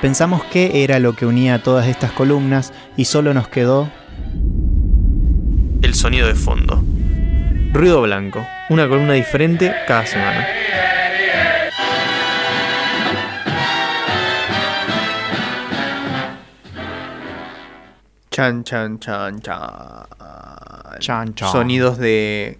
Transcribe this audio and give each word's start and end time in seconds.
Pensamos 0.00 0.44
qué 0.44 0.84
era 0.84 1.00
lo 1.00 1.14
que 1.14 1.26
unía 1.26 1.62
todas 1.62 1.86
estas 1.88 2.12
columnas 2.12 2.72
y 2.96 3.04
solo 3.06 3.34
nos 3.34 3.48
quedó 3.48 3.90
el 5.82 5.94
sonido 5.94 6.28
de 6.28 6.34
fondo. 6.34 6.82
Ruido 7.72 8.02
blanco, 8.02 8.46
una 8.70 8.88
columna 8.88 9.14
diferente 9.14 9.74
cada 9.86 10.06
semana. 10.06 10.46
Chan, 18.30 18.62
chan, 18.64 18.98
chan, 18.98 19.40
chan. 19.40 20.06
Chan, 21.00 21.34
chan. 21.34 21.52
Sonidos 21.52 21.98
de. 21.98 22.58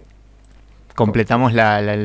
Completamos 0.95 1.53
la, 1.53 1.81
la, 1.81 1.97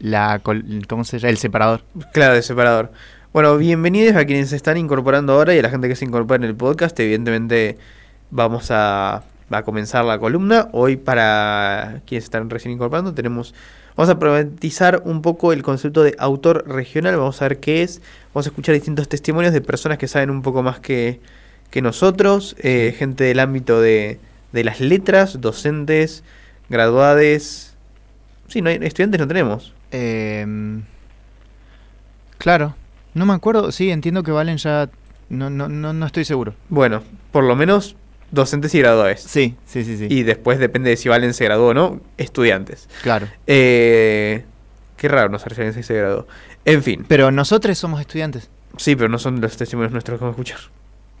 la 0.00 0.38
col- 0.40 0.84
¿cómo 0.88 1.04
se 1.04 1.18
llama? 1.18 1.30
El 1.30 1.38
separador. 1.38 1.82
Claro, 2.12 2.34
de 2.34 2.42
separador. 2.42 2.92
Bueno, 3.34 3.56
bienvenidos 3.56 4.14
a 4.14 4.26
quienes 4.26 4.50
se 4.50 4.54
están 4.54 4.76
incorporando 4.76 5.32
ahora 5.32 5.56
y 5.56 5.58
a 5.58 5.62
la 5.62 5.68
gente 5.68 5.88
que 5.88 5.96
se 5.96 6.04
incorpora 6.04 6.36
en 6.36 6.44
el 6.44 6.54
podcast. 6.54 6.96
Evidentemente, 7.00 7.78
vamos 8.30 8.70
a, 8.70 9.24
a 9.50 9.62
comenzar 9.64 10.04
la 10.04 10.20
columna. 10.20 10.68
Hoy, 10.70 10.94
para 10.94 12.00
quienes 12.06 12.22
están 12.22 12.48
recién 12.48 12.72
incorporando, 12.72 13.12
tenemos. 13.12 13.52
Vamos 13.96 14.08
a 14.10 14.20
problematizar 14.20 15.02
un 15.04 15.20
poco 15.20 15.52
el 15.52 15.64
concepto 15.64 16.04
de 16.04 16.14
autor 16.16 16.68
regional. 16.68 17.16
Vamos 17.16 17.42
a 17.42 17.48
ver 17.48 17.58
qué 17.58 17.82
es. 17.82 18.02
Vamos 18.32 18.46
a 18.46 18.50
escuchar 18.50 18.72
distintos 18.76 19.08
testimonios 19.08 19.52
de 19.52 19.60
personas 19.60 19.98
que 19.98 20.06
saben 20.06 20.30
un 20.30 20.42
poco 20.42 20.62
más 20.62 20.78
que, 20.78 21.18
que 21.70 21.82
nosotros. 21.82 22.54
eh, 22.60 22.94
gente 22.96 23.24
del 23.24 23.40
ámbito 23.40 23.80
de, 23.80 24.20
de 24.52 24.62
las 24.62 24.78
letras, 24.80 25.40
docentes, 25.40 26.22
graduades. 26.68 27.74
Sí, 28.46 28.62
no 28.62 28.70
hay, 28.70 28.78
estudiantes 28.82 29.20
no 29.20 29.26
tenemos. 29.26 29.74
Em, 29.90 30.84
claro. 32.38 32.76
No 33.14 33.26
me 33.26 33.32
acuerdo. 33.32 33.72
Sí, 33.72 33.90
entiendo 33.90 34.22
que 34.22 34.30
Valen 34.32 34.56
ya... 34.58 34.90
No, 35.28 35.48
no, 35.50 35.68
no, 35.68 35.92
no 35.92 36.06
estoy 36.06 36.24
seguro. 36.24 36.54
Bueno, 36.68 37.02
por 37.32 37.44
lo 37.44 37.56
menos 37.56 37.96
docentes 38.30 38.74
y 38.74 38.80
graduados. 38.80 39.20
Sí, 39.20 39.56
sí, 39.64 39.84
sí, 39.84 39.96
sí. 39.96 40.06
Y 40.10 40.22
después 40.22 40.58
depende 40.58 40.90
de 40.90 40.96
si 40.96 41.08
Valen 41.08 41.32
se 41.34 41.44
graduó 41.44 41.68
o 41.68 41.74
no, 41.74 42.00
estudiantes. 42.18 42.88
Claro. 43.02 43.28
Eh, 43.46 44.44
qué 44.96 45.08
raro 45.08 45.28
no 45.28 45.38
saber 45.38 45.72
si 45.72 45.82
se 45.82 45.94
graduó. 45.94 46.26
En 46.64 46.82
fin, 46.82 47.04
Pero 47.08 47.30
nosotros 47.30 47.76
somos 47.78 48.00
estudiantes. 48.00 48.50
sí, 48.76 48.96
pero 48.96 49.08
no 49.08 49.18
son 49.18 49.40
los 49.40 49.56
testimonios 49.56 49.92
nuestros 49.92 50.18
que 50.18 50.24
vamos 50.24 50.38
a 50.38 50.42
escuchar. 50.42 50.70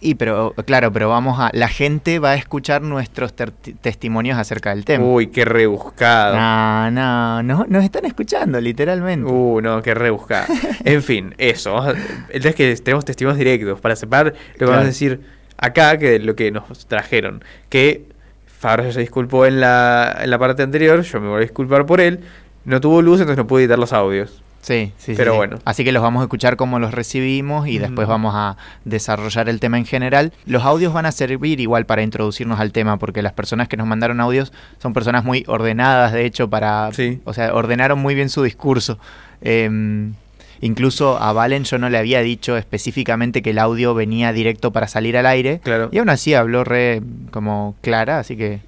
Y 0.00 0.16
pero, 0.16 0.52
claro, 0.66 0.92
pero 0.92 1.08
vamos 1.08 1.40
a... 1.40 1.50
La 1.54 1.68
gente 1.68 2.18
va 2.18 2.32
a 2.32 2.34
escuchar 2.34 2.82
nuestros 2.82 3.32
testimonios 3.32 4.36
acerca 4.38 4.70
del 4.74 4.84
tema. 4.84 5.04
Uy, 5.04 5.28
qué 5.28 5.46
rebuscado. 5.46 6.36
No, 6.36 6.90
no, 6.90 7.42
no, 7.42 7.64
nos 7.68 7.84
están 7.84 8.04
escuchando, 8.04 8.60
literalmente. 8.60 9.30
Uh, 9.30 9.60
no, 9.62 9.80
qué 9.82 9.94
rebuscado. 9.94 10.46
en 10.84 11.02
fin, 11.02 11.34
eso. 11.38 11.82
El 12.28 12.44
es 12.44 12.54
que 12.54 12.74
tenemos 12.76 13.04
testimonios 13.06 13.38
directos 13.38 13.80
para 13.80 13.96
separar 13.96 14.26
lo 14.26 14.32
que 14.32 14.58
Claro. 14.58 14.72
vamos 14.72 14.84
a 14.84 14.88
decir 14.88 15.20
acá 15.56 15.96
que 15.96 16.18
lo 16.18 16.36
que 16.36 16.50
nos 16.50 16.86
trajeron. 16.86 17.42
Que 17.70 18.04
Fabio 18.46 18.92
se 18.92 19.00
disculpó 19.00 19.46
en 19.46 19.60
la, 19.60 20.18
en 20.20 20.28
la 20.28 20.38
parte 20.38 20.62
anterior, 20.62 21.00
yo 21.02 21.20
me 21.20 21.28
voy 21.28 21.38
a 21.38 21.40
disculpar 21.42 21.86
por 21.86 22.00
él. 22.02 22.20
No 22.66 22.80
tuvo 22.80 23.00
luz, 23.00 23.20
entonces 23.20 23.38
no 23.38 23.46
pude 23.46 23.62
editar 23.62 23.78
los 23.78 23.92
audios. 23.94 24.42
Sí, 24.64 24.92
sí, 24.96 25.12
sí, 25.12 25.14
Pero 25.16 25.32
sí. 25.32 25.36
bueno. 25.36 25.58
Así 25.66 25.84
que 25.84 25.92
los 25.92 26.02
vamos 26.02 26.20
a 26.20 26.24
escuchar 26.24 26.56
como 26.56 26.78
los 26.78 26.92
recibimos 26.94 27.68
y 27.68 27.76
después 27.78 28.08
vamos 28.08 28.32
a 28.34 28.56
desarrollar 28.86 29.48
el 29.50 29.60
tema 29.60 29.76
en 29.76 29.84
general. 29.84 30.32
Los 30.46 30.64
audios 30.64 30.92
van 30.94 31.04
a 31.04 31.12
servir 31.12 31.60
igual 31.60 31.84
para 31.84 32.02
introducirnos 32.02 32.58
al 32.60 32.72
tema 32.72 32.96
porque 32.98 33.20
las 33.20 33.34
personas 33.34 33.68
que 33.68 33.76
nos 33.76 33.86
mandaron 33.86 34.20
audios 34.20 34.52
son 34.82 34.94
personas 34.94 35.22
muy 35.24 35.44
ordenadas, 35.48 36.12
de 36.12 36.24
hecho, 36.24 36.48
para... 36.48 36.90
Sí. 36.92 37.20
O 37.24 37.34
sea, 37.34 37.52
ordenaron 37.54 37.98
muy 37.98 38.14
bien 38.14 38.30
su 38.30 38.42
discurso. 38.42 38.98
Em, 39.42 40.14
incluso 40.62 41.18
a 41.22 41.34
Valen 41.34 41.64
yo 41.64 41.76
no 41.76 41.90
le 41.90 41.98
había 41.98 42.20
dicho 42.22 42.56
específicamente 42.56 43.42
que 43.42 43.50
el 43.50 43.58
audio 43.58 43.92
venía 43.92 44.32
directo 44.32 44.70
para 44.72 44.88
salir 44.88 45.18
al 45.18 45.26
aire. 45.26 45.60
Claro. 45.62 45.90
Y 45.92 45.98
aún 45.98 46.08
así 46.08 46.32
habló 46.32 46.64
re 46.64 47.02
como 47.32 47.74
clara, 47.82 48.18
así 48.18 48.34
que 48.36 48.60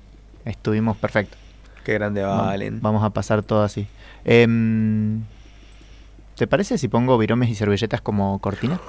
estuvimos 0.44 0.96
perfectos. 0.98 1.38
Qué 1.84 1.94
grande 1.94 2.20
Va- 2.22 2.42
Valen. 2.42 2.80
Vamos 2.82 3.02
a 3.02 3.10
pasar 3.10 3.42
todo 3.42 3.62
así. 3.62 3.86
Em, 4.24 5.22
¿Te 6.36 6.47
parece 6.47 6.76
si 6.78 6.88
pongo 6.88 7.16
viromes 7.19 7.48
y 7.48 7.54
servilletas 7.54 8.00
como 8.00 8.38
cortina? 8.41 8.80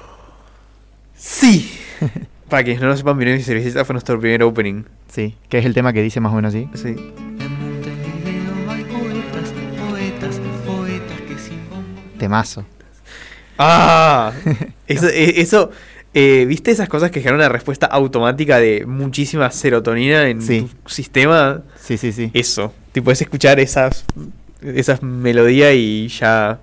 Sí. 1.16 1.72
Para 2.48 2.62
quienes 2.64 2.80
no 2.82 2.88
lo 2.88 2.96
sepan, 2.96 3.16
Miren 3.16 3.38
y 3.38 3.42
Cervecita 3.42 3.84
fue 3.84 3.92
nuestro 3.94 4.18
primer 4.18 4.42
opening. 4.42 4.84
Sí, 5.08 5.34
que 5.48 5.58
es 5.58 5.66
el 5.66 5.74
tema 5.74 5.92
que 5.92 6.02
dice 6.02 6.20
más 6.20 6.32
o 6.32 6.36
menos 6.36 6.54
así. 6.54 6.68
Sí. 6.74 6.88
En 6.88 7.58
Montevideo 7.58 8.70
hay 8.70 8.84
poetas, 8.84 9.52
poetas, 9.78 10.40
poetas 10.66 11.20
que 11.22 11.38
sin 11.38 11.68
bombo. 11.68 12.00
Temazo. 12.18 12.64
¡Ah! 13.58 14.32
Eso, 14.86 15.08
eh, 15.08 15.40
eso 15.42 15.70
eh, 16.14 16.46
¿viste 16.48 16.70
esas 16.70 16.88
cosas 16.88 17.10
que 17.10 17.20
generan 17.20 17.40
una 17.40 17.48
respuesta 17.50 17.84
automática 17.86 18.58
de 18.58 18.86
muchísima 18.86 19.50
serotonina 19.50 20.28
en 20.28 20.40
Sí. 20.40 20.66
tu 20.82 20.88
sistema? 20.90 21.62
Sí, 21.78 21.98
sí, 21.98 22.12
sí. 22.12 22.30
Eso. 22.32 22.72
Tipo, 22.92 23.06
puedes 23.06 23.20
escuchar 23.20 23.60
esas, 23.60 24.06
esas 24.62 25.02
melodías 25.02 25.74
y 25.74 26.08
ya 26.08 26.60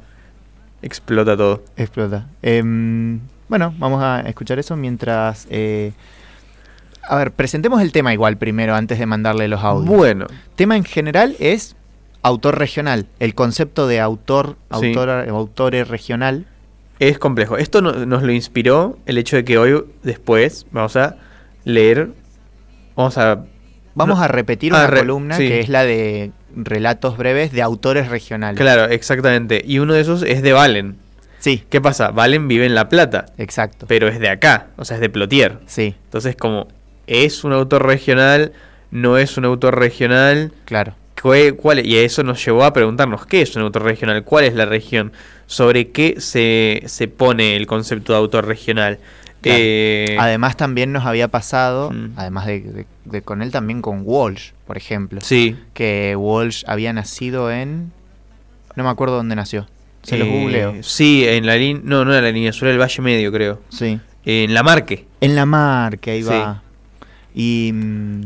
explota 0.86 1.36
todo. 1.36 1.64
Explota. 1.76 2.28
Em, 2.42 3.20
bueno, 3.50 3.74
vamos 3.78 4.02
a 4.04 4.22
escuchar 4.22 4.60
eso 4.60 4.76
mientras... 4.78 5.48
eh, 5.50 5.92
a 7.08 7.18
ver, 7.18 7.32
presentemos 7.32 7.82
el 7.82 7.92
tema 7.92 8.14
igual 8.14 8.38
primero 8.38 8.74
antes 8.76 8.98
de 8.98 9.06
mandarle 9.06 9.48
los 9.48 9.62
audios. 9.64 9.96
Bueno, 9.96 10.26
tema 10.56 10.76
en 10.76 10.84
general 10.84 11.36
es 11.40 11.76
autor 12.24 12.58
regional. 12.58 13.06
El 13.20 13.36
concepto 13.36 13.86
de 13.88 14.00
autor, 14.00 14.58
Sí. 14.80 14.88
autor, 14.88 15.10
autore 15.30 15.84
regional. 15.84 16.46
es 16.98 17.20
complejo. 17.20 17.58
Esto 17.58 17.82
no- 17.82 17.92
nos 18.06 18.24
lo 18.24 18.32
inspiró 18.32 18.98
el 19.06 19.18
hecho 19.18 19.36
de 19.36 19.44
que 19.44 19.58
hoy, 19.58 19.84
después, 20.02 20.66
vamos 20.72 20.96
a 20.96 21.18
leer. 21.66 22.10
Vamos 22.96 23.18
a. 23.18 23.44
Vamos 23.96 24.18
No- 24.18 24.24
a 24.24 24.28
repetir 24.30 24.74
Ah, 24.74 24.78
una 24.78 24.88
re- 24.88 25.00
columna 25.00 25.36
sí. 25.38 25.48
que 25.48 25.60
es 25.60 25.70
la 25.70 25.84
de 25.84 26.32
relatos 26.56 27.18
breves 27.18 27.52
de 27.52 27.62
autores 27.62 28.10
regionales. 28.10 28.60
Claro, 28.60 28.86
exactamente. 28.86 29.62
Y 29.66 29.80
uno 29.80 29.94
de 29.94 30.02
esos 30.02 30.24
es 30.24 30.42
de 30.42 30.54
Valen. 30.54 30.98
Sí, 31.40 31.64
¿Qué 31.70 31.80
pasa? 31.80 32.10
Valen 32.10 32.48
vive 32.48 32.66
en 32.66 32.74
La 32.74 32.90
Plata, 32.90 33.26
exacto. 33.38 33.86
pero 33.88 34.08
es 34.08 34.20
de 34.20 34.30
acá, 34.30 34.68
o 34.78 34.86
sea, 34.86 34.96
es 34.96 35.02
de 35.02 35.10
Plotier. 35.10 35.60
Sí, 35.68 35.94
Entonces, 36.06 36.36
como 36.36 36.68
es 37.06 37.44
un 37.44 37.54
autor 37.54 37.86
regional, 37.86 38.54
no 38.90 39.20
es 39.20 39.38
un 39.38 39.46
autor 39.46 39.78
regional, 39.78 40.54
claro. 40.66 40.96
¿cuál, 41.58 41.86
y 41.86 41.98
eso 41.98 42.24
nos 42.24 42.44
llevó 42.44 42.64
a 42.64 42.74
preguntarnos, 42.74 43.26
¿qué 43.26 43.42
es 43.42 43.56
un 43.56 43.64
autor 43.64 43.84
regional? 43.84 44.24
¿Cuál 44.24 44.46
es 44.46 44.54
la 44.54 44.66
región? 44.66 45.12
¿Sobre 45.48 45.90
qué 45.90 46.16
se, 46.20 46.82
se 46.88 47.08
pone 47.08 47.56
el 47.56 47.68
concepto 47.68 48.14
de 48.14 48.20
autor 48.20 48.48
regional? 48.48 49.00
Claro. 49.46 49.60
Eh, 49.62 50.18
Además 50.20 50.58
también 50.58 50.92
nos 50.92 51.06
había 51.06 51.28
pasado, 51.28 51.92
Mm. 51.92 52.12
además 52.18 52.46
de, 52.48 52.60
de- 52.62 52.86
de 53.06 53.22
con 53.22 53.42
él 53.42 53.52
también 53.52 53.82
con 53.82 54.02
Walsh, 54.04 54.52
por 54.68 54.76
ejemplo. 54.78 55.22
sí. 55.22 55.56
Que 55.74 56.16
Walsh 56.18 56.64
había 56.68 56.92
nacido 56.94 57.52
en... 57.52 57.92
No 58.76 58.84
me 58.84 58.90
acuerdo 58.90 59.16
dónde 59.16 59.36
nació. 59.36 59.68
Se 60.04 60.18
los 60.18 60.28
eh, 60.28 60.32
googleo. 60.32 60.84
Sí, 60.84 61.26
en 61.28 61.46
la 61.46 61.56
línea, 61.56 61.82
no, 61.86 62.06
no 62.06 62.14
en 62.16 62.24
la 62.24 62.32
línea 62.32 62.52
sur 62.54 62.68
del 62.68 62.80
Valle 62.80 63.02
Medio, 63.02 63.32
creo. 63.32 63.62
Sí. 63.70 64.00
En 64.26 64.54
La 64.54 64.64
Marque. 64.64 65.06
En 65.22 65.36
la 65.36 65.46
mar, 65.46 66.00
que 66.00 66.12
ahí 66.12 66.24
Sí. 66.24 66.30
va. 66.30 66.62
Y, 67.34 67.72
mm, 67.74 68.22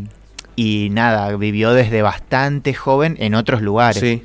y 0.56 0.90
nada, 0.92 1.36
vivió 1.38 1.72
desde 1.74 2.02
bastante 2.02 2.74
joven 2.74 3.16
en 3.20 3.36
otros 3.36 3.62
lugares. 3.62 4.00
Sí, 4.02 4.24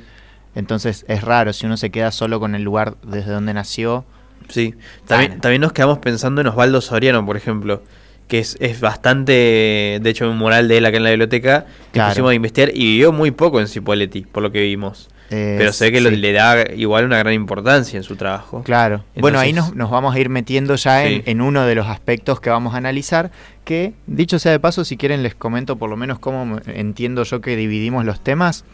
Entonces 0.55 1.03
es 1.09 1.21
raro, 1.21 1.51
si 1.51 1.65
uno 1.65 1.75
se 1.75 1.89
queda 1.89 2.11
solo 2.11 2.39
con 2.39 2.55
el 2.55 2.63
lugar 2.63 2.95
desde 3.03 3.31
donde 3.31 3.53
nació. 3.53 4.05
Sí. 4.49 4.73
También, 5.07 5.31
Bueno. 5.31 5.41
también 5.41 5.61
nos 5.61 5.73
quedamos 5.73 5.99
pensando 5.99 6.41
en 6.41 6.47
Osvaldo 6.47 6.81
Soriano, 6.81 7.25
por 7.25 7.37
ejemplo. 7.37 7.81
Que 8.27 8.39
es, 8.39 8.57
es 8.59 8.81
bastante, 8.81 9.99
de 10.01 10.09
hecho, 10.09 10.27
un 10.29 10.37
moral 10.39 10.67
de 10.67 10.77
él 10.77 10.85
acá 10.87 10.97
en 10.97 11.03
la 11.03 11.11
biblioteca. 11.11 11.65
que 11.65 11.91
Claro. 11.93 12.09
pusimos 12.09 12.31
a 12.31 12.33
investigar 12.33 12.71
y 12.73 12.79
vivió 12.79 13.11
muy 13.11 13.29
poco 13.31 13.59
en 13.61 13.67
Cipolletti, 13.67 14.21
por 14.21 14.41
lo 14.41 14.51
que 14.51 14.61
vimos. 14.61 15.09
Eh, 15.29 15.55
Pero 15.59 15.71
sé 15.73 15.91
que 15.91 16.01
lo- 16.01 16.09
le 16.11 16.31
da 16.33 16.71
igual 16.75 17.05
una 17.05 17.17
gran 17.19 17.33
importancia 17.33 17.97
en 17.97 18.03
su 18.03 18.15
trabajo. 18.15 18.63
Claro. 18.63 19.03
bueno, 19.15 19.37
ahí 19.39 19.53
nos, 19.53 19.75
nos 19.75 19.89
vamos 19.91 20.15
a 20.15 20.19
ir 20.19 20.29
metiendo 20.29 20.75
ya 20.75 21.05
en, 21.05 21.23
Sí. 21.23 21.23
en 21.31 21.41
uno 21.41 21.65
de 21.65 21.75
los 21.75 21.87
aspectos 21.87 22.39
que 22.39 22.49
vamos 22.49 22.73
a 22.73 22.77
analizar, 22.77 23.29
que 23.63 23.93
dicho 24.07 24.37
sea 24.39 24.51
de 24.51 24.59
paso, 24.59 24.85
si 24.85 24.97
quieren 24.97 25.21
les 25.23 25.33
comento 25.35 25.75
por 25.77 25.89
lo 25.91 25.95
menos 25.97 26.17
cómo 26.19 26.59
entiendo 26.67 27.23
yo 27.23 27.41
que 27.41 27.55
dividimos 27.55 28.05
los 28.05 28.19
temas 28.21 28.65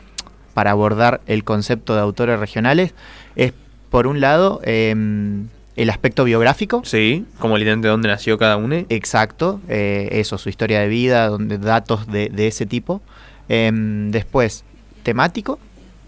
para 0.53 0.71
abordar 0.71 1.21
el 1.27 1.43
concepto 1.45 1.93
de 1.95 2.01
autores 2.01 2.39
regionales. 2.39 2.93
Es, 3.37 3.53
por 3.89 4.07
un 4.07 4.19
lado, 4.21 4.59
em, 4.63 5.47
el 5.75 5.89
aspecto 5.89 6.23
biográfico. 6.23 6.81
Sí, 6.85 7.25
como 7.39 7.57
literalmente 7.57 7.87
dónde 7.87 8.09
nació 8.09 8.37
cada 8.37 8.57
uno. 8.57 8.75
Exacto, 8.89 9.61
eh, 9.69 10.09
eso, 10.11 10.37
su 10.37 10.49
historia 10.49 10.79
de 10.81 10.87
vida, 10.87 11.27
donde, 11.27 11.57
datos 11.57 12.07
de, 12.07 12.29
de 12.29 12.47
ese 12.47 12.65
tipo. 12.65 13.01
Em, 13.49 14.11
después, 14.11 14.63
temático, 15.03 15.59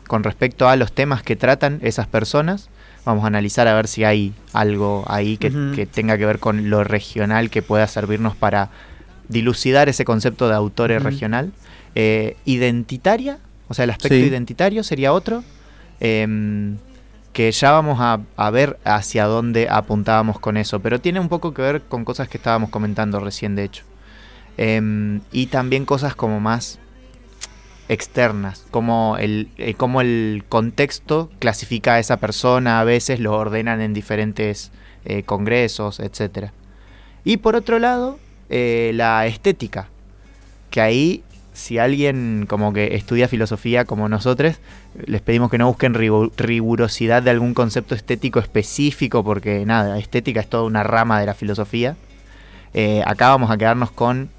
con 0.08 0.24
respecto 0.24 0.68
a 0.68 0.76
los 0.76 0.92
temas 0.94 1.24
que 1.24 1.36
tratan 1.36 1.80
esas 1.82 2.08
personas. 2.08 2.70
Vamos 3.06 3.24
a 3.24 3.28
analizar 3.28 3.68
a 3.68 3.74
ver 3.74 3.88
si 3.88 4.04
hay 4.06 4.34
algo 4.54 5.04
ahí 5.08 5.38
que, 5.38 5.52
que 5.76 5.86
tenga 5.86 6.18
que 6.18 6.26
ver 6.26 6.40
con 6.40 6.70
lo 6.70 6.84
regional 6.84 7.50
que 7.50 7.62
pueda 7.62 7.86
servirnos 7.88 8.36
para 8.36 8.70
dilucidar 9.28 9.90
ese 9.90 10.06
concepto 10.06 10.48
de 10.48 10.56
autore 10.56 10.98
Ujú. 10.98 11.06
regional. 11.06 11.52
Eh, 11.96 12.38
identitaria, 12.46 13.40
o 13.68 13.74
sea, 13.74 13.84
el 13.84 13.90
aspecto 13.92 14.16
Sí. 14.16 14.24
identitario 14.24 14.84
sería 14.84 15.12
otro. 15.14 15.44
Que 17.34 17.52
ya 17.52 17.72
vamos 17.72 18.00
a, 18.00 18.22
a 18.38 18.50
ver 18.52 18.80
hacia 18.86 19.26
dónde 19.26 19.68
apuntábamos 19.70 20.40
con 20.40 20.56
eso, 20.56 20.80
pero 20.80 21.02
tiene 21.02 21.20
un 21.20 21.30
poco 21.30 21.54
que 21.54 21.62
ver 21.62 21.82
con 21.82 22.06
cosas 22.06 22.30
que 22.30 22.38
estábamos 22.38 22.70
comentando 22.70 23.20
recién, 23.20 23.56
de 23.56 23.64
hecho. 23.64 23.84
Em, 24.58 25.22
y 25.32 25.48
también 25.48 25.86
cosas 25.86 26.16
como 26.16 26.40
más 26.40 26.80
externas, 27.90 28.66
como 28.72 29.18
el, 29.18 29.50
eh, 29.58 29.74
como 29.74 30.02
el 30.02 30.46
contexto 30.48 31.30
clasifica 31.40 31.96
a 31.96 32.00
esa 32.00 32.18
persona, 32.18 32.80
a 32.80 32.84
veces 32.84 33.20
lo 33.20 33.34
ordenan 33.34 33.82
en 33.82 33.94
diferentes 33.94 34.72
eh, 35.06 35.24
congresos, 35.24 36.00
etc. 36.00 36.52
Y 37.24 37.38
por 37.38 37.56
otro 37.56 37.80
lado, 37.80 38.20
eh, 38.50 38.92
la 38.94 39.26
estética, 39.26 39.90
que 40.70 40.82
ahí 40.82 41.24
si 41.54 41.78
alguien 41.78 42.46
como 42.50 42.74
que 42.74 42.96
estudia 42.96 43.28
filosofía 43.28 43.86
como 43.86 44.10
nosotros, 44.10 44.58
les 45.06 45.22
pedimos 45.22 45.50
que 45.52 45.58
no 45.58 45.68
busquen 45.68 45.94
rigu- 45.94 46.32
rigurosidad 46.36 47.22
de 47.24 47.30
algún 47.30 47.54
concepto 47.54 47.96
estético 47.96 48.40
específico, 48.40 49.24
porque 49.24 49.66
nada, 49.66 49.98
estética 50.00 50.42
es 50.42 50.50
toda 50.50 50.64
una 50.64 50.84
rama 50.84 51.20
de 51.20 51.28
la 51.28 51.34
filosofía. 51.34 51.96
Eh, 52.74 53.04
acá 53.06 53.30
vamos 53.30 53.52
a 53.52 53.58
quedarnos 53.58 53.92
con 53.92 54.30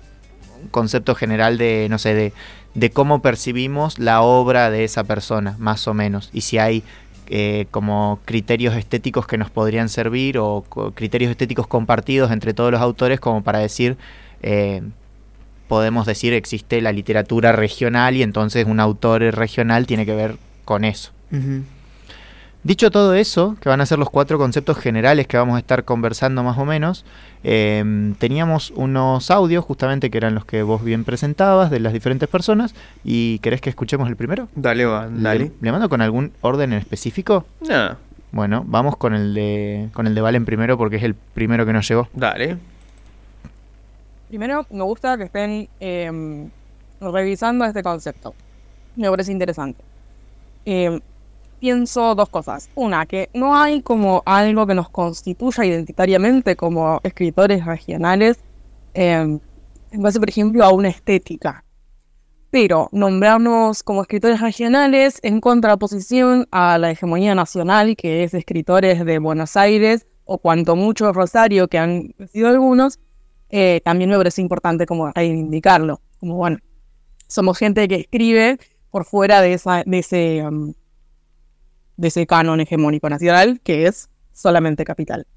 un 0.62 0.68
concepto 0.70 1.14
general 1.14 1.56
de, 1.56 1.86
no 1.88 1.98
sé, 1.98 2.14
de, 2.14 2.32
de 2.74 2.90
cómo 2.90 3.22
percibimos 3.22 3.98
la 3.98 4.22
obra 4.22 4.70
de 4.70 4.82
esa 4.82 5.04
persona, 5.04 5.54
más 5.58 5.86
o 5.86 5.94
menos. 5.94 6.30
Y 6.32 6.40
si 6.40 6.58
hay 6.58 6.82
eh, 7.28 7.66
como 7.70 8.18
criterios 8.24 8.74
estéticos 8.74 9.26
que 9.26 9.38
nos 9.38 9.50
podrían 9.50 9.88
servir 9.88 10.38
o 10.38 10.64
criterios 10.94 11.30
estéticos 11.30 11.68
compartidos 11.68 12.32
entre 12.32 12.54
todos 12.54 12.72
los 12.72 12.80
autores 12.80 13.20
como 13.20 13.42
para 13.42 13.60
decir, 13.60 13.96
eh, 14.42 14.82
podemos 15.68 16.06
decir 16.06 16.32
existe 16.32 16.80
la 16.80 16.92
literatura 16.92 17.52
regional 17.52 18.16
y 18.16 18.22
entonces 18.22 18.66
un 18.66 18.80
autor 18.80 19.22
regional 19.22 19.86
tiene 19.86 20.04
que 20.06 20.14
ver 20.14 20.36
con 20.64 20.84
eso. 20.84 21.10
Dicho 22.62 22.90
todo 22.90 23.12
eso, 23.12 23.56
que 23.60 23.68
van 23.68 23.82
a 23.82 23.86
ser 23.86 23.98
los 23.98 24.08
cuatro 24.08 24.38
conceptos 24.38 24.78
generales 24.78 25.26
que 25.26 25.36
vamos 25.36 25.56
a 25.56 25.58
estar 25.58 25.84
conversando 25.84 26.42
más 26.42 26.56
o 26.56 26.64
menos, 26.64 27.04
eh, 27.42 28.14
teníamos 28.18 28.72
unos 28.74 29.30
audios 29.30 29.62
justamente 29.66 30.10
que 30.10 30.16
eran 30.16 30.34
los 30.34 30.46
que 30.46 30.62
vos 30.62 30.82
bien 30.82 31.04
presentabas 31.04 31.70
de 31.70 31.80
las 31.80 31.92
diferentes 31.92 32.26
personas 32.26 32.74
y 33.04 33.38
¿querés 33.40 33.60
que 33.60 33.68
escuchemos 33.68 34.08
el 34.08 34.16
primero? 34.16 34.48
Dale, 34.54 34.86
va, 34.86 35.08
dale. 35.10 35.44
¿Le, 35.44 35.52
le 35.60 35.72
mando 35.72 35.90
con 35.90 36.00
algún 36.00 36.32
orden 36.40 36.72
en 36.72 36.78
específico? 36.78 37.44
Nah, 37.68 37.96
Bueno, 38.32 38.64
vamos 38.66 38.96
con 38.96 39.12
el 39.14 39.34
de 39.34 39.90
con 39.92 40.06
el 40.06 40.14
de 40.14 40.22
Valen 40.22 40.46
primero 40.46 40.78
porque 40.78 40.96
es 40.96 41.02
el 41.02 41.14
primero 41.14 41.66
que 41.66 41.74
nos 41.74 41.86
llegó. 41.86 42.08
dale. 42.14 42.56
Primero, 44.34 44.66
me 44.68 44.82
gusta 44.82 45.16
que 45.16 45.22
estén 45.22 45.68
em, 45.78 46.50
revisando 47.00 47.64
este 47.64 47.84
concepto. 47.84 48.34
Me 48.96 49.08
parece 49.08 49.30
interesante. 49.30 49.84
Em, 50.64 51.00
pienso 51.60 52.16
dos 52.16 52.28
cosas. 52.30 52.68
Una, 52.74 53.06
que 53.06 53.30
no 53.32 53.56
hay 53.56 53.80
como 53.80 54.24
algo 54.26 54.66
que 54.66 54.74
nos 54.74 54.88
constituya 54.88 55.64
identitariamente 55.64 56.56
como 56.56 56.98
escritores 57.04 57.64
regionales 57.64 58.40
em, 58.94 59.38
en 59.92 60.02
base, 60.02 60.18
por 60.18 60.28
ejemplo, 60.28 60.64
a 60.64 60.72
una 60.72 60.88
estética. 60.88 61.64
Pero 62.50 62.88
nombrarnos 62.90 63.84
como 63.84 64.02
escritores 64.02 64.40
regionales 64.40 65.20
en 65.22 65.40
contraposición 65.40 66.48
a 66.50 66.76
la 66.78 66.90
hegemonía 66.90 67.36
nacional, 67.36 67.94
que 67.94 68.24
es 68.24 68.34
escritores 68.34 69.04
de 69.04 69.20
Buenos 69.20 69.56
Aires 69.56 70.08
o 70.24 70.38
cuanto 70.38 70.74
mucho 70.74 71.12
Rosario, 71.12 71.68
que 71.68 71.78
han 71.78 72.16
sido 72.32 72.48
algunos, 72.48 72.98
eh, 73.56 73.80
también 73.84 74.10
me 74.10 74.16
parece 74.16 74.40
importante 74.42 74.84
como 74.84 75.12
reivindicarlo. 75.12 76.00
Como 76.18 76.34
bueno, 76.34 76.58
somos 77.28 77.56
gente 77.56 77.86
que 77.86 77.94
escribe 77.94 78.58
por 78.90 79.04
fuera 79.04 79.40
de, 79.40 79.56
um, 80.44 80.74
ese 82.02 82.26
canon 82.26 82.60
hegemónico 82.60 83.08
nacional, 83.08 83.60
que 83.62 83.86
es 83.86 84.10
solamente 84.32 84.84
capital. 84.84 85.28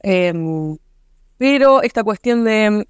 Em, 0.00 0.78
pero 1.36 1.82
esta 1.82 2.02
cuestión 2.02 2.42
de 2.44 2.64
em, 2.64 2.84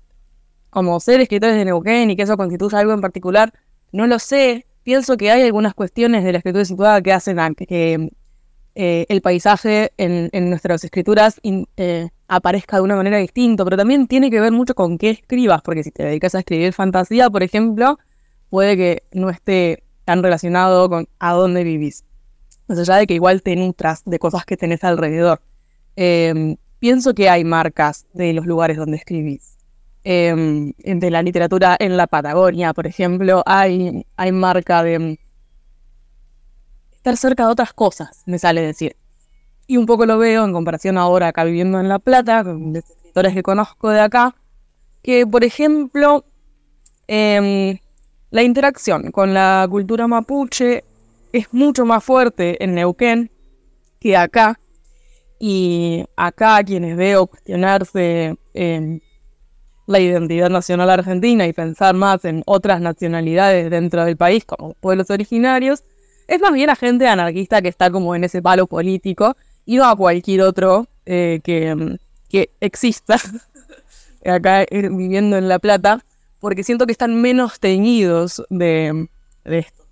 como 0.71 1.01
ser 1.01 1.21
escritores 1.21 1.57
de 1.57 1.65
Neuquén 1.65 2.13
y 2.13 2.15
que 2.15 2.23
eso 2.23 2.37
constituya 2.37 2.79
algo 2.79 2.93
en 2.93 3.01
particular, 3.01 3.53
no 3.91 4.07
lo 4.07 4.21
sé. 4.21 4.67
Pienso 4.85 5.17
que 5.17 5.33
hay 5.33 5.43
algunas 5.43 5.75
cuestiones 5.75 6.23
de 6.23 6.31
la 6.31 6.39
escritura 6.39 6.65
situada 6.65 7.03
que 7.03 7.13
hacen 7.13 7.57
que 7.57 8.13
eh, 8.77 9.07
el 9.09 9.23
paisaje 9.23 9.91
en, 9.97 10.31
nuestras 10.51 10.85
escrituras 10.85 11.41
eh, 11.43 12.11
aparezca 12.35 12.77
de 12.77 12.83
una 12.83 12.97
manera 12.97 13.19
distinta, 13.19 13.63
pero 13.63 13.77
también 13.77 14.07
tiene 14.07 14.31
que 14.31 14.41
ver 14.41 14.53
mucho 14.53 14.75
con 14.75 14.97
qué 14.97 15.11
escribas, 15.11 15.61
porque 15.63 15.85
si 15.85 15.91
te 15.91 16.05
dedicas 16.05 16.35
a 16.35 16.39
escribir 16.39 16.73
fantasía, 16.73 17.29
por 17.29 17.43
ejemplo, 17.43 17.99
puede 18.49 18.77
que 18.77 19.03
no 19.13 19.29
esté 19.29 19.85
tan 20.07 20.23
relacionado 20.23 20.89
con 20.89 21.09
a 21.19 21.33
dónde 21.33 21.63
vivís. 21.63 22.05
Más 22.69 22.79
allá 22.79 22.97
de 22.97 23.07
que 23.07 23.15
igual 23.15 23.43
te 23.43 23.55
nutras 23.55 24.03
de 24.07 24.19
cosas 24.19 24.47
que 24.47 24.57
tenés 24.57 24.83
alrededor. 24.83 25.43
Eh, 25.97 26.57
pienso 26.79 27.13
que 27.15 27.29
hay 27.29 27.45
marcas 27.45 28.07
de 28.15 28.33
los 28.33 28.47
lugares 28.47 28.79
donde 28.79 28.97
escribís. 28.97 29.59
Eh, 30.05 30.73
de 30.79 31.11
la 31.11 31.23
literatura 31.23 31.77
en 31.79 31.97
la 31.97 32.07
Patagonia, 32.07 32.73
por 32.73 32.87
ejemplo, 32.87 33.43
hay, 33.45 34.07
hay 34.17 34.33
marca 34.33 34.83
de 34.83 34.99
mm, 34.99 35.17
estar 36.95 37.17
cerca 37.19 37.45
de 37.45 37.53
otras 37.53 37.75
cosas, 37.75 38.23
me 38.25 38.39
sale 38.39 38.63
decir. 38.63 38.97
Y 39.73 39.79
un 39.79 39.87
poco 39.87 40.05
lo 40.05 40.19
veo 40.19 40.45
en 40.45 40.53
comparación 40.53 40.99
ahora 40.99 41.29
acá 41.29 41.45
viviendo 41.45 41.81
en 41.81 41.89
La 41.89 41.99
Plata, 41.99 42.45
con 42.45 42.77
escritores 42.77 43.33
que 43.33 43.43
conozco 43.43 43.89
de 43.89 44.01
acá, 44.01 44.37
que 45.03 45.27
por 45.27 45.45
ejemplo, 45.45 46.27
em, 47.09 47.79
la 48.31 48.43
interacción 48.43 49.11
con 49.11 49.33
la 49.33 49.67
cultura 49.71 50.07
mapuche 50.07 50.85
es 51.33 51.55
mucho 51.55 51.87
más 51.87 52.05
fuerte 52.05 52.63
en 52.63 52.75
Neuquén 52.75 53.31
que 53.99 54.15
acá. 54.15 54.61
Y 55.41 56.05
acá 56.17 56.63
quienes 56.65 56.95
veo 56.95 57.27
cuestionarse 57.27 58.37
em, 58.53 59.01
la 59.87 60.01
identidad 60.01 60.51
nacional 60.51 60.91
argentina 60.91 61.47
y 61.47 61.55
pensar 61.55 61.95
más 61.95 62.27
en 62.27 62.43
otras 62.45 62.83
nacionalidades 62.83 63.71
dentro 63.71 64.05
del 64.05 64.19
país 64.19 64.45
como 64.45 64.75
pueblos 64.75 65.09
originarios, 65.09 65.83
es 66.29 66.43
más 66.43 66.53
bien 66.53 66.69
a 66.69 66.77
gente 66.77 67.09
anarquista 67.09 67.63
que 67.63 67.69
está 67.69 67.91
como 67.91 68.15
en 68.15 68.25
ese 68.25 68.43
palo 68.43 68.67
político 68.67 69.35
y 69.65 69.79
a 69.79 69.95
cualquier 69.95 70.43
otro 70.43 70.87
eh, 71.07 71.41
que, 71.43 71.99
que 72.29 72.51
exista 72.61 73.17
acá 74.25 74.63
eh, 74.63 74.89
viviendo 74.89 75.37
en 75.37 75.49
La 75.49 75.59
Plata, 75.59 76.05
porque 76.41 76.65
siento 76.65 76.87
que 76.87 76.93
están 76.93 77.21
menos 77.21 77.61
teñidos 77.61 78.43
de, 78.51 79.09
esto. 79.45 79.85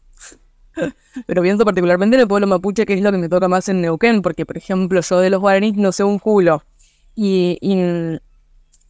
Pero 1.27 1.43
pienso 1.43 1.65
particularmente 1.65 2.17
en 2.17 2.23
el 2.23 2.29
pueblo 2.29 2.47
mapuche, 2.47 2.87
que 2.87 2.95
es 2.95 3.03
lo 3.03 3.13
que 3.13 3.19
me 3.19 3.29
toca 3.29 3.49
más 3.49 3.69
en 3.69 3.81
Neuquén, 3.81 4.23
porque, 4.23 4.47
por 4.47 4.57
ejemplo, 4.57 5.01
yo 5.01 5.21
de 5.21 5.31
los 5.31 5.41
guaraníes 5.41 5.77
no 5.77 5.93
sé 5.93 6.05
un 6.05 6.19
culo. 6.19 6.63
Y, 7.15 7.59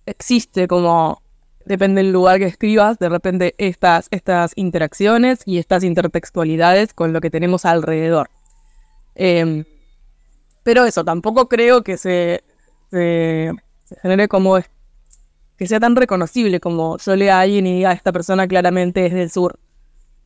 existe 0.07 0.67
como, 0.67 1.23
depende 1.65 2.03
del 2.03 2.13
lugar 2.13 2.39
que 2.39 2.47
escribas, 2.47 2.99
de 2.99 3.09
repente 3.09 3.55
estas, 3.59 4.09
estas 4.11 4.53
interacciones 4.57 5.43
y 5.45 5.59
estas 5.59 5.85
intertextualidades 5.85 6.95
con 6.95 7.13
lo 7.13 7.21
que 7.21 7.31
tenemos 7.31 7.65
alrededor. 7.65 8.31
Em, 9.15 9.65
pero 10.63 10.85
eso, 10.85 11.05
tampoco 11.05 11.49
creo 11.49 11.83
que 11.83 11.97
se, 11.97 12.43
genere 14.03 14.29
como 14.29 14.57
es- 14.59 14.71
que 15.57 15.67
sea 15.67 15.81
tan 15.81 15.95
reconocible 15.97 16.61
como 16.61 16.97
yo 16.99 17.17
lea 17.17 17.39
a 17.39 17.41
alguien 17.43 17.67
y 17.67 17.77
diga 17.77 17.93
esta 17.93 18.13
persona 18.13 18.49
claramente 18.49 19.07
es 19.07 19.13
del 19.13 19.31
sur. 19.31 19.59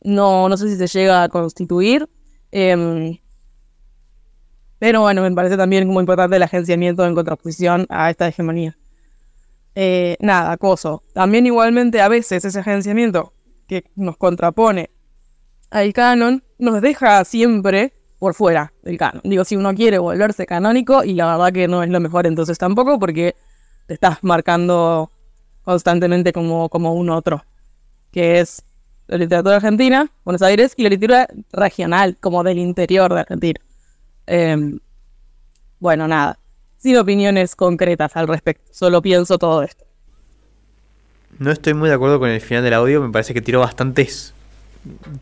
No, 0.02 0.48
no 0.48 0.56
sé 0.56 0.68
si 0.68 0.76
se 0.76 0.86
llega 0.98 1.22
a 1.24 1.28
constituir. 1.28 2.08
em, 2.52 3.18
pero 4.78 5.00
bueno, 5.00 5.22
me 5.22 5.32
parece 5.32 5.56
también 5.56 5.88
muy 5.88 6.00
importante 6.00 6.36
el 6.36 6.42
agenciamiento 6.42 7.06
en 7.06 7.14
contraposición 7.14 7.86
a 7.88 8.10
esta 8.10 8.28
hegemonía. 8.28 8.76
Eh, 9.74 10.16
nada, 10.20 10.52
acoso. 10.52 11.02
También 11.14 11.46
igualmente 11.46 12.00
a 12.00 12.08
veces 12.08 12.44
ese 12.44 12.58
agenciamiento 12.60 13.32
que 13.66 13.84
nos 13.96 14.16
contrapone 14.16 14.90
al 15.70 15.92
canon 15.92 16.44
nos 16.58 16.80
deja 16.80 17.24
siempre 17.24 17.92
por 18.24 18.32
fuera 18.32 18.72
del 18.82 18.96
canon. 18.96 19.20
Digo, 19.22 19.44
si 19.44 19.54
uno 19.54 19.74
quiere 19.74 19.98
volverse 19.98 20.46
canónico, 20.46 21.04
y 21.04 21.12
la 21.12 21.26
verdad 21.26 21.52
que 21.52 21.68
no 21.68 21.82
es 21.82 21.90
lo 21.90 22.00
mejor 22.00 22.26
entonces 22.26 22.56
tampoco, 22.56 22.98
porque 22.98 23.36
te 23.86 23.92
estás 23.92 24.24
marcando 24.24 25.10
constantemente 25.62 26.32
como, 26.32 26.70
como 26.70 26.94
un 26.94 27.10
otro, 27.10 27.44
que 28.10 28.40
es 28.40 28.64
la 29.08 29.18
literatura 29.18 29.56
argentina, 29.56 30.10
Buenos 30.24 30.40
Aires, 30.40 30.72
y 30.78 30.84
la 30.84 30.88
literatura 30.88 31.28
regional, 31.52 32.16
como 32.18 32.42
del 32.42 32.56
interior 32.56 33.12
de 33.12 33.20
Argentina. 33.20 33.60
Em, 34.26 34.78
bueno, 35.78 36.08
nada, 36.08 36.38
sin 36.78 36.96
opiniones 36.96 37.54
concretas 37.54 38.16
al 38.16 38.26
respecto, 38.26 38.72
solo 38.72 39.02
pienso 39.02 39.36
todo 39.36 39.62
esto. 39.62 39.84
No 41.38 41.50
estoy 41.50 41.74
muy 41.74 41.90
de 41.90 41.96
acuerdo 41.96 42.18
con 42.18 42.30
el 42.30 42.40
final 42.40 42.64
del 42.64 42.72
audio, 42.72 43.02
me 43.02 43.12
parece 43.12 43.34
que 43.34 43.42
tiró 43.42 43.60
bastantes 43.60 44.33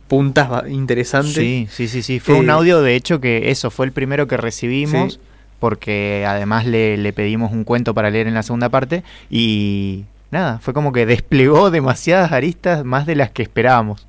puntas 0.08 0.68
interesantes. 0.68 1.34
Sí, 1.34 1.66
sí, 1.70 1.88
sí, 1.88 2.02
sí. 2.02 2.20
Fue 2.20 2.36
Eh, 2.36 2.40
un 2.40 2.50
audio, 2.50 2.80
de 2.82 2.94
hecho, 2.96 3.20
que 3.20 3.50
eso 3.50 3.70
fue 3.70 3.86
el 3.86 3.92
primero 3.92 4.26
que 4.26 4.36
recibimos, 4.36 5.14
Sí. 5.14 5.20
porque 5.60 6.24
además 6.26 6.66
le, 6.66 6.96
le 6.96 7.12
pedimos 7.12 7.52
un 7.52 7.64
cuento 7.64 7.94
para 7.94 8.10
leer 8.10 8.26
en 8.26 8.34
la 8.34 8.42
segunda 8.42 8.68
parte 8.68 9.04
y 9.30 10.04
nada, 10.30 10.58
fue 10.60 10.74
como 10.74 10.92
que 10.92 11.06
desplegó 11.06 11.70
demasiadas 11.70 12.32
aristas 12.32 12.84
más 12.84 13.06
de 13.06 13.14
las 13.16 13.30
que 13.30 13.42
esperábamos. 13.42 14.06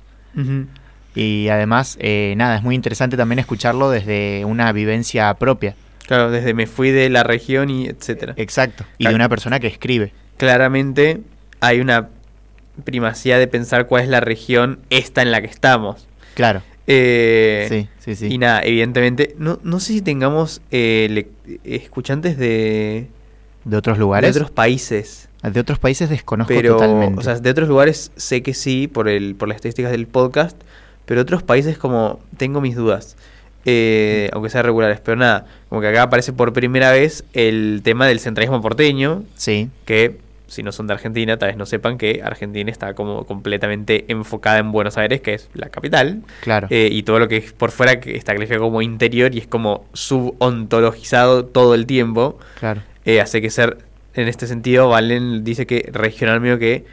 Y 1.14 1.48
además, 1.48 1.96
eh, 2.00 2.34
nada, 2.36 2.56
es 2.56 2.62
muy 2.64 2.74
interesante 2.74 3.16
también 3.16 3.38
escucharlo 3.38 3.88
desde 3.90 4.44
una 4.44 4.72
vivencia 4.72 5.32
propia. 5.34 5.76
Claro, 6.08 6.30
desde 6.32 6.54
me 6.54 6.66
fui 6.66 6.90
de 6.90 7.08
la 7.08 7.22
región 7.22 7.70
y 7.70 7.86
etcétera. 7.86 8.34
Exacto. 8.36 8.84
Y 8.98 9.06
de 9.06 9.14
una 9.14 9.28
persona 9.28 9.60
que 9.60 9.68
escribe. 9.68 10.12
Claramente 10.36 11.20
hay 11.60 11.78
una 11.80 12.08
primacía 12.82 13.38
de 13.38 13.46
pensar 13.46 13.86
cuál 13.86 14.02
es 14.02 14.08
la 14.08 14.20
región 14.20 14.80
esta 14.90 15.22
en 15.22 15.30
la 15.30 15.40
que 15.40 15.46
estamos. 15.46 16.06
Claro. 16.34 16.62
Eh, 16.86 17.66
sí, 17.70 17.88
sí, 17.98 18.14
sí. 18.16 18.34
Y 18.34 18.38
nada, 18.38 18.60
evidentemente, 18.62 19.34
no, 19.38 19.58
no 19.62 19.80
sé 19.80 19.94
si 19.94 20.02
tengamos 20.02 20.60
eh, 20.70 21.08
le- 21.10 21.58
escuchantes 21.64 22.36
de, 22.36 23.06
¿De 23.64 23.76
otros 23.76 23.96
de 23.96 24.00
lugares? 24.00 24.36
otros 24.36 24.50
países. 24.50 25.28
De 25.42 25.60
otros 25.60 25.78
países 25.78 26.08
desconozco 26.10 26.52
Pero, 26.54 26.74
totalmente. 26.74 27.20
o 27.20 27.22
sea, 27.22 27.34
de 27.38 27.50
otros 27.50 27.68
lugares 27.68 28.10
sé 28.16 28.42
que 28.42 28.54
sí, 28.54 28.88
por, 28.88 29.08
el, 29.08 29.34
por 29.34 29.48
las 29.48 29.56
estadísticas 29.56 29.90
del 29.92 30.06
podcast, 30.06 30.56
pero 31.04 31.20
otros 31.20 31.42
países 31.42 31.76
como 31.78 32.18
tengo 32.38 32.60
mis 32.62 32.76
dudas, 32.76 33.16
eh, 33.66 34.28
aunque 34.32 34.48
sean 34.50 34.64
regulares, 34.64 35.00
pero 35.02 35.16
nada, 35.16 35.46
como 35.68 35.80
que 35.82 35.88
acá 35.88 36.02
aparece 36.04 36.32
por 36.32 36.52
primera 36.54 36.90
vez 36.92 37.24
el 37.34 37.80
tema 37.84 38.06
del 38.06 38.20
centralismo 38.20 38.60
porteño, 38.62 39.22
sí, 39.36 39.68
que 39.84 40.18
si 40.46 40.62
no 40.62 40.72
son 40.72 40.86
de 40.86 40.92
Argentina, 40.94 41.36
tal 41.38 41.48
vez 41.48 41.56
no 41.56 41.66
sepan 41.66 41.96
que 41.98 42.20
Argentina 42.22 42.70
está 42.70 42.94
como 42.94 43.24
completamente 43.24 44.04
enfocada 44.08 44.58
en 44.58 44.72
Buenos 44.72 44.96
Aires, 44.98 45.20
que 45.20 45.34
es 45.34 45.48
la 45.54 45.68
capital, 45.70 46.22
claro. 46.42 46.66
eh, 46.70 46.88
y 46.92 47.02
todo 47.02 47.18
lo 47.18 47.28
que 47.28 47.38
es 47.38 47.52
por 47.52 47.70
fuera 47.70 47.98
que 48.00 48.16
está 48.16 48.34
calificado 48.34 48.64
como 48.64 48.82
interior 48.82 49.34
y 49.34 49.38
es 49.38 49.46
como 49.46 49.86
subontologizado 49.92 51.44
todo 51.46 51.74
el 51.74 51.86
tiempo. 51.86 52.38
claro. 52.58 52.82
Eh, 53.06 53.20
hace 53.20 53.42
que 53.42 53.50
ser, 53.50 53.78
en 54.14 54.28
este 54.28 54.46
sentido, 54.46 54.88
Valen 54.88 55.44
dice 55.44 55.66
que 55.66 55.90
regional 55.92 56.40
medio 56.40 56.58
que 56.58 56.86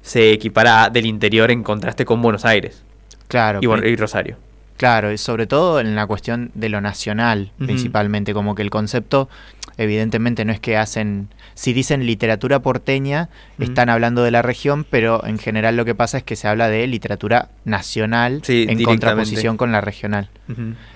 se 0.00 0.32
equipara 0.32 0.84
a 0.84 0.90
del 0.90 1.04
interior 1.04 1.50
en 1.50 1.62
contraste 1.62 2.06
con 2.06 2.22
Buenos 2.22 2.46
Aires 2.46 2.82
Claro. 3.26 3.60
y, 3.62 3.66
y 3.88 3.96
Rosario. 3.96 4.36
Claro, 4.78 5.12
y 5.12 5.18
sobre 5.18 5.46
todo 5.46 5.80
en 5.80 5.94
la 5.94 6.06
cuestión 6.06 6.50
de 6.54 6.68
lo 6.70 6.80
nacional, 6.80 7.50
principalmente, 7.58 8.32
como 8.32 8.54
que 8.54 8.62
el 8.62 8.70
concepto, 8.70 9.28
evidentemente 9.76 10.44
no 10.46 10.52
es 10.52 10.60
que 10.60 10.76
hacen, 10.78 11.28
si 11.58 11.72
dicen 11.72 12.06
literatura 12.06 12.60
porteña, 12.60 13.30
están 13.58 13.88
hablando 13.88 14.22
de 14.22 14.30
la 14.30 14.42
región, 14.42 14.86
pero 14.88 15.26
en 15.26 15.38
general 15.38 15.76
lo 15.76 15.84
que 15.84 15.96
pasa 15.96 16.18
es 16.18 16.22
que 16.22 16.36
se 16.36 16.46
habla 16.46 16.68
de 16.68 16.86
literatura 16.86 17.48
nacional 17.64 18.42
Sí, 18.44 18.64
en 18.68 18.80
contraposición 18.84 19.56
con 19.56 19.72
la 19.72 19.80
regional. 19.80 20.28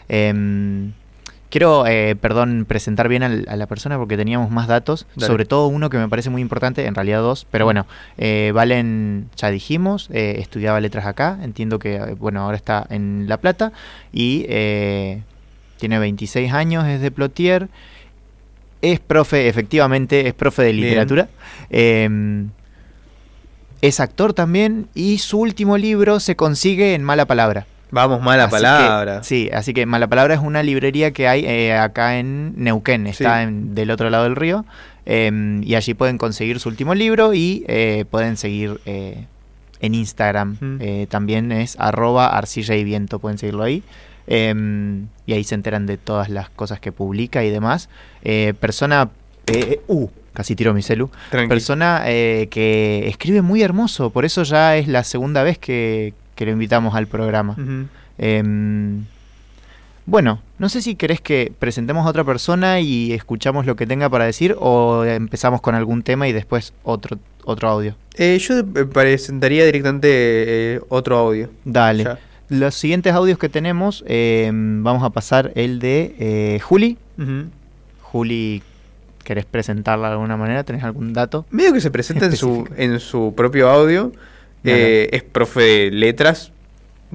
Em, 0.08 0.92
quiero, 1.50 1.84
eh, 1.88 2.14
perdón, 2.14 2.64
presentar 2.68 3.08
bien 3.08 3.24
al- 3.24 3.44
a 3.48 3.56
la 3.56 3.66
persona 3.66 3.98
porque 3.98 4.16
teníamos 4.16 4.50
más 4.52 4.68
datos, 4.68 5.06
Dale. 5.16 5.26
sobre 5.26 5.44
todo 5.46 5.66
uno 5.66 5.90
que 5.90 5.98
me 5.98 6.08
parece 6.08 6.30
muy 6.30 6.40
importante, 6.42 6.86
en 6.86 6.94
realidad 6.94 7.20
dos, 7.22 7.44
pero 7.50 7.64
bueno, 7.64 7.86
eh, 8.16 8.52
Valen, 8.54 9.28
ya 9.36 9.50
dijimos, 9.50 10.08
eh, 10.12 10.36
estudiaba 10.38 10.80
letras 10.80 11.06
acá, 11.06 11.38
entiendo 11.42 11.80
que, 11.80 11.96
eh, 11.96 12.14
bueno, 12.18 12.40
ahora 12.42 12.56
está 12.56 12.86
en 12.88 13.24
La 13.28 13.38
Plata 13.38 13.72
y 14.12 14.46
eh, 14.48 15.22
tiene 15.78 15.98
26 15.98 16.52
años, 16.52 16.86
es 16.86 17.00
de 17.00 17.10
Plotier, 17.10 17.68
es 18.82 19.00
profe, 19.00 19.48
efectivamente, 19.48 20.26
es 20.28 20.34
profe 20.34 20.62
de 20.62 20.72
literatura. 20.74 21.28
em, 21.70 22.50
es 23.80 23.98
actor 24.00 24.32
también 24.32 24.86
y 24.94 25.18
su 25.18 25.40
último 25.40 25.76
libro 25.78 26.20
se 26.20 26.36
consigue 26.36 26.94
en 26.94 27.02
Mala 27.02 27.26
Palabra. 27.26 27.66
Vamos, 27.90 28.22
mala 28.22 28.44
Así 28.44 28.50
que- 28.56 28.62
palabra. 28.62 29.22
sí, 29.22 29.50
así 29.52 29.74
que 29.74 29.84
Mala 29.84 30.06
Palabra 30.06 30.32
es 30.34 30.40
una 30.40 30.62
librería 30.62 31.10
que 31.12 31.28
hay 31.28 31.44
eh, 31.44 31.74
acá 31.76 32.18
en 32.18 32.54
Neuquén, 32.56 33.06
está 33.06 33.38
Sí. 33.38 33.42
en- 33.48 33.74
del 33.74 33.90
otro 33.90 34.08
lado 34.08 34.24
del 34.24 34.34
río, 34.36 34.64
em, 35.04 35.62
y 35.62 35.74
allí 35.74 35.92
pueden 35.92 36.16
conseguir 36.16 36.58
su 36.58 36.70
último 36.70 36.94
libro 36.94 37.34
y 37.34 37.64
eh, 37.68 38.04
pueden 38.10 38.36
seguir 38.38 38.80
eh, 38.86 39.26
en 39.80 39.94
Instagram. 39.94 40.56
Mm. 40.60 41.06
también 41.08 41.50
es 41.52 41.76
arroba 41.78 42.28
arcilla 42.28 42.76
y 42.76 42.84
viento, 42.84 43.18
pueden 43.18 43.36
seguirlo 43.36 43.62
ahí. 43.64 43.82
Em, 44.32 45.06
y 45.26 45.32
ahí 45.34 45.44
se 45.44 45.54
enteran 45.54 45.86
de 45.86 45.96
todas 45.96 46.28
las 46.28 46.50
cosas 46.50 46.80
que 46.80 46.92
publica 46.92 47.44
y 47.44 47.50
demás. 47.50 47.88
Eh, 48.24 48.54
persona... 48.58 49.10
eh, 49.46 49.80
uh, 49.88 50.08
casi 50.32 50.54
tiro 50.56 50.72
mi 50.74 50.82
celu. 50.82 51.10
Tranqui. 51.30 51.48
Persona 51.48 52.02
eh, 52.06 52.48
que 52.50 53.08
escribe 53.08 53.42
muy 53.42 53.62
hermoso, 53.62 54.10
por 54.10 54.24
eso 54.24 54.42
ya 54.44 54.76
es 54.76 54.88
la 54.88 55.04
segunda 55.04 55.42
vez 55.42 55.58
que, 55.58 56.14
que 56.34 56.46
lo 56.46 56.52
invitamos 56.52 56.94
al 56.94 57.06
programa. 57.06 57.56
Em, 58.18 59.04
bueno, 60.06 60.40
no 60.58 60.68
sé 60.68 60.82
si 60.82 60.96
querés 60.96 61.20
que 61.20 61.52
presentemos 61.58 62.06
a 62.06 62.10
otra 62.10 62.24
persona 62.24 62.80
y 62.80 63.12
escuchamos 63.12 63.66
lo 63.66 63.76
que 63.76 63.86
tenga 63.86 64.08
para 64.08 64.24
decir 64.24 64.56
o 64.58 65.04
empezamos 65.04 65.60
con 65.60 65.74
algún 65.74 66.02
tema 66.02 66.26
y 66.26 66.32
después 66.32 66.72
otro, 66.82 67.18
otro 67.44 67.68
audio. 67.68 67.94
Eh, 68.14 68.38
yo 68.40 68.58
eh, 68.58 68.64
presentaría 68.86 69.64
directamente 69.64 70.08
eh, 70.74 70.80
otro 70.88 71.18
audio. 71.18 71.50
Dale. 71.64 72.04
Ya. 72.04 72.18
Los 72.52 72.74
siguientes 72.74 73.14
audios 73.14 73.38
que 73.38 73.48
tenemos, 73.48 74.04
em, 74.06 74.82
vamos 74.82 75.02
a 75.04 75.10
pasar 75.10 75.52
el 75.54 75.78
de 75.78 76.14
eh, 76.18 76.60
Juli. 76.60 76.98
Juli, 78.02 78.62
¿querés 79.24 79.44
presentarla 79.46 80.08
de 80.08 80.12
alguna 80.14 80.36
manera? 80.36 80.62
¿Tenés 80.64 80.84
algún 80.84 81.12
dato? 81.14 81.46
Medio 81.50 81.72
que 81.72 81.80
se 81.80 81.90
presenta 81.90 82.26
en 82.26 82.36
su, 82.36 82.68
en 82.76 83.00
su 83.00 83.32
propio 83.36 83.70
audio. 83.70 84.12
Eh, 84.64 85.08
es 85.12 85.22
profe 85.22 85.60
de 85.62 85.90
letras. 85.92 86.52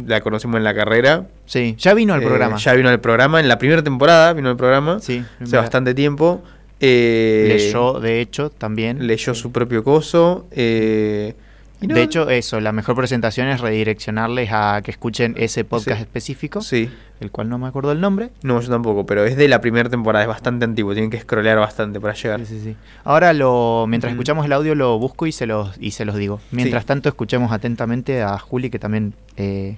La 0.06 0.22
conocimos 0.22 0.58
en 0.58 0.64
la 0.64 0.74
carrera. 0.74 1.28
Sí, 1.46 1.76
ya 1.78 1.94
vino 1.94 2.14
al 2.14 2.22
Eh, 2.24 2.26
programa. 2.26 2.58
Ya 2.58 2.74
vino 2.74 2.90
al 2.90 3.00
programa. 3.00 3.40
En 3.40 3.48
la 3.48 3.58
primera 3.58 3.84
temporada 3.84 4.34
vino 4.34 4.50
al 4.50 4.58
programa. 4.58 5.00
Sí, 5.00 5.24
Hace 5.42 5.56
bastante 5.58 5.94
tiempo. 5.94 6.44
Eh, 6.80 7.46
Leyó, 7.48 8.00
de 8.00 8.22
hecho, 8.22 8.50
también. 8.50 9.06
leyó 9.08 9.34
su 9.34 9.52
propio 9.52 9.84
coso. 9.84 10.48
eh, 10.52 11.36
no- 11.82 11.94
De 11.94 12.02
hecho, 12.02 12.30
eso, 12.30 12.60
la 12.60 12.72
mejor 12.72 12.96
presentación 12.96 13.48
es 13.50 13.62
redireccionarles 13.62 14.50
a 14.52 14.82
que 14.84 14.90
escuchen 14.90 15.36
ese 15.38 15.64
podcast 15.64 15.98
Sí. 16.00 16.04
específico, 16.04 16.62
Sí. 16.62 16.90
el 17.20 17.30
cual 17.30 17.50
no 17.50 17.60
me 17.60 17.68
acuerdo 17.68 17.92
el 17.92 18.02
nombre. 18.02 18.32
No, 18.42 18.60
yo 18.60 18.70
tampoco, 18.70 19.06
pero 19.06 19.26
es 19.26 19.38
de 19.38 19.48
la 19.48 19.62
primera 19.62 19.88
temporada, 19.90 20.24
es 20.24 20.28
bastante 20.28 20.66
antiguo, 20.66 20.94
tienen 20.94 21.12
que 21.12 21.20
scrollear 21.20 21.60
bastante 21.60 22.00
para 22.00 22.16
llegar. 22.16 22.40
Sí, 22.40 22.46
sí, 22.58 22.62
sí. 22.64 22.76
Ahora, 23.04 23.32
lo, 23.34 23.86
mientras 23.88 24.12
escuchamos 24.12 24.46
el 24.46 24.54
audio, 24.54 24.74
lo 24.74 24.98
busco 24.98 25.28
y 25.28 25.32
se 25.32 25.46
los, 25.46 25.76
y 25.80 25.92
se 25.92 26.06
los 26.06 26.16
digo. 26.16 26.40
Mientras 26.52 26.84
Sí. 26.84 26.88
tanto, 26.88 27.10
escuchemos 27.10 27.52
atentamente 27.52 28.24
a 28.24 28.40
Juli, 28.40 28.70
que 28.72 28.80
también, 28.80 29.14
eh, 29.36 29.78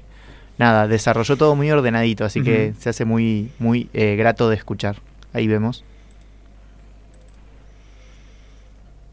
nada, 0.57 0.87
desarrolló 0.87 1.35
todo 1.35 1.55
muy 1.55 1.69
ordenadito, 1.69 2.23
así 2.23 2.41
que 2.43 2.73
se 2.79 2.89
hace 2.89 3.03
muy, 3.03 3.51
muy 3.59 3.89
eh, 3.93 4.15
grato 4.15 4.49
de 4.49 4.55
escuchar. 4.55 4.97
Ahí 5.33 5.47
vemos. 5.47 5.83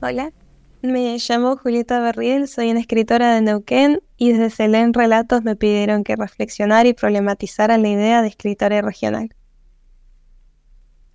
Hola, 0.00 0.30
me 0.82 1.18
llamo 1.18 1.56
Julieta 1.56 2.00
Berriel, 2.00 2.48
soy 2.48 2.70
una 2.70 2.80
escritora 2.80 3.34
de 3.34 3.40
Neuquén 3.40 4.02
y 4.16 4.32
desde 4.32 4.50
Selén 4.50 4.92
Relatos 4.92 5.42
me 5.42 5.56
pidieron 5.56 6.04
que 6.04 6.16
reflexionara 6.16 6.88
y 6.88 6.94
problematizara 6.94 7.78
la 7.78 7.88
idea 7.88 8.22
de 8.22 8.28
escritora 8.28 8.82
regional. 8.82 9.34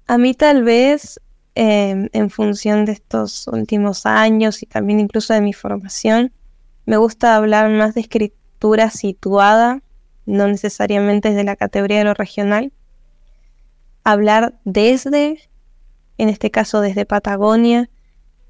A 0.08 0.18
mí 0.18 0.34
tal 0.34 0.64
vez, 0.64 1.20
eh, 1.56 2.10
en 2.12 2.30
función 2.30 2.86
de 2.86 2.94
estos 2.94 3.48
últimos 3.48 4.06
años 4.06 4.62
y 4.64 4.66
también 4.66 5.00
incluso 5.00 5.34
de 5.34 5.42
mi 5.42 5.54
formación, 5.54 6.34
me 6.86 6.98
gusta 6.98 7.36
hablar 7.36 7.70
más 7.70 7.94
de 7.94 8.02
escritura 8.02 8.90
situada, 8.90 9.82
no 10.26 10.48
necesariamente 10.48 11.30
desde 11.30 11.44
la 11.44 11.56
categoría 11.56 12.00
de 12.00 12.06
lo 12.06 12.14
regional. 12.14 12.74
Hablar 14.04 14.56
desde, 14.66 15.50
en 16.18 16.30
este 16.30 16.52
caso 16.52 16.82
desde 16.82 17.06
Patagonia, 17.06 17.90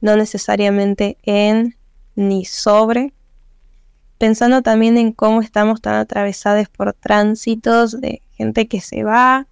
no 0.02 0.16
necesariamente 0.16 1.18
en 1.24 1.78
ni 2.16 2.46
sobre, 2.46 3.14
pensando 4.18 4.62
también 4.62 4.98
en 4.98 5.14
cómo 5.14 5.42
estamos 5.42 5.82
tan 5.82 5.96
atravesados 5.96 6.68
por 6.70 6.94
tránsitos 6.94 8.00
de 8.02 8.22
gente 8.34 8.68
que 8.68 8.82
se 8.82 9.04
va 9.04 9.48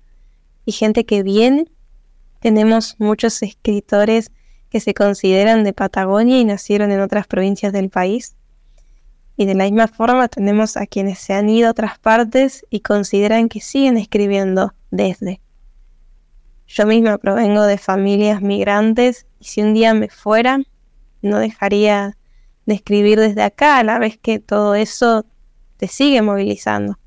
y 0.65 0.71
gente 0.71 1.05
que 1.05 1.23
viene. 1.23 1.65
Tenemos 2.39 2.95
muchos 2.99 3.41
escritores 3.41 4.31
que 4.69 4.79
se 4.79 4.93
consideran 4.93 5.63
de 5.63 5.73
Patagonia 5.73 6.39
y 6.39 6.45
nacieron 6.45 6.91
en 6.91 7.01
otras 7.01 7.27
provincias 7.27 7.73
del 7.73 7.89
país. 7.89 8.35
Y 9.35 9.45
de 9.45 9.55
la 9.55 9.63
misma 9.63 9.87
forma 9.87 10.27
tenemos 10.27 10.77
a 10.77 10.85
quienes 10.85 11.19
se 11.19 11.33
han 11.33 11.49
ido 11.49 11.69
a 11.69 11.71
otras 11.71 11.97
partes 11.97 12.65
y 12.69 12.81
consideran 12.81 13.49
que 13.49 13.61
siguen 13.61 13.97
escribiendo 13.97 14.73
desde. 14.91 15.41
Yo 16.71 16.85
misma 16.85 17.17
provengo 17.17 17.63
de 17.63 17.79
familias 17.79 18.43
migrantes 18.43 19.25
y 19.39 19.45
si 19.45 19.63
un 19.63 19.73
día 19.73 19.95
me 19.95 20.07
fuera, 20.07 20.59
no 21.23 21.39
dejaría 21.39 22.15
de 22.67 22.75
escribir 22.75 23.19
desde 23.19 23.41
acá 23.41 23.79
a 23.79 23.83
la 23.83 23.97
vez 23.97 24.19
que 24.19 24.37
todo 24.37 24.75
eso 24.75 25.25
te 25.77 25.87
sigue 25.87 26.21
movilizando. 26.21 26.99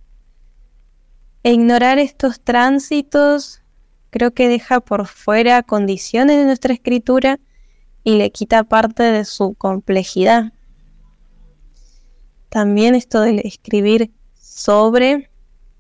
E 1.45 1.53
ignorar 1.53 2.01
estos 2.01 2.41
tránsitos 2.41 3.63
creo 4.11 4.33
que 4.35 4.49
deja 4.49 4.81
por 4.81 5.07
fuera 5.07 5.63
condiciones 5.63 6.39
de 6.39 6.45
nuestra 6.45 6.75
escritura 6.75 7.39
y 8.03 8.17
le 8.19 8.33
quita 8.33 8.65
parte 8.65 9.05
de 9.05 9.25
su 9.25 9.55
complejidad. 9.55 10.53
También 12.49 12.97
esto 12.97 13.21
de 13.21 13.43
escribir 13.45 14.11
sobre, 14.35 15.31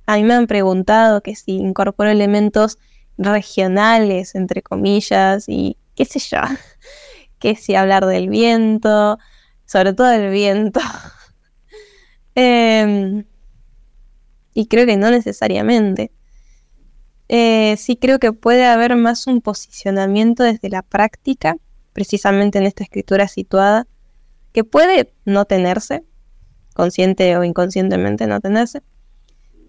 a 0.06 0.16
mí 0.16 0.22
me 0.22 0.34
han 0.34 0.46
preguntado 0.46 1.20
que 1.20 1.34
si 1.34 1.56
incorporo 1.56 2.10
elementos 2.10 2.78
regionales, 3.18 4.34
entre 4.34 4.62
comillas, 4.62 5.48
y 5.48 5.76
qué 5.94 6.04
sé 6.04 6.18
yo, 6.20 6.38
que 7.38 7.56
si 7.56 7.74
hablar 7.74 8.06
del 8.06 8.28
viento, 8.28 9.18
sobre 9.66 9.92
todo 9.94 10.08
del 10.08 10.30
viento. 10.30 10.80
Em, 12.34 13.24
Y 14.54 14.66
creo 14.66 14.86
que 14.86 14.96
no 14.96 15.10
necesariamente. 15.10 16.12
Eh, 17.28 17.76
sí 17.78 17.96
creo 17.96 18.18
que 18.18 18.32
puede 18.32 18.66
haber 18.66 18.96
más 18.96 19.26
un 19.26 19.40
posicionamiento 19.40 20.42
desde 20.42 20.68
la 20.68 20.82
práctica, 20.82 21.56
precisamente 21.92 22.58
en 22.58 22.66
esta 22.66 22.84
escritura 22.84 23.28
situada, 23.28 23.86
que 24.52 24.64
puede 24.64 25.14
no 25.24 25.46
tenerse, 25.46 26.04
consciente 26.74 27.36
o 27.36 27.44
inconscientemente 27.44 28.26
no 28.26 28.40
tenerse, 28.40 28.82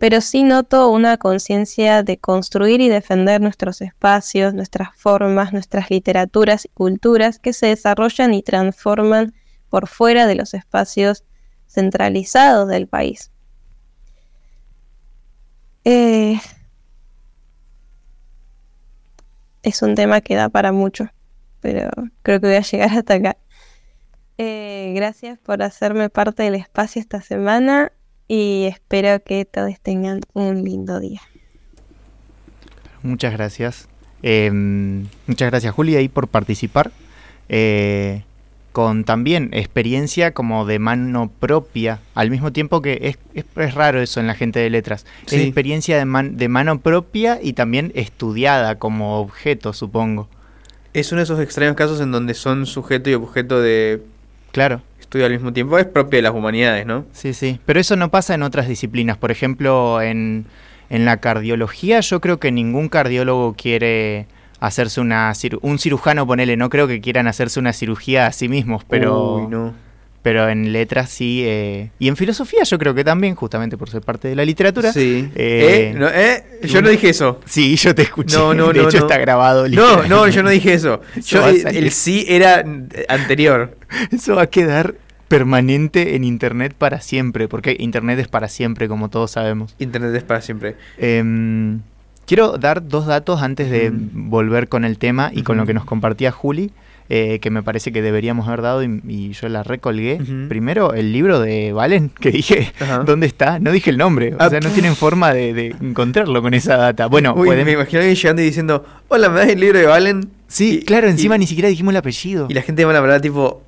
pero 0.03 0.19
sí 0.19 0.43
noto 0.43 0.89
una 0.89 1.15
conciencia 1.15 2.03
de 2.03 2.17
construir 2.17 2.81
y 2.81 2.89
defender 2.89 3.39
nuestros 3.39 3.79
espacios, 3.79 4.53
nuestras 4.53 4.89
formas, 4.97 5.53
nuestras 5.53 5.89
literaturas 5.89 6.65
y 6.65 6.67
culturas 6.67 7.39
que 7.39 7.53
se 7.53 7.67
desarrollan 7.67 8.33
y 8.33 8.43
transforman 8.43 9.33
por 9.69 9.87
fuera 9.87 10.27
de 10.27 10.35
los 10.35 10.53
espacios 10.55 11.23
centralizados 11.67 12.67
del 12.67 12.89
país. 12.89 13.31
Eh, 15.85 16.37
es 19.61 19.81
un 19.83 19.95
tema 19.95 20.19
que 20.19 20.35
da 20.35 20.49
para 20.49 20.73
mucho, 20.73 21.07
pero 21.61 21.89
creo 22.23 22.41
que 22.41 22.47
voy 22.47 22.55
a 22.57 22.61
llegar 22.61 22.89
hasta 22.89 23.13
acá. 23.13 23.37
Eh, 24.37 24.91
gracias 24.97 25.39
por 25.39 25.63
hacerme 25.63 26.09
parte 26.09 26.43
del 26.43 26.55
espacio 26.55 26.99
esta 26.99 27.21
semana 27.21 27.93
y 28.27 28.65
espero 28.65 29.21
que 29.23 29.45
todos 29.45 29.73
tengan 29.81 30.21
un 30.33 30.63
lindo 30.63 30.99
día. 30.99 31.21
Muchas 33.01 33.33
gracias. 33.33 33.87
Eh, 34.21 34.49
muchas 35.27 35.49
gracias, 35.51 35.73
Juli, 35.73 35.95
ahí 35.95 36.07
por 36.07 36.27
participar. 36.27 36.91
Eh, 37.49 38.23
con 38.71 39.03
también 39.03 39.49
experiencia 39.53 40.33
como 40.33 40.65
de 40.65 40.79
mano 40.79 41.29
propia, 41.39 41.99
al 42.15 42.31
mismo 42.31 42.51
tiempo 42.51 42.81
que 42.81 42.97
es, 43.03 43.17
es, 43.35 43.45
es 43.55 43.75
raro 43.75 44.01
eso 44.01 44.19
en 44.19 44.25
la 44.25 44.33
gente 44.33 44.59
de 44.59 44.69
letras. 44.71 45.05
Sí. 45.27 45.35
Es 45.35 45.41
experiencia 45.43 45.95
de, 45.97 46.05
man- 46.05 46.37
de 46.37 46.47
mano 46.47 46.79
propia 46.79 47.39
y 47.39 47.53
también 47.53 47.91
estudiada 47.93 48.79
como 48.79 49.19
objeto, 49.19 49.73
supongo. 49.73 50.27
Es 50.93 51.11
uno 51.11 51.19
de 51.19 51.25
esos 51.25 51.39
extraños 51.39 51.75
casos 51.75 52.01
en 52.01 52.11
donde 52.11 52.33
son 52.33 52.65
sujeto 52.65 53.09
y 53.11 53.13
objeto 53.13 53.59
de 53.61 54.01
Claro. 54.51 54.81
Estudio 55.13 55.27
al 55.27 55.33
mismo 55.33 55.53
tiempo. 55.53 55.77
Es 55.77 55.85
propio 55.85 56.17
de 56.17 56.23
las 56.23 56.33
humanidades, 56.33 56.87
¿no? 56.87 57.05
Sí, 57.11 57.33
sí. 57.33 57.59
Pero 57.65 57.79
eso 57.79 57.95
no 57.95 58.09
pasa 58.09 58.33
en 58.33 58.41
otras 58.41 58.67
disciplinas. 58.67 59.15
Por 59.17 59.29
ejemplo, 59.29 60.01
en, 60.01 60.45
en 60.89 61.05
la 61.05 61.17
cardiología, 61.17 61.99
yo 61.99 62.19
creo 62.19 62.39
que 62.39 62.51
ningún 62.51 62.89
cardiólogo 62.89 63.53
quiere 63.55 64.25
hacerse 64.59 65.01
una 65.01 65.31
un 65.61 65.77
cirujano, 65.77 66.25
ponele, 66.25 66.57
no 66.57 66.69
creo 66.69 66.87
que 66.87 66.99
quieran 66.99 67.27
hacerse 67.27 67.59
una 67.59 67.73
cirugía 67.73 68.27
a 68.27 68.31
sí 68.31 68.47
mismos, 68.47 68.85
pero, 68.89 69.35
Uy, 69.35 69.47
no. 69.47 69.73
pero 70.21 70.47
en 70.47 70.71
letras 70.71 71.09
sí. 71.09 71.41
eh, 71.45 71.89
y 71.99 72.07
en 72.07 72.15
filosofía 72.15 72.63
yo 72.63 72.79
creo 72.79 72.95
que 72.95 73.03
también, 73.03 73.35
justamente 73.35 73.77
por 73.77 73.89
ser 73.89 74.01
parte 74.01 74.29
de 74.29 74.37
la 74.37 74.45
literatura. 74.45 74.93
Sí. 74.93 75.29
Eh, 75.35 75.91
¿Eh? 75.91 75.95
No, 75.99 76.07
¿eh? 76.07 76.45
Yo 76.63 76.81
no 76.81 76.89
dije 76.89 77.09
eso. 77.09 77.41
Sí, 77.45 77.75
yo 77.75 77.93
te 77.93 78.03
escuché. 78.03 78.37
No, 78.37 78.53
no, 78.53 78.69
de 78.71 78.81
no, 78.81 78.87
hecho 78.87 78.99
no. 78.99 79.05
está 79.05 79.17
grabado. 79.19 79.67
No, 79.67 80.07
no, 80.07 80.27
yo 80.29 80.41
no 80.41 80.49
dije 80.49 80.73
eso. 80.73 81.01
Eso 81.17 81.41
Yo, 81.41 81.49
eh, 81.49 81.77
el 81.77 81.91
sí 81.91 82.25
era 82.29 82.63
anterior. 83.09 83.77
Eso 84.11 84.35
va 84.35 84.43
a 84.43 84.47
quedar 84.47 84.95
permanente 85.37 86.15
en 86.15 86.23
internet 86.23 86.73
para 86.77 87.01
siempre, 87.01 87.47
porque 87.47 87.75
internet 87.79 88.19
es 88.19 88.27
para 88.27 88.47
siempre, 88.47 88.87
como 88.87 89.09
todos 89.09 89.31
sabemos. 89.31 89.75
Internet 89.79 90.13
es 90.15 90.23
para 90.23 90.41
siempre. 90.41 90.75
Em, 90.97 91.79
quiero 92.25 92.57
dar 92.59 92.87
dos 92.87 93.07
datos 93.07 93.41
antes 93.41 93.69
de 93.71 93.91
volver 93.93 94.69
con 94.69 94.85
el 94.85 94.97
tema 94.97 95.31
y 95.33 95.41
con 95.43 95.57
lo 95.57 95.65
que 95.65 95.73
nos 95.73 95.85
compartía 95.85 96.31
Juli, 96.31 96.71
eh, 97.09 97.39
que 97.39 97.49
me 97.49 97.61
parece 97.63 97.91
que 97.91 98.01
deberíamos 98.01 98.47
haber 98.47 98.61
dado 98.61 98.83
y, 98.83 99.01
y 99.07 99.31
yo 99.33 99.49
la 99.49 99.63
recolgué. 99.63 100.19
Primero, 100.47 100.93
el 100.93 101.11
libro 101.11 101.39
de 101.39 101.73
Valen, 101.73 102.09
que 102.09 102.31
dije. 102.31 102.71
¿dónde 103.05 103.25
está? 103.27 103.59
No 103.59 103.71
dije 103.71 103.89
el 103.89 103.97
nombre, 103.97 104.35
Ah, 104.39 104.47
o 104.47 104.49
sea, 104.49 104.59
no 104.61 104.69
tienen 104.69 104.95
forma 104.95 105.33
de, 105.33 105.53
de 105.53 105.75
encontrarlo 105.81 106.41
con 106.41 106.53
esa 106.53 106.77
data. 106.77 107.07
Bueno, 107.07 107.33
Uy, 107.35 107.47
pueden... 107.47 107.65
me 107.65 107.73
imagino 107.73 107.99
a 107.99 108.01
alguien 108.03 108.15
llegando 108.15 108.41
y 108.41 108.45
diciendo, 108.45 108.85
hola, 109.09 109.29
¿me 109.29 109.39
das 109.39 109.49
el 109.49 109.59
libro 109.59 109.79
de 109.79 109.87
Valen? 109.87 110.29
Sí, 110.47 110.79
Y- 110.81 110.85
claro, 110.85 111.07
encima 111.09 111.35
y- 111.35 111.39
ni 111.39 111.47
siquiera 111.47 111.67
dijimos 111.69 111.91
el 111.91 111.97
apellido. 111.97 112.45
Y 112.49 112.53
la 112.53 112.61
gente 112.61 112.85
malaparada 112.85 113.19
tipo, 113.19 113.61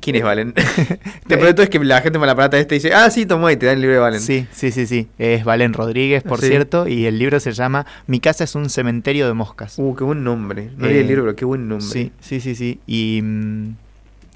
¿quién 0.00 0.16
es 0.16 0.22
Valen? 0.22 0.52
Te 1.26 1.36
prometo 1.36 1.62
es 1.62 1.68
que 1.70 1.78
la 1.80 2.00
gente 2.02 2.18
malaparada 2.18 2.58
este 2.58 2.74
dice, 2.76 2.92
ah, 2.94 3.10
sí, 3.10 3.26
tomó 3.26 3.50
y 3.50 3.56
te 3.56 3.66
da 3.66 3.72
el 3.72 3.80
libro 3.80 3.94
de 3.94 4.00
Valen. 4.00 4.20
Sí, 4.20 4.46
sí, 4.52 4.70
sí, 4.70 4.86
sí. 4.86 5.08
Es 5.18 5.44
Valen 5.44 5.72
Rodríguez, 5.72 6.22
por 6.22 6.40
Sí. 6.40 6.48
cierto, 6.48 6.86
y 6.88 7.06
el 7.06 7.18
libro 7.18 7.40
se 7.40 7.52
llama 7.52 7.86
Mi 8.06 8.20
casa 8.20 8.44
es 8.44 8.54
un 8.54 8.70
cementerio 8.70 9.26
de 9.26 9.34
moscas. 9.34 9.74
Uh, 9.78 9.94
qué 9.96 10.04
buen 10.04 10.22
nombre. 10.24 10.70
No 10.76 10.86
leí 10.86 10.96
Eh, 10.96 11.00
el 11.00 11.06
libro, 11.08 11.22
pero 11.24 11.36
qué 11.36 11.44
buen 11.44 11.68
nombre. 11.68 11.86
Sí, 11.86 12.12
sí, 12.20 12.40
sí, 12.40 12.54
sí. 12.54 12.78
Y 12.86 13.20
mm, 13.22 13.74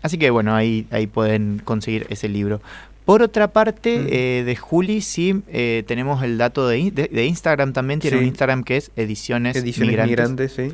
así 0.02 0.18
que 0.18 0.30
bueno, 0.30 0.54
ahí, 0.54 0.86
ahí 0.90 1.06
pueden 1.06 1.60
conseguir 1.64 2.06
ese 2.10 2.28
libro. 2.28 2.60
Por 3.04 3.20
otra 3.22 3.48
parte, 3.48 3.98
Mm. 3.98 4.06
eh, 4.10 4.42
de 4.46 4.56
Juli 4.56 5.02
sí 5.02 5.42
eh, 5.48 5.84
tenemos 5.86 6.22
el 6.22 6.38
dato 6.38 6.66
de, 6.66 6.90
de- 6.90 7.08
de 7.12 7.26
Instagram 7.26 7.72
también. 7.74 8.00
Tiene 8.00 8.16
Sí. 8.16 8.22
un 8.22 8.28
Instagram 8.28 8.64
que 8.64 8.78
es 8.78 8.90
Ediciones, 8.96 9.56
Ediciones 9.56 9.90
Migrantes. 9.90 10.10
migrantes, 10.48 10.52
sí. 10.52 10.72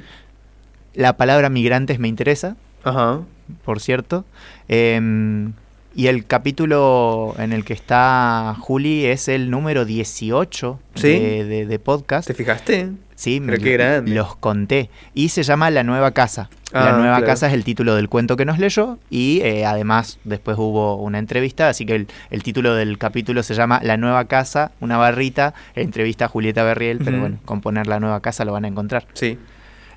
La 0.94 1.16
palabra 1.16 1.48
migrantes 1.50 1.98
me 1.98 2.06
interesa, 2.08 2.56
Ajá. 2.84 3.20
Por 3.64 3.80
cierto. 3.80 4.24
Em, 4.68 5.52
y 5.94 6.06
el 6.06 6.24
capítulo 6.26 7.34
en 7.38 7.52
el 7.52 7.64
que 7.64 7.72
está 7.72 8.54
Juli 8.60 9.06
es 9.06 9.26
el 9.28 9.50
número 9.50 9.84
18 9.84 10.78
¿Sí? 10.94 11.08
de, 11.08 11.44
de- 11.44 11.66
de 11.66 11.78
podcast. 11.80 12.28
¿Te 12.28 12.34
fijaste? 12.34 12.90
Sí, 13.16 13.40
me- 13.40 13.58
qué 13.58 13.72
grande. 13.72 14.12
los 14.14 14.36
conté. 14.36 14.88
Y 15.14 15.28
se 15.30 15.42
llama 15.42 15.68
La 15.70 15.82
Nueva 15.82 16.12
Casa. 16.12 16.48
Ah, 16.72 16.84
la 16.86 16.92
Nueva 16.92 17.16
claro. 17.16 17.26
Casa 17.26 17.48
es 17.48 17.52
el 17.54 17.64
título 17.64 17.96
del 17.96 18.08
cuento 18.08 18.36
que 18.36 18.44
nos 18.44 18.58
leyó 18.60 18.98
y 19.10 19.40
eh, 19.42 19.66
además 19.66 20.20
después 20.22 20.56
hubo 20.56 20.94
una 20.96 21.18
entrevista, 21.18 21.68
así 21.68 21.84
que 21.84 21.96
el, 21.96 22.06
el 22.30 22.42
título 22.44 22.74
del 22.76 22.96
capítulo 22.96 23.42
se 23.42 23.54
llama 23.54 23.80
La 23.82 23.96
Nueva 23.96 24.26
Casa, 24.26 24.70
una 24.80 24.96
barrita, 24.96 25.52
entrevista 25.74 26.26
a 26.26 26.28
Julieta 26.28 26.62
Berriel, 26.62 26.98
pero 27.04 27.18
bueno, 27.18 27.38
con 27.44 27.60
poner 27.60 27.88
La 27.88 27.98
Nueva 27.98 28.20
Casa 28.20 28.44
lo 28.44 28.52
van 28.52 28.64
a 28.64 28.68
encontrar. 28.68 29.04
Sí. 29.14 29.36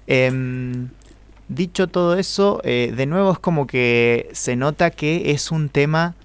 Em, 0.08 0.90
dicho 1.48 1.88
todo 1.88 2.18
eso, 2.18 2.62
eh, 2.64 2.94
de 2.96 3.06
nuevo 3.06 3.32
es 3.34 3.40
como 3.40 3.68
que 3.68 4.30
se 4.34 4.56
nota 4.56 4.92
que 4.92 5.32
es 5.32 5.52
un 5.52 5.70
tema 5.70 6.16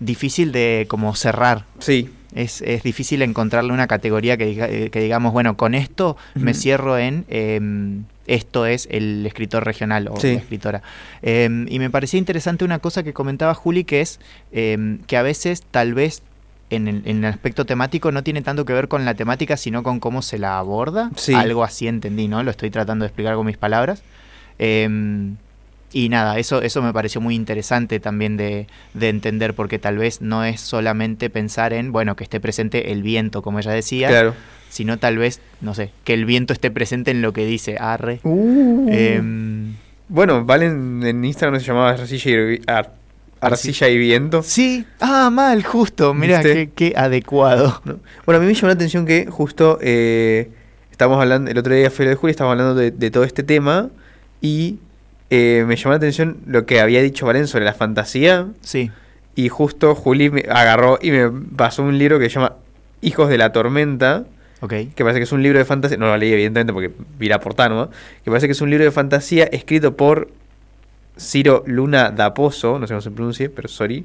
difícil 0.00 0.52
de 0.52 0.86
como 0.88 1.14
cerrar. 1.14 1.64
Sí. 1.78 2.10
Es, 2.34 2.62
es 2.62 2.82
difícil 2.82 3.20
encontrarle 3.22 3.72
una 3.72 3.86
categoría 3.86 4.36
que, 4.38 4.46
diga- 4.56 4.68
eh, 4.70 4.88
que 4.90 5.00
digamos, 5.00 5.32
bueno, 5.32 5.56
con 5.56 5.74
esto 5.74 6.16
me 6.34 6.54
cierro 6.54 6.96
en 6.96 7.26
em, 7.28 8.04
esto 8.26 8.64
es 8.66 8.88
el 8.90 9.26
escritor 9.26 9.64
regional 9.64 10.08
o 10.08 10.18
Sí. 10.18 10.28
la 10.34 10.40
escritora. 10.40 10.82
Em, 11.20 11.66
y 11.68 11.78
me 11.78 11.90
parecía 11.90 12.18
interesante 12.18 12.64
una 12.64 12.78
cosa 12.78 13.02
que 13.02 13.12
comentaba 13.12 13.52
Juli, 13.54 13.84
que 13.84 14.00
es 14.00 14.18
em, 14.50 14.98
que 15.06 15.18
a 15.18 15.22
veces 15.22 15.62
tal 15.70 15.92
vez 15.92 16.22
en 16.70 16.88
el, 16.88 17.02
en 17.04 17.18
el 17.18 17.26
aspecto 17.26 17.66
temático 17.66 18.10
no 18.12 18.22
tiene 18.22 18.40
tanto 18.40 18.64
que 18.64 18.72
ver 18.72 18.88
con 18.88 19.04
la 19.04 19.12
temática, 19.14 19.58
sino 19.58 19.82
con 19.82 20.00
cómo 20.00 20.22
se 20.22 20.38
la 20.38 20.56
aborda. 20.58 21.10
Sí. 21.16 21.34
Algo 21.34 21.64
así 21.64 21.86
entendí, 21.86 22.28
¿no? 22.28 22.42
Lo 22.42 22.50
estoy 22.50 22.70
tratando 22.70 23.02
de 23.04 23.08
explicar 23.08 23.34
con 23.34 23.44
mis 23.44 23.58
palabras. 23.58 24.02
Em, 24.64 25.36
y 25.92 26.08
nada, 26.08 26.38
eso, 26.38 26.62
eso 26.62 26.80
me 26.82 26.92
pareció 26.92 27.20
muy 27.20 27.34
interesante 27.34 27.98
también 28.00 28.36
de, 28.36 28.66
de 28.94 29.08
entender, 29.08 29.54
porque 29.54 29.78
tal 29.78 29.98
vez 29.98 30.20
no 30.22 30.44
es 30.44 30.60
solamente 30.60 31.28
pensar 31.30 31.72
en, 31.72 31.90
bueno, 31.92 32.14
que 32.16 32.24
esté 32.24 32.38
presente 32.40 32.92
el 32.92 33.02
viento, 33.02 33.42
como 33.42 33.58
ella 33.58 33.72
decía, 33.72 34.08
Claro. 34.08 34.34
sino 34.70 34.98
tal 34.98 35.18
vez, 35.18 35.40
no 35.60 35.74
sé, 35.74 35.90
que 36.04 36.14
el 36.14 36.24
viento 36.24 36.52
esté 36.54 36.70
presente 36.70 37.10
en 37.10 37.20
lo 37.22 37.32
que 37.32 37.44
dice 37.44 37.76
Arre. 37.78 38.20
Uh. 38.22 38.86
Em, 38.90 39.74
Bueno, 40.08 40.44
Valen 40.44 41.02
en 41.04 41.24
Instagram 41.24 41.58
se 41.60 41.66
llamaba 41.66 41.90
Arcilla 41.90 42.30
y, 42.52 42.60
Ar- 42.66 42.92
Arcilla 43.40 43.88
y 43.88 43.98
Viento. 43.98 44.42
sí, 44.42 44.86
ah, 45.00 45.28
mal, 45.30 45.62
justo, 45.64 46.14
mira, 46.14 46.40
qué, 46.42 46.70
qué 46.74 46.92
adecuado. 46.96 47.82
¿no? 47.84 47.98
Bueno, 48.24 48.38
a 48.38 48.40
mí 48.40 48.46
me 48.46 48.54
llamó 48.54 48.68
la 48.68 48.74
atención 48.74 49.04
que 49.04 49.26
justo 49.26 49.78
eh, 49.82 50.48
estamos 50.90 51.20
hablando, 51.20 51.50
el 51.50 51.58
otro 51.58 51.74
día 51.74 51.90
fue 51.90 52.06
de 52.06 52.14
Julio, 52.14 52.30
estábamos 52.30 52.52
hablando 52.60 52.74
de, 52.80 52.92
de 52.92 53.10
todo 53.10 53.24
este 53.24 53.42
tema 53.42 53.90
y 54.42 54.78
eh, 55.30 55.64
me 55.66 55.76
llamó 55.76 55.92
la 55.92 55.96
atención 55.96 56.36
lo 56.46 56.66
que 56.66 56.80
había 56.80 57.00
dicho 57.00 57.24
Valen 57.24 57.46
sobre 57.46 57.64
la 57.64 57.72
fantasía 57.72 58.48
Sí, 58.60 58.90
y 59.34 59.48
justo 59.48 59.94
Juli 59.94 60.30
me 60.30 60.44
agarró 60.50 60.98
y 61.00 61.10
me 61.10 61.30
pasó 61.56 61.82
un 61.82 61.96
libro 61.96 62.18
que 62.18 62.28
se 62.28 62.34
llama 62.34 62.56
Hijos 63.00 63.30
de 63.30 63.38
la 63.38 63.52
Tormenta, 63.52 64.24
ok. 64.60 64.74
que 64.94 65.04
parece 65.04 65.20
que 65.20 65.24
es 65.24 65.32
un 65.32 65.42
libro 65.42 65.58
de 65.58 65.64
fantasía, 65.64 65.96
no 65.96 66.06
lo 66.06 66.16
leí 66.16 66.32
evidentemente 66.32 66.72
porque 66.72 66.92
vi 67.18 67.28
la 67.28 67.40
portada 67.40 67.70
nomás, 67.70 67.88
que 68.22 68.30
parece 68.30 68.46
que 68.46 68.52
es 68.52 68.60
un 68.60 68.68
libro 68.68 68.84
de 68.84 68.90
fantasía 68.90 69.44
escrito 69.44 69.96
por 69.96 70.28
Ciro 71.18 71.64
Luna 71.66 72.10
Daposo, 72.10 72.78
no 72.78 72.86
sé 72.86 72.92
cómo 72.92 73.00
se 73.00 73.10
pronuncie, 73.10 73.48
pero 73.48 73.68
sorry, 73.68 74.04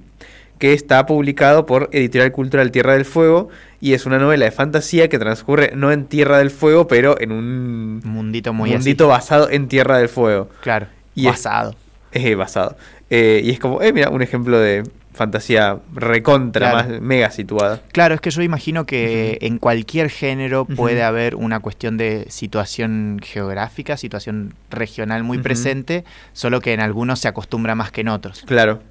que 0.59 0.73
está 0.73 1.05
publicado 1.05 1.65
por 1.65 1.89
Editorial 1.91 2.31
Cultural 2.31 2.71
Tierra 2.71 2.93
del 2.93 3.05
Fuego 3.05 3.49
y 3.79 3.93
es 3.93 4.05
una 4.05 4.17
novela 4.17 4.45
de 4.45 4.51
fantasía 4.51 5.07
que 5.09 5.19
transcurre 5.19 5.71
no 5.75 5.91
en 5.91 6.05
Tierra 6.05 6.39
del 6.39 6.49
Fuego, 6.51 6.87
pero 6.87 7.19
en 7.19 7.31
un 7.31 8.01
Un 8.03 8.11
mundito 8.11 8.53
muy 8.53 8.71
mundito 8.71 9.05
así. 9.05 9.09
basado 9.19 9.49
en 9.49 9.67
Tierra 9.67 9.97
del 9.99 10.09
Fuego. 10.09 10.49
Claro, 10.61 10.87
Y 11.15 11.21
es- 11.27 11.33
basado. 11.33 11.75
Eh, 12.11 12.35
basado. 12.35 12.77
Eh, 13.09 13.41
y 13.43 13.51
es 13.51 13.59
como, 13.59 13.81
eh, 13.81 13.93
mira, 13.93 14.09
un 14.09 14.21
ejemplo 14.21 14.59
de 14.59 14.83
fantasía 15.13 15.77
recontra, 15.95 16.71
Claro. 16.71 16.89
más 16.89 17.01
mega 17.01 17.31
situada. 17.31 17.81
Claro, 17.91 18.13
es 18.15 18.21
que 18.21 18.29
yo 18.29 18.41
imagino 18.43 18.85
que 18.85 19.37
en 19.41 19.57
cualquier 19.57 20.09
género 20.11 20.65
puede 20.65 21.01
haber 21.03 21.33
una 21.35 21.59
cuestión 21.59 21.97
de 21.97 22.25
situación 22.29 23.19
geográfica, 23.23 23.97
situación 23.97 24.53
regional 24.69 25.23
muy 25.23 25.39
presente, 25.39 26.03
solo 26.33 26.61
que 26.61 26.73
en 26.73 26.81
algunos 26.81 27.19
se 27.19 27.27
acostumbra 27.27 27.73
más 27.73 27.91
que 27.91 28.01
en 28.01 28.09
otros. 28.09 28.43
Claro. 28.45 28.81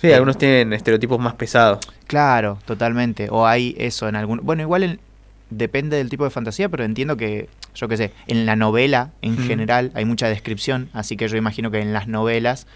Sí, 0.00 0.08
Eh, 0.08 0.14
algunos 0.14 0.38
tienen 0.38 0.72
estereotipos 0.72 1.18
más 1.18 1.34
pesados. 1.34 1.78
Claro, 2.06 2.58
totalmente. 2.64 3.28
O 3.30 3.46
hay 3.46 3.74
eso 3.78 4.08
en 4.08 4.16
algún... 4.16 4.40
Bueno, 4.42 4.62
igual 4.62 4.82
en, 4.82 5.00
depende 5.50 5.96
del 5.96 6.08
tipo 6.08 6.24
de 6.24 6.30
fantasía, 6.30 6.68
pero 6.68 6.84
entiendo 6.84 7.16
que, 7.16 7.48
yo 7.74 7.86
qué 7.88 7.96
sé, 7.96 8.12
en 8.26 8.46
la 8.46 8.56
novela 8.56 9.10
en 9.22 9.32
Mm. 9.34 9.46
general 9.46 9.90
hay 9.94 10.04
mucha 10.04 10.28
descripción, 10.28 10.88
así 10.92 11.16
que 11.16 11.28
yo 11.28 11.36
imagino 11.36 11.70
que 11.70 11.80
en 11.80 11.92
las 11.92 12.08
novelas 12.08 12.66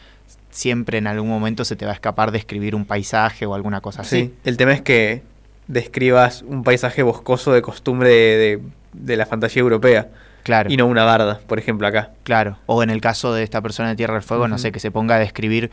siempre 0.50 0.98
en 0.98 1.06
algún 1.06 1.28
momento 1.28 1.64
se 1.64 1.76
te 1.76 1.84
va 1.84 1.92
a 1.92 1.94
escapar 1.94 2.30
de 2.30 2.38
escribir 2.38 2.74
un 2.74 2.84
paisaje 2.84 3.46
o 3.46 3.54
alguna 3.54 3.80
cosa 3.80 4.02
así. 4.02 4.16
Sí, 4.24 4.34
el 4.44 4.56
tema 4.56 4.72
es 4.72 4.82
que 4.82 5.22
describas 5.66 6.42
un 6.42 6.62
paisaje 6.62 7.02
boscoso 7.02 7.52
de 7.52 7.62
costumbre 7.62 8.08
de, 8.10 8.36
de- 8.38 8.60
de 8.92 9.16
la 9.16 9.26
fantasía 9.26 9.60
europea 9.60 10.08
Claro. 10.44 10.70
y 10.70 10.76
no 10.76 10.86
una 10.86 11.04
barda, 11.04 11.40
por 11.46 11.58
ejemplo, 11.58 11.86
acá. 11.86 12.10
Claro, 12.22 12.58
o 12.66 12.82
en 12.82 12.90
el 12.90 13.00
caso 13.00 13.32
de 13.32 13.42
esta 13.42 13.60
persona 13.62 13.88
de 13.88 13.96
Tierra 13.96 14.14
del 14.14 14.22
Fuego, 14.22 14.46
no 14.46 14.58
sé, 14.58 14.70
que 14.72 14.78
se 14.78 14.90
ponga 14.90 15.16
a 15.16 15.18
describir 15.18 15.70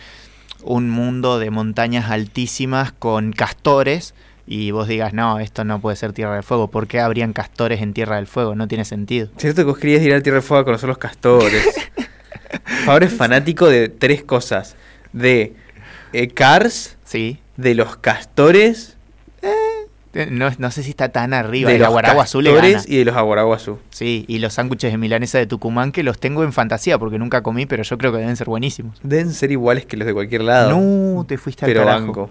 un 0.63 0.89
mundo 0.89 1.39
de 1.39 1.49
montañas 1.49 2.09
altísimas 2.11 2.91
con 2.91 3.31
castores 3.33 4.13
y 4.47 4.71
vos 4.71 4.87
digas, 4.87 5.13
no, 5.13 5.39
esto 5.39 5.63
no 5.63 5.79
puede 5.79 5.95
ser 5.95 6.13
Tierra 6.13 6.33
del 6.33 6.43
Fuego. 6.43 6.69
¿Por 6.69 6.87
qué 6.87 6.99
habrían 6.99 7.31
castores 7.33 7.81
en 7.81 7.93
Tierra 7.93 8.17
del 8.17 8.27
Fuego? 8.27 8.55
No 8.55 8.67
tiene 8.67 8.85
sentido. 8.85 9.29
Cierto 9.37 9.61
que 9.61 9.65
vos 9.65 9.77
querías 9.77 10.01
ir 10.01 10.13
a 10.13 10.21
Tierra 10.21 10.37
del 10.39 10.43
Fuego 10.47 10.61
a 10.61 10.65
conocer 10.65 10.89
los 10.89 10.97
castores. 10.97 11.65
Favor 12.85 13.03
es 13.03 13.13
fanático 13.13 13.67
de 13.69 13.87
tres 13.89 14.23
cosas. 14.23 14.75
De 15.13 15.53
eh, 16.13 16.27
Cars, 16.29 16.97
Sí. 17.03 17.39
de 17.57 17.75
los 17.75 17.95
castores, 17.97 18.97
No, 20.29 20.49
no 20.57 20.71
sé 20.71 20.83
si 20.83 20.89
está 20.89 21.09
tan 21.09 21.33
arriba. 21.33 21.69
de 21.69 21.75
el 21.75 21.81
los 21.81 21.87
aguaragua 21.89 22.23
azul 22.23 22.43
le 22.43 22.51
gana. 22.53 22.61
castores 22.61 22.89
y 22.89 22.97
de 22.97 23.05
los 23.05 23.15
aguaraguazú. 23.15 23.79
Sí, 23.91 24.25
y 24.27 24.39
los 24.39 24.53
sándwiches 24.53 24.91
de 24.91 24.97
milanesa 24.97 25.37
de 25.37 25.47
Tucumán 25.47 25.91
que 25.91 26.03
los 26.03 26.19
tengo 26.19 26.43
en 26.43 26.51
fantasía 26.53 26.97
porque 26.99 27.17
nunca 27.17 27.41
comí, 27.43 27.65
pero 27.65 27.83
yo 27.83 27.97
creo 27.97 28.11
que 28.11 28.17
deben 28.17 28.35
ser 28.35 28.47
buenísimos. 28.47 28.99
Deben 29.03 29.31
ser 29.31 29.51
iguales 29.51 29.85
que 29.85 29.95
los 29.97 30.05
de 30.05 30.13
cualquier 30.13 30.41
lado. 30.41 30.71
No, 30.77 31.23
te 31.25 31.37
fuiste 31.37 31.65
al 31.65 31.69
pero 31.71 31.85
carajo. 31.85 32.05
banco. 32.05 32.29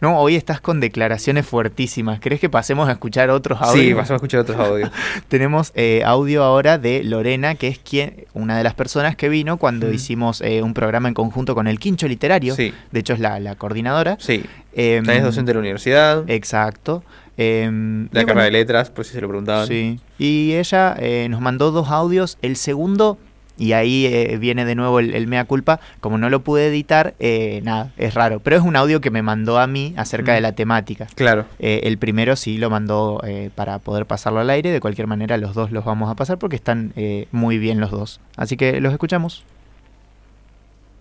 No, 0.00 0.18
hoy 0.20 0.36
estás 0.36 0.60
con 0.60 0.78
declaraciones 0.80 1.44
fuertísimas. 1.46 2.20
¿Crees 2.20 2.40
que 2.40 2.48
pasemos 2.48 2.88
a 2.88 2.92
escuchar 2.92 3.30
otros 3.30 3.60
audios? 3.60 3.84
Sí, 3.86 3.94
pasamos 3.94 4.10
a 4.10 4.14
escuchar 4.16 4.40
otros 4.40 4.56
audios. 4.58 4.90
Tenemos 5.28 5.72
eh, 5.74 6.02
audio 6.04 6.44
ahora 6.44 6.78
de 6.78 7.02
Lorena, 7.02 7.56
que 7.56 7.66
es 7.68 7.78
quien, 7.78 8.26
una 8.32 8.56
de 8.56 8.62
las 8.64 8.74
personas 8.74 9.16
que 9.16 9.28
vino 9.28 9.56
cuando 9.56 9.88
Mm. 9.88 9.94
hicimos 9.94 10.40
eh, 10.40 10.62
un 10.62 10.72
programa 10.72 11.08
en 11.08 11.14
conjunto 11.14 11.54
con 11.56 11.66
el 11.66 11.78
Quincho 11.80 12.06
Literario. 12.06 12.54
Sí, 12.54 12.72
De 12.92 13.00
hecho, 13.00 13.12
es 13.12 13.20
la, 13.20 13.40
la 13.40 13.54
coordinadora. 13.56 14.16
sí. 14.20 14.44
También 14.74 15.10
es 15.18 15.24
docente 15.24 15.48
de 15.50 15.54
la 15.54 15.60
universidad, 15.60 16.30
Exacto. 16.30 17.02
Em, 17.36 18.08
la 18.12 18.24
carrera 18.24 18.44
de 18.44 18.50
letras, 18.52 18.90
por 18.90 19.04
si 19.04 19.12
se 19.14 19.20
lo 19.20 19.26
preguntaban. 19.28 19.66
Sí. 19.66 19.98
Y 20.20 20.52
ella 20.54 20.94
eh, 21.00 21.26
nos 21.30 21.40
mandó 21.40 21.72
dos 21.72 21.88
audios. 21.88 22.38
El 22.42 22.54
segundo, 22.56 23.18
y 23.58 23.72
ahí 23.72 24.06
eh, 24.06 24.38
viene 24.38 24.64
de 24.64 24.74
nuevo 24.74 25.00
el, 25.00 25.14
el 25.14 25.26
mea 25.26 25.44
culpa, 25.44 25.80
como 26.00 26.16
no 26.16 26.30
lo 26.30 26.42
pude 26.44 26.68
editar, 26.68 27.14
eh, 27.18 27.60
nada, 27.64 27.92
es 27.96 28.14
raro. 28.14 28.40
Pero 28.40 28.56
es 28.56 28.62
un 28.62 28.76
audio 28.76 29.00
que 29.00 29.10
me 29.10 29.22
mandó 29.22 29.58
a 29.58 29.66
mí 29.66 29.92
acerca 29.96 30.32
Mm. 30.32 30.34
de 30.36 30.40
la 30.40 30.52
temática. 30.52 31.06
Claro. 31.14 31.44
Eh, 31.58 31.80
el 31.84 31.98
primero 31.98 32.36
sí 32.36 32.56
lo 32.58 32.70
mandó 32.70 33.20
eh, 33.26 33.50
para 33.54 33.78
poder 33.78 34.06
pasarlo 34.06 34.40
al 34.40 34.50
aire. 34.50 34.70
De 34.70 34.80
cualquier 34.80 35.06
manera, 35.06 35.36
los 35.36 35.54
dos 35.54 35.72
los 35.72 35.84
vamos 35.84 36.10
a 36.10 36.14
pasar 36.14 36.38
porque 36.38 36.56
están 36.56 36.92
eh, 36.96 37.26
muy 37.32 37.58
bien 37.58 37.80
los 37.80 37.90
dos. 37.90 38.20
Así 38.36 38.56
que 38.56 38.80
los 38.80 38.92
escuchamos. 38.92 39.44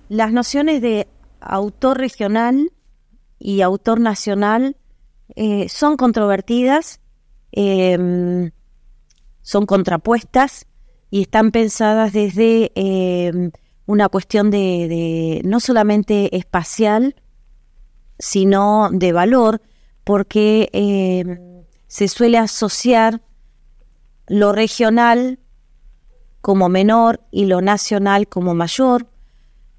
las 0.09 0.31
nociones 0.31 0.81
de 0.81 1.07
autor 1.41 1.97
regional 1.97 2.71
y 3.39 3.61
autor 3.61 3.99
nacional 3.99 4.75
eh, 5.35 5.67
son 5.69 5.97
controvertidas, 5.97 6.99
eh, 7.51 8.49
son 9.41 9.65
contrapuestas 9.65 10.65
y 11.09 11.21
están 11.21 11.51
pensadas 11.51 12.13
desde 12.13 12.71
eh, 12.75 13.51
una 13.85 14.09
cuestión 14.09 14.51
de, 14.51 15.41
no 15.45 15.59
solamente 15.59 16.35
espacial, 16.35 17.15
sino 18.19 18.89
de 18.91 19.13
valor, 19.13 19.61
porque 20.03 20.69
eh, 20.73 21.63
se 21.87 22.07
suele 22.07 22.37
asociar 22.37 23.21
lo 24.27 24.51
regional 24.51 25.39
como 26.41 26.69
menor 26.69 27.21
y 27.31 27.45
lo 27.45 27.61
nacional 27.61 28.27
como 28.27 28.53
mayor. 28.53 29.07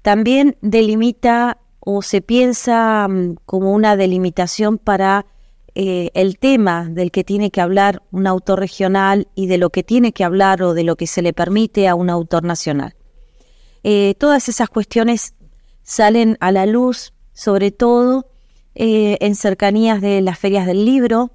También 0.01 0.57
delimita 0.61 1.59
o 1.79 2.01
se 2.01 2.21
piensa 2.21 3.07
mm, 3.07 3.35
como 3.45 3.73
una 3.73 3.95
delimitación 3.95 4.77
para 4.77 5.25
eh, 5.81 6.11
el 6.13 6.37
tema 6.39 6.89
del 6.89 7.09
que 7.09 7.23
tiene 7.23 7.51
que 7.51 7.61
hablar 7.61 8.03
un 8.11 8.27
autor 8.27 8.59
regional 8.59 9.29
y 9.33 9.47
de 9.47 9.57
lo 9.57 9.69
que 9.69 9.81
tiene 9.81 10.11
que 10.11 10.25
hablar 10.25 10.61
o 10.61 10.73
de 10.73 10.83
lo 10.83 10.97
que 10.97 11.07
se 11.07 11.21
le 11.21 11.31
permite 11.31 11.87
a 11.87 11.95
un 11.95 12.09
autor 12.09 12.43
nacional. 12.43 12.97
Eh, 13.83 14.13
todas 14.19 14.49
esas 14.49 14.67
cuestiones 14.67 15.35
salen 15.81 16.35
a 16.41 16.51
la 16.51 16.65
luz, 16.65 17.13
sobre 17.31 17.71
todo 17.71 18.29
eh, 18.75 19.19
en 19.21 19.35
cercanías 19.35 20.01
de 20.01 20.19
las 20.19 20.37
ferias 20.37 20.65
del 20.65 20.83
libro, 20.83 21.31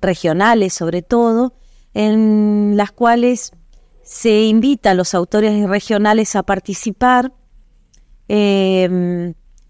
regionales 0.00 0.72
sobre 0.72 1.02
todo, 1.02 1.52
en 1.92 2.78
las 2.78 2.92
cuales 2.92 3.52
se 4.04 4.44
invita 4.44 4.92
a 4.92 4.94
los 4.94 5.12
autores 5.12 5.68
regionales 5.68 6.34
a 6.34 6.44
participar, 6.44 7.34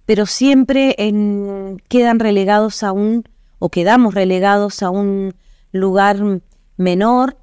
pero 0.06 0.24
siempre 0.24 0.94
quedan 1.88 2.20
relegados 2.20 2.82
a 2.84 2.92
un, 2.92 3.24
o 3.58 3.68
quedamos 3.68 4.14
relegados 4.14 4.82
a 4.82 4.90
un 4.90 5.34
lugar 5.72 6.40
menor 6.76 7.36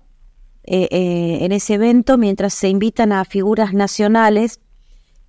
eh, 0.64 0.88
eh, 0.92 1.40
en 1.42 1.52
ese 1.52 1.74
evento, 1.74 2.18
mientras 2.18 2.54
se 2.54 2.70
invitan 2.70 3.12
a 3.12 3.26
figuras 3.26 3.74
nacionales 3.74 4.62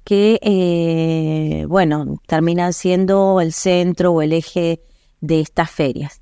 que, 0.05 0.38
eh, 0.42 1.66
bueno, 1.66 2.20
terminan 2.27 2.73
siendo 2.73 3.40
el 3.40 3.53
centro 3.53 4.12
o 4.12 4.23
el 4.23 4.33
eje 4.33 4.81
de 5.20 5.40
estas 5.40 5.70
ferias. 5.70 6.20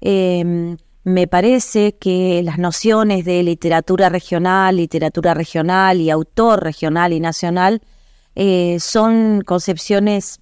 Eh, 0.00 0.76
me 1.02 1.26
parece 1.26 1.96
que 1.96 2.42
las 2.42 2.58
nociones 2.58 3.26
de 3.26 3.42
literatura 3.42 4.08
regional, 4.08 4.76
literatura 4.76 5.34
regional 5.34 6.00
y 6.00 6.08
autor 6.08 6.62
regional 6.62 7.12
y 7.12 7.20
nacional 7.20 7.82
son 8.78 9.42
concepciones 9.42 10.40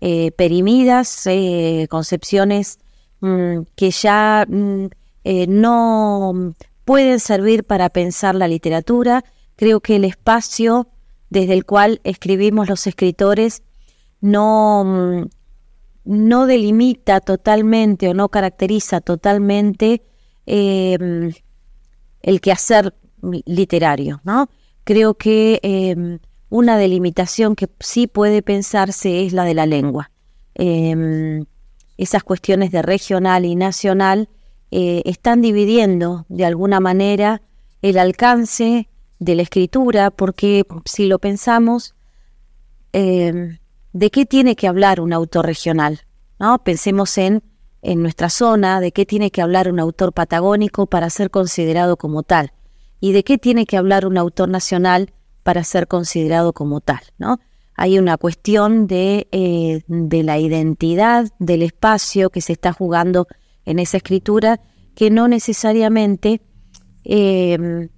eh, 0.00 0.32
perimidas, 0.32 1.26
eh, 1.26 1.86
concepciones 1.90 2.78
mm, 3.20 3.60
que 3.76 3.90
ya 3.90 4.46
mm, 4.48 4.86
eh, 5.24 5.46
no 5.46 6.54
pueden 6.84 7.20
servir 7.20 7.64
para 7.64 7.90
pensar 7.90 8.34
la 8.34 8.48
literatura. 8.48 9.24
Creo 9.56 9.80
que 9.80 9.96
el 9.96 10.04
espacio 10.04 10.88
desde 11.28 11.54
el 11.54 11.64
cual 11.64 12.00
escribimos 12.04 12.68
los 12.68 12.86
escritores 12.86 13.62
no, 14.20 14.84
mm, 14.84 15.28
no 16.04 16.46
delimita 16.46 17.20
totalmente 17.20 18.08
o 18.08 18.14
no 18.14 18.28
caracteriza 18.28 19.00
totalmente 19.00 20.02
eh, 20.46 20.98
el 22.22 22.40
quehacer 22.40 22.94
literario, 23.44 24.20
¿no? 24.24 24.48
Creo 24.84 25.14
que 25.14 25.60
eh, 25.62 26.18
una 26.50 26.76
delimitación 26.76 27.56
que 27.56 27.68
sí 27.80 28.06
puede 28.06 28.42
pensarse 28.42 29.24
es 29.24 29.32
la 29.32 29.44
de 29.44 29.54
la 29.54 29.66
lengua. 29.66 30.10
Eh, 30.54 31.44
esas 31.96 32.24
cuestiones 32.24 32.70
de 32.70 32.82
regional 32.82 33.44
y 33.44 33.54
nacional 33.56 34.28
eh, 34.70 35.02
están 35.04 35.42
dividiendo 35.42 36.26
de 36.28 36.44
alguna 36.44 36.80
manera 36.80 37.42
el 37.82 37.98
alcance 37.98 38.88
de 39.18 39.34
la 39.34 39.42
escritura, 39.42 40.10
porque 40.10 40.64
si 40.86 41.06
lo 41.06 41.18
pensamos, 41.18 41.94
eh, 42.92 43.58
¿de 43.92 44.10
qué 44.10 44.26
tiene 44.26 44.56
que 44.56 44.66
hablar 44.66 45.00
un 45.00 45.12
autor 45.12 45.46
regional? 45.46 46.00
¿No? 46.38 46.64
Pensemos 46.64 47.18
en, 47.18 47.42
en 47.82 48.00
nuestra 48.02 48.30
zona, 48.30 48.80
de 48.80 48.92
qué 48.92 49.04
tiene 49.04 49.30
que 49.30 49.42
hablar 49.42 49.70
un 49.70 49.78
autor 49.78 50.12
patagónico 50.12 50.86
para 50.86 51.10
ser 51.10 51.30
considerado 51.30 51.96
como 51.96 52.22
tal, 52.22 52.52
y 52.98 53.12
de 53.12 53.24
qué 53.24 53.38
tiene 53.38 53.66
que 53.66 53.76
hablar 53.76 54.06
un 54.06 54.16
autor 54.16 54.48
nacional 54.48 55.12
para 55.42 55.64
ser 55.64 55.86
considerado 55.86 56.52
como 56.52 56.80
tal, 56.80 57.00
¿no? 57.18 57.38
Hay 57.74 57.98
una 57.98 58.16
cuestión 58.18 58.86
de, 58.86 59.28
eh, 59.32 59.82
de 59.86 60.22
la 60.22 60.38
identidad 60.38 61.28
del 61.38 61.62
espacio 61.62 62.30
que 62.30 62.40
se 62.40 62.52
está 62.52 62.72
jugando 62.72 63.26
en 63.64 63.78
esa 63.78 63.96
escritura 63.96 64.60
que 64.94 65.10
no 65.10 65.28
necesariamente 65.28 66.42
eh, 67.04 67.88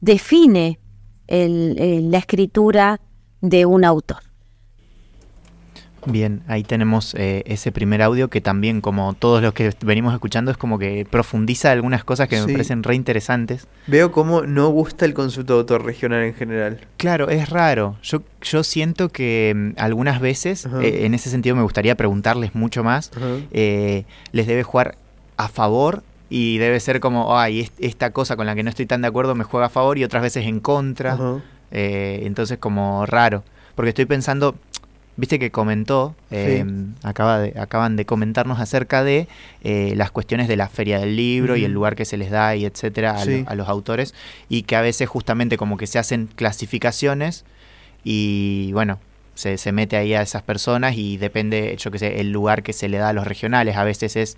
define 0.00 0.80
la 1.28 2.18
escritura 2.18 3.00
de 3.40 3.64
un 3.64 3.84
autor. 3.84 4.29
Bien, 6.06 6.42
ahí 6.48 6.62
tenemos 6.62 7.14
eh, 7.14 7.42
ese 7.46 7.72
primer 7.72 8.00
audio 8.02 8.28
que 8.28 8.40
también, 8.40 8.80
como 8.80 9.12
todos 9.14 9.42
los 9.42 9.52
que 9.52 9.72
venimos 9.84 10.14
escuchando, 10.14 10.50
es 10.50 10.56
como 10.56 10.78
que 10.78 11.06
profundiza 11.08 11.70
algunas 11.72 12.04
cosas 12.04 12.26
que 12.28 12.36
me 12.36 12.42
parecen 12.52 12.82
re 12.82 12.94
interesantes. 12.94 13.66
Veo 13.86 14.10
cómo 14.10 14.42
no 14.42 14.68
gusta 14.70 15.04
el 15.04 15.12
concepto 15.14 15.52
de 15.54 15.58
autor 15.60 15.84
regional 15.84 16.22
en 16.24 16.34
general. 16.34 16.80
Claro, 16.96 17.28
es 17.28 17.50
raro. 17.50 17.96
Yo, 18.02 18.22
yo 18.42 18.64
siento 18.64 19.10
que 19.10 19.52
mm, 19.54 19.80
algunas 19.80 20.20
veces, 20.20 20.66
eh, 20.82 21.04
en 21.04 21.12
ese 21.14 21.28
sentido 21.28 21.54
me 21.54 21.62
gustaría 21.62 21.94
preguntarles 21.96 22.54
mucho 22.54 22.82
más, 22.82 23.10
eh, 23.52 24.04
les 24.32 24.46
debe 24.46 24.62
jugar 24.62 24.96
a 25.36 25.48
favor 25.48 26.02
y 26.30 26.58
debe 26.58 26.80
ser 26.80 27.00
como, 27.00 27.36
ay, 27.38 27.60
est- 27.60 27.74
esta 27.78 28.10
cosa 28.12 28.36
con 28.36 28.46
la 28.46 28.54
que 28.54 28.62
no 28.62 28.70
estoy 28.70 28.86
tan 28.86 29.02
de 29.02 29.08
acuerdo 29.08 29.34
me 29.34 29.44
juega 29.44 29.66
a 29.66 29.70
favor 29.70 29.98
y 29.98 30.04
otras 30.04 30.22
veces 30.22 30.46
en 30.46 30.60
contra. 30.60 31.18
Entonces 31.72 32.58
como 32.58 33.04
raro. 33.06 33.42
Porque 33.74 33.90
estoy 33.90 34.04
pensando, 34.06 34.56
viste 35.20 35.38
que 35.38 35.50
comentó, 35.50 36.14
eh, 36.30 36.64
acaba 37.02 37.38
de, 37.38 37.60
acaban 37.60 37.94
de 37.96 38.06
comentarnos 38.06 38.58
acerca 38.58 39.04
de 39.04 39.28
eh, 39.62 39.92
las 39.96 40.10
cuestiones 40.10 40.48
de 40.48 40.56
la 40.56 40.68
feria 40.68 40.98
del 40.98 41.14
libro 41.14 41.56
y 41.56 41.64
el 41.64 41.72
lugar 41.72 41.94
que 41.94 42.04
se 42.04 42.16
les 42.16 42.30
da 42.30 42.56
y 42.56 42.64
etcétera 42.64 43.12
a, 43.12 43.24
lo- 43.24 43.30
Sí. 43.32 43.44
a 43.46 43.54
los 43.54 43.68
autores 43.68 44.14
y 44.48 44.62
que 44.62 44.76
a 44.76 44.80
veces 44.80 45.08
justamente 45.08 45.56
como 45.56 45.76
que 45.76 45.86
se 45.86 45.98
hacen 45.98 46.28
clasificaciones 46.36 47.44
y 48.04 48.70
bueno, 48.72 48.98
se, 49.34 49.58
se 49.58 49.72
mete 49.72 49.96
ahí 49.96 50.14
a 50.14 50.22
esas 50.22 50.42
personas 50.42 50.96
y 50.96 51.16
depende, 51.16 51.76
yo 51.78 51.90
qué 51.90 51.98
sé, 51.98 52.20
el 52.20 52.32
lugar 52.32 52.62
que 52.62 52.72
se 52.72 52.88
le 52.88 52.98
da 52.98 53.10
a 53.10 53.12
los 53.12 53.26
regionales. 53.26 53.76
A 53.76 53.84
veces 53.84 54.16
es 54.16 54.36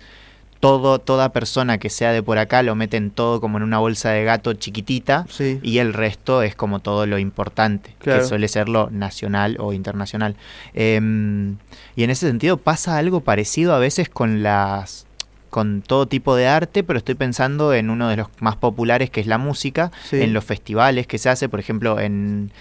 todo, 0.63 0.97
toda 0.99 1.33
persona 1.33 1.77
que 1.77 1.89
sea 1.89 2.13
de 2.13 2.23
por 2.23 2.37
acá 2.37 2.63
lo 2.63 2.73
meten 2.73 3.11
todo 3.11 3.41
como 3.41 3.57
en 3.57 3.63
una 3.63 3.79
bolsa 3.79 4.11
de 4.11 4.23
gato 4.23 4.53
chiquitita 4.53 5.25
Sí. 5.29 5.59
y 5.61 5.79
el 5.79 5.91
resto 5.93 6.41
es 6.41 6.55
como 6.55 6.79
todo 6.79 7.05
lo 7.05 7.19
importante, 7.19 7.93
Claro. 7.99 8.21
que 8.21 8.27
suele 8.29 8.47
ser 8.47 8.69
lo 8.69 8.89
nacional 8.89 9.57
o 9.59 9.73
internacional. 9.73 10.37
Em, 10.73 11.57
y 11.97 12.03
en 12.05 12.09
ese 12.11 12.27
sentido 12.27 12.55
pasa 12.55 12.97
algo 12.97 13.19
parecido 13.19 13.73
a 13.75 13.79
veces 13.79 14.07
con 14.07 14.41
las 14.41 15.05
con 15.49 15.81
todo 15.83 16.07
tipo 16.07 16.35
de 16.35 16.47
arte, 16.47 16.81
pero 16.83 16.97
estoy 16.97 17.13
pensando 17.15 17.73
en 17.75 17.89
uno 17.91 18.07
de 18.07 18.15
los 18.15 18.27
más 18.39 18.55
populares 18.55 19.09
que 19.11 19.19
es 19.21 19.27
la 19.27 19.37
música, 19.37 19.91
Sí. 20.09 20.21
en 20.21 20.33
los 20.33 20.43
festivales 20.45 21.07
que 21.07 21.17
se 21.19 21.29
hace, 21.29 21.47
por 21.49 21.59
ejemplo, 21.59 21.99
en 21.99 22.51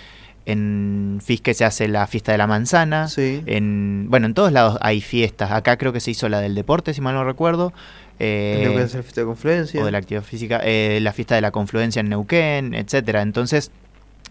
en 0.47 1.21
Fisque 1.25 1.55
se 1.55 1.65
hace 1.65 1.87
la 1.89 2.07
fiesta 2.07 2.33
de 2.33 2.39
la 2.39 2.47
manzana, 2.47 3.09
Sí. 3.09 3.43
en 3.47 4.07
bueno, 4.09 4.27
en 4.27 4.35
todos 4.35 4.53
lados 4.53 4.79
hay 4.81 5.01
fiestas. 5.01 5.51
Acá 5.53 5.77
creo 5.77 5.93
que 5.93 6.01
se 6.01 6.11
hizo 6.11 6.29
la 6.29 6.41
del 6.41 6.55
deporte, 6.55 6.95
si 6.95 7.01
mal 7.01 7.15
no 7.15 7.25
recuerdo. 7.25 7.73
eh, 8.19 8.75
es 8.85 8.95
el 8.95 9.03
fiesta 9.03 9.23
de 9.23 9.27
confluencia. 9.27 9.81
o 9.83 9.85
de 9.85 9.91
la 9.93 9.99
actividad 9.99 10.23
física, 10.23 10.61
eh, 10.63 10.99
la 11.03 11.13
fiesta 11.13 11.35
de 11.35 11.41
la 11.41 11.51
confluencia 11.51 12.01
en 12.01 12.09
Neuquén, 12.09 12.75
etcétera. 12.75 13.23
Entonces, 13.23 13.71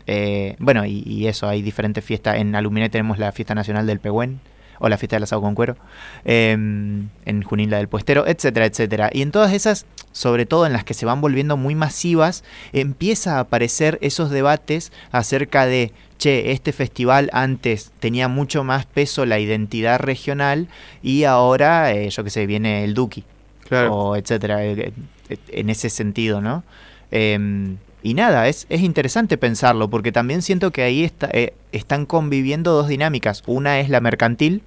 eh, 0.08 0.56
bueno, 0.60 0.86
y, 0.86 1.04
y 1.06 1.28
eso, 1.28 1.48
hay 1.48 1.62
diferentes 1.62 2.04
fiestas. 2.04 2.38
En 2.38 2.56
Aluminé 2.56 2.90
tenemos 2.90 3.18
la 3.20 3.32
fiesta 3.32 3.54
nacional 3.56 3.86
del 3.88 4.00
Pehuen, 4.00 4.40
o 4.82 4.90
la 4.90 4.98
fiesta 4.98 5.16
del 5.16 5.24
asado 5.24 5.42
con 5.42 5.56
cuero, 5.56 5.78
eh, 6.26 6.52
en 6.52 7.44
Junín 7.44 7.70
la 7.70 7.78
del 7.78 7.88
puestero, 7.88 8.28
etcétera, 8.28 8.66
etcétera. 8.66 9.10
Y 9.14 9.22
en 9.22 9.32
todas 9.32 9.54
esas, 9.54 9.86
sobre 10.12 10.46
todo 10.46 10.66
en 10.66 10.74
las 10.74 10.84
que 10.84 10.94
se 10.94 11.06
van 11.06 11.22
volviendo 11.22 11.56
muy 11.56 11.76
masivas, 11.76 12.44
empieza 12.74 13.38
a 13.38 13.42
aparecer 13.42 13.98
esos 14.02 14.30
debates 14.32 14.92
acerca 15.12 15.66
de, 15.66 15.94
che, 16.18 16.52
este 16.52 16.74
festival 16.74 17.30
antes 17.32 17.92
tenía 18.00 18.28
mucho 18.28 18.64
más 18.64 18.86
peso 18.86 19.26
la 19.26 19.40
identidad 19.40 20.00
regional 20.00 20.68
y 21.02 21.24
ahora, 21.24 21.94
eh, 21.94 22.10
yo 22.10 22.24
qué 22.24 22.30
sé, 22.30 22.46
viene 22.46 22.84
el 22.84 22.94
Duki 22.94 23.24
Claro. 23.68 23.96
o 23.96 24.16
etcétera, 24.18 24.66
eh, 24.66 24.92
eh, 25.30 25.38
en 25.48 25.70
ese 25.70 25.90
sentido, 25.90 26.42
¿no? 26.42 26.64
Em, 27.10 27.78
y 28.04 28.16
nada, 28.16 28.48
es, 28.48 28.66
es 28.70 28.82
interesante 28.82 29.38
pensarlo, 29.38 29.90
porque 29.90 30.12
también 30.12 30.42
siento 30.42 30.72
que 30.72 30.82
ahí 30.82 31.04
está, 31.04 31.30
eh, 31.32 31.54
están 31.72 32.06
conviviendo 32.06 32.74
dos 32.74 32.88
dinámicas. 32.88 33.44
Una 33.46 33.80
es 33.80 33.90
la 33.90 34.02
mercantil, 34.02 34.62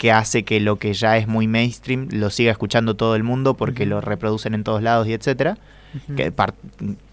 que 0.00 0.10
hace 0.12 0.44
que 0.44 0.60
lo 0.60 0.76
que 0.76 0.94
ya 0.94 1.18
es 1.18 1.28
muy 1.28 1.46
mainstream 1.46 2.08
lo 2.10 2.30
siga 2.30 2.50
escuchando 2.52 2.96
todo 2.96 3.16
el 3.16 3.22
mundo 3.22 3.52
porque 3.52 3.84
lo 3.84 4.00
reproducen 4.00 4.54
en 4.54 4.64
todos 4.64 4.82
lados 4.82 5.06
y 5.06 5.12
etcétera, 5.12 5.58
que 6.16 6.32
par- 6.32 6.54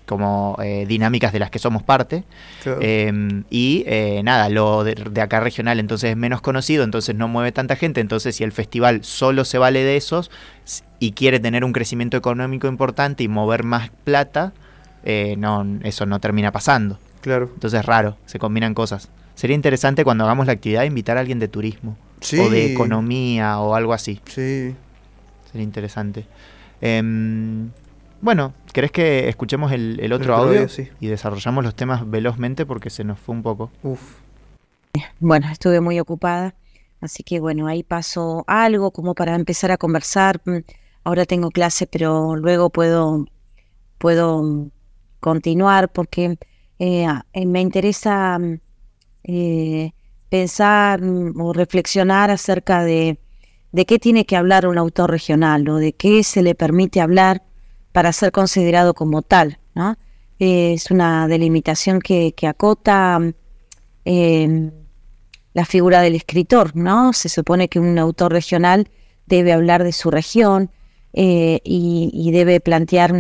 como 0.06 0.56
eh, 0.64 0.86
dinámicas 0.88 1.34
de 1.34 1.40
las 1.40 1.50
que 1.52 1.60
somos 1.60 1.84
parte. 1.84 2.24
Claro. 2.64 2.80
Eh, 2.82 3.44
y 3.50 3.84
eh, 3.88 4.22
nada, 4.24 4.48
lo 4.48 4.86
de, 4.86 4.96
de 4.96 5.20
acá 5.22 5.42
regional 5.42 5.82
entonces 5.82 6.12
es 6.12 6.16
menos 6.16 6.40
conocido, 6.40 6.86
entonces 6.86 7.14
no 7.14 7.28
mueve 7.28 7.52
tanta 7.52 7.76
gente. 7.76 8.00
Entonces, 8.00 8.38
si 8.38 8.46
el 8.46 8.54
festival 8.54 9.04
solo 9.04 9.44
se 9.44 9.58
vale 9.58 9.84
de 9.84 9.98
esos 9.98 10.32
y 11.00 11.12
quiere 11.12 11.42
tener 11.42 11.66
un 11.66 11.74
crecimiento 11.74 12.16
económico 12.16 12.70
importante 12.70 13.22
y 13.22 13.28
mover 13.28 13.64
más 13.66 13.90
plata, 14.06 14.54
eh, 15.04 15.36
no, 15.38 15.66
eso 15.84 16.06
no 16.06 16.20
termina 16.22 16.54
pasando. 16.54 17.00
claro. 17.20 17.52
Entonces 17.54 17.82
es 17.82 17.86
raro, 17.86 18.16
se 18.28 18.40
combinan 18.40 18.74
cosas. 18.74 19.10
Sería 19.36 19.56
interesante 19.56 20.06
cuando 20.06 20.24
hagamos 20.24 20.48
la 20.48 20.54
actividad 20.54 20.84
invitar 20.86 21.18
a 21.18 21.20
alguien 21.20 21.40
de 21.40 21.50
turismo 21.50 21.98
Sí. 22.22 22.40
o 22.40 22.50
de 22.50 22.72
economía 22.74 23.60
o 23.60 23.76
algo 23.76 23.94
así. 23.94 24.20
Sí. 24.26 24.76
Sería 25.52 25.64
interesante. 25.64 26.26
Em, 26.82 27.70
bueno, 28.22 28.54
¿querés 28.74 28.92
que 28.92 29.30
escuchemos 29.30 29.72
el, 29.72 30.00
el 30.00 30.14
otro 30.14 30.36
audio? 30.36 30.60
audio, 30.60 30.70
sí. 30.70 30.90
Y 31.00 31.08
desarrollamos 31.08 31.64
los 31.64 31.76
temas 31.76 32.10
velozmente 32.10 32.66
porque 32.66 32.90
se 32.90 33.04
nos 33.04 33.20
fue 33.20 33.36
un 33.36 33.44
poco. 33.44 33.72
Uf. 33.84 34.02
Bueno, 35.20 35.48
estuve 35.52 35.80
muy 35.82 36.00
ocupada, 36.00 36.56
así 37.02 37.24
que 37.24 37.40
bueno, 37.40 37.68
ahí 37.68 37.84
pasó 37.84 38.44
algo 38.48 38.92
como 38.92 39.14
para 39.16 39.36
empezar 39.36 39.72
a 39.72 39.78
conversar. 39.78 40.42
Ahora 41.04 41.26
tengo 41.26 41.52
clase, 41.52 41.88
pero 41.88 42.36
luego 42.36 42.70
puedo, 42.70 43.26
puedo 43.98 44.68
continuar 45.20 45.90
porque 45.92 46.38
eh, 46.80 47.08
me 47.46 47.62
interesa 47.62 48.40
eh, 49.24 49.92
pensar 50.30 51.02
o 51.04 51.54
reflexionar 51.54 52.32
acerca 52.32 52.84
de, 52.84 53.20
de 53.72 53.86
qué 53.86 54.00
tiene 54.00 54.26
que 54.26 54.36
hablar 54.36 54.68
un 54.68 54.78
autor 54.78 55.12
regional 55.12 55.68
o 55.70 55.78
de 55.78 55.94
qué 55.94 56.24
se 56.24 56.42
le 56.42 56.56
permite 56.56 57.02
hablar 57.02 57.44
para 57.92 58.14
ser 58.14 58.32
considerado 58.32 58.94
como 58.94 59.22
tal, 59.22 59.60
¿no? 59.74 59.98
Es 60.40 60.92
una 60.92 61.28
delimitación 61.28 62.00
que, 62.00 62.34
que 62.34 62.46
acota 62.46 63.20
eh, 64.06 64.72
la 65.54 65.66
figura 65.66 66.02
del 66.02 66.14
escritor, 66.14 66.76
¿no? 66.76 67.12
Se 67.14 67.30
supone 67.30 67.70
que 67.70 67.80
un 67.80 67.98
autor 67.98 68.32
regional 68.32 68.90
debe 69.26 69.52
hablar 69.52 69.84
de 69.84 69.94
su 69.94 70.12
región 70.12 70.70
eh, 71.14 71.60
y, 71.64 72.12
y 72.14 72.32
debe 72.32 72.60
plantear 72.60 73.16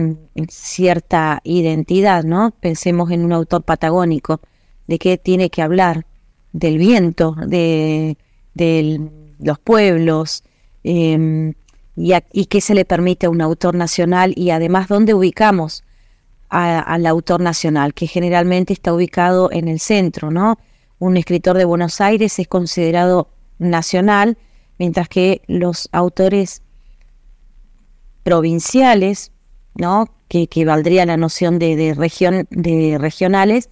cierta 0.49 1.41
identidad, 1.43 2.23
¿no? 2.23 2.51
Pensemos 2.59 3.09
en 3.09 3.25
un 3.25 3.33
autor 3.33 3.63
patagónico, 3.63 4.41
de 4.85 4.99
qué 4.99 5.17
tiene 5.17 5.49
que 5.49 5.63
hablar, 5.63 6.05
del 6.53 6.77
viento, 6.77 7.35
de, 7.45 8.17
de 8.53 9.09
los 9.39 9.59
pueblos, 9.59 10.43
eh, 10.83 11.53
y, 11.97 12.45
qué 12.45 12.61
se 12.61 12.75
le 12.75 12.85
permite 12.85 13.25
a 13.25 13.29
un 13.29 13.41
autor 13.41 13.73
nacional 13.75 14.33
y 14.35 14.51
además 14.51 14.87
dónde 14.87 15.13
ubicamos 15.15 15.83
al 16.49 17.05
autor 17.05 17.41
nacional, 17.41 17.93
que 17.93 18.07
generalmente 18.07 18.71
está 18.71 18.93
ubicado 18.93 19.51
en 19.51 19.67
el 19.67 19.79
centro, 19.79 20.31
¿no? 20.31 20.57
Un 20.99 21.17
escritor 21.17 21.57
de 21.57 21.65
Buenos 21.65 21.99
Aires 21.99 22.39
es 22.39 22.47
considerado 22.47 23.27
nacional, 23.59 24.37
mientras 24.77 25.09
que 25.09 25.41
los 25.47 25.89
autores 25.91 26.61
provinciales, 28.23 29.31
¿no? 29.75 30.07
Que, 30.29 30.47
valdría 30.65 31.05
la 31.05 31.17
noción 31.17 31.59
de 31.59 31.93
región, 31.97 32.47
de 32.49 32.97
regionales, 32.97 33.69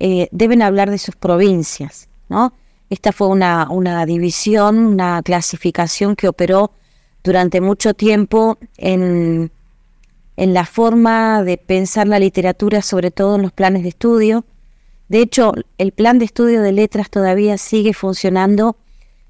eh, 0.00 0.28
deben 0.30 0.62
hablar 0.62 0.90
de 0.90 0.98
sus 0.98 1.16
provincias, 1.16 2.08
¿no? 2.28 2.52
Esta 2.90 3.12
fue 3.12 3.28
una, 3.28 3.68
una 3.70 4.06
división, 4.06 4.78
una 4.78 5.22
clasificación 5.22 6.16
que 6.16 6.28
operó 6.28 6.72
durante 7.22 7.60
mucho 7.60 7.92
tiempo 7.92 8.58
en, 8.78 9.50
en 10.36 10.54
la 10.54 10.64
forma 10.64 11.42
de 11.42 11.58
pensar 11.58 12.08
la 12.08 12.18
literatura, 12.18 12.80
sobre 12.80 13.10
todo 13.10 13.36
en 13.36 13.42
los 13.42 13.52
planes 13.52 13.82
de 13.82 13.90
estudio. 13.90 14.44
De 15.08 15.20
hecho, 15.20 15.52
el 15.76 15.92
plan 15.92 16.18
de 16.18 16.24
estudio 16.26 16.62
de 16.62 16.72
letras 16.72 17.10
todavía 17.10 17.58
sigue 17.58 17.92
funcionando 17.92 18.76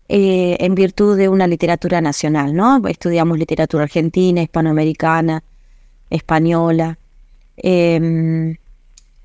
eh, 0.08 0.56
en 0.60 0.74
virtud 0.74 1.16
de 1.16 1.28
una 1.28 1.46
literatura 1.46 2.00
nacional, 2.00 2.54
¿no? 2.54 2.86
Estudiamos 2.86 3.38
literatura 3.38 3.84
argentina, 3.84 4.42
hispanoamericana, 4.42 5.42
española, 6.10 6.98
eh, 7.56 8.56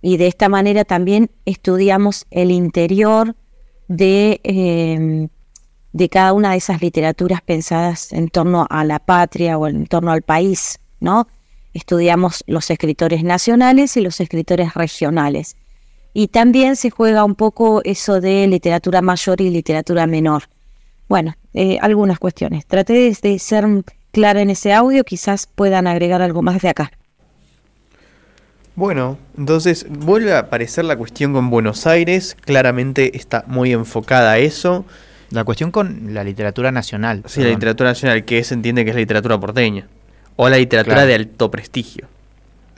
y 0.04 0.18
de 0.18 0.28
esta 0.28 0.50
manera 0.50 0.84
también 0.84 1.32
estudiamos 1.46 2.26
el 2.30 2.52
interior 2.52 3.38
de, 3.88 4.42
eh, 4.44 5.30
de 5.94 6.10
cada 6.10 6.34
una 6.34 6.52
de 6.52 6.58
esas 6.58 6.82
literaturas 6.82 7.42
pensadas 7.42 8.12
en 8.12 8.28
torno 8.28 8.68
a 8.70 8.84
la 8.84 9.00
patria 9.00 9.58
o 9.58 9.66
en 9.66 9.88
torno 9.88 10.12
al 10.12 10.22
país, 10.22 10.82
¿no? 11.00 11.30
Estudiamos 11.74 12.44
los 12.48 12.70
escritores 12.70 13.24
nacionales 13.24 13.96
y 13.96 14.02
los 14.02 14.20
escritores 14.20 14.74
regionales. 14.74 15.56
Y 16.14 16.28
también 16.28 16.76
se 16.76 16.90
juega 16.90 17.24
un 17.24 17.36
poco 17.36 17.82
eso 17.86 18.20
de 18.20 18.46
literatura 18.48 19.02
mayor 19.02 19.40
y 19.40 19.50
literatura 19.52 20.06
menor. 20.06 20.44
Bueno, 21.08 21.34
eh, 21.54 21.78
algunas 21.82 22.20
cuestiones. 22.20 22.66
Traté 22.66 22.92
de, 22.92 23.18
de 23.22 23.40
ser 23.40 23.66
clara 24.12 24.42
en 24.42 24.50
ese 24.50 24.74
audio, 24.74 25.06
quizás 25.06 25.48
puedan 25.48 25.88
agregar 25.88 26.22
algo 26.22 26.42
más 26.42 26.62
de 26.62 26.68
acá. 26.68 26.92
Bueno, 28.76 29.18
entonces 29.38 29.86
vuelve 29.90 30.34
a 30.34 30.40
aparecer 30.40 30.86
la 30.86 30.96
cuestión 30.96 31.34
con 31.34 31.50
Buenos 31.50 31.86
Aires. 31.86 32.36
Claramente 32.44 33.16
está 33.18 33.44
muy 33.48 33.72
enfocada 33.72 34.32
a 34.32 34.38
eso. 34.40 34.86
La 35.30 35.44
cuestión 35.44 35.72
con 35.72 36.14
la 36.14 36.24
literatura 36.24 36.72
nacional. 36.72 37.24
Sí, 37.28 37.42
la 37.42 37.50
literatura 37.50 37.92
nacional, 37.92 38.26
que 38.26 38.44
se 38.44 38.54
entiende 38.56 38.84
que 38.84 38.92
es 38.92 38.96
la 38.96 39.02
literatura 39.02 39.40
porteña. 39.40 39.88
O 40.36 40.50
la 40.50 40.58
literatura 40.58 40.96
Claro. 40.96 41.08
de 41.08 41.16
alto 41.16 41.52
prestigio. 41.52 42.08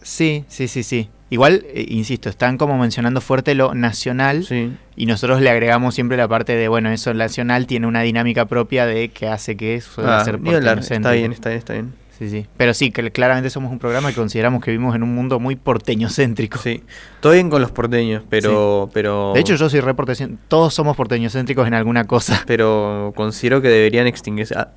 Sí, 0.02 0.44
sí, 0.50 0.68
sí, 0.68 0.84
sí. 0.84 1.10
Igual, 1.30 1.66
eh, 1.74 1.86
insisto, 1.90 2.30
están 2.30 2.58
como 2.58 2.78
mencionando 2.78 3.20
fuerte 3.20 3.56
lo 3.56 3.74
nacional 3.74 4.46
Sí. 4.46 4.72
y 4.96 5.06
nosotros 5.08 5.42
le 5.42 5.50
agregamos 5.50 5.96
siempre 5.96 6.18
la 6.18 6.28
parte 6.28 6.56
de, 6.56 6.68
bueno, 6.68 6.90
eso 6.92 7.14
nacional 7.14 7.66
tiene 7.68 7.88
una 7.88 8.02
dinámica 8.02 8.46
propia 8.46 8.86
de 8.86 9.10
que 9.10 9.28
hace 9.28 9.58
que 9.58 9.82
suele 9.82 10.12
Ah, 10.12 10.24
ser 10.24 10.40
ni 10.40 10.50
hablar, 10.50 10.76
porteñocéntrico. 10.76 11.10
Está 11.10 11.12
bien, 11.14 11.32
está 11.32 11.50
bien, 11.50 11.58
está 11.60 11.74
bien. 11.74 11.94
Sí, 12.18 12.30
sí. 12.30 12.46
Pero 12.56 12.74
sí, 12.74 12.92
que 12.92 13.12
claramente 13.12 13.50
somos 13.50 13.72
un 13.72 13.80
programa 13.80 14.10
que 14.10 14.16
consideramos 14.16 14.64
que 14.64 14.72
vivimos 14.72 14.96
en 14.96 15.04
un 15.04 15.14
mundo 15.14 15.40
muy 15.40 15.56
porteñocéntrico. 15.58 16.60
Sí. 16.60 16.82
Todo 17.20 17.34
bien 17.34 17.50
con 17.50 17.62
los 17.62 17.72
porteños, 17.72 18.24
pero. 18.30 18.90
pero 18.94 19.34
De 19.34 19.42
hecho, 19.42 19.56
yo 19.56 19.70
soy 19.70 19.82
re 19.82 19.94
porteño- 19.94 20.38
Todos 20.48 20.74
somos 20.74 20.96
porteñocéntricos 20.96 21.68
en 21.68 21.74
alguna 21.74 22.06
cosa. 22.06 22.42
Pero 22.48 23.12
considero 23.16 23.62
que 23.62 23.68
deberían 23.68 24.08
extinguirse. 24.08 24.56
Ah, 24.58 24.70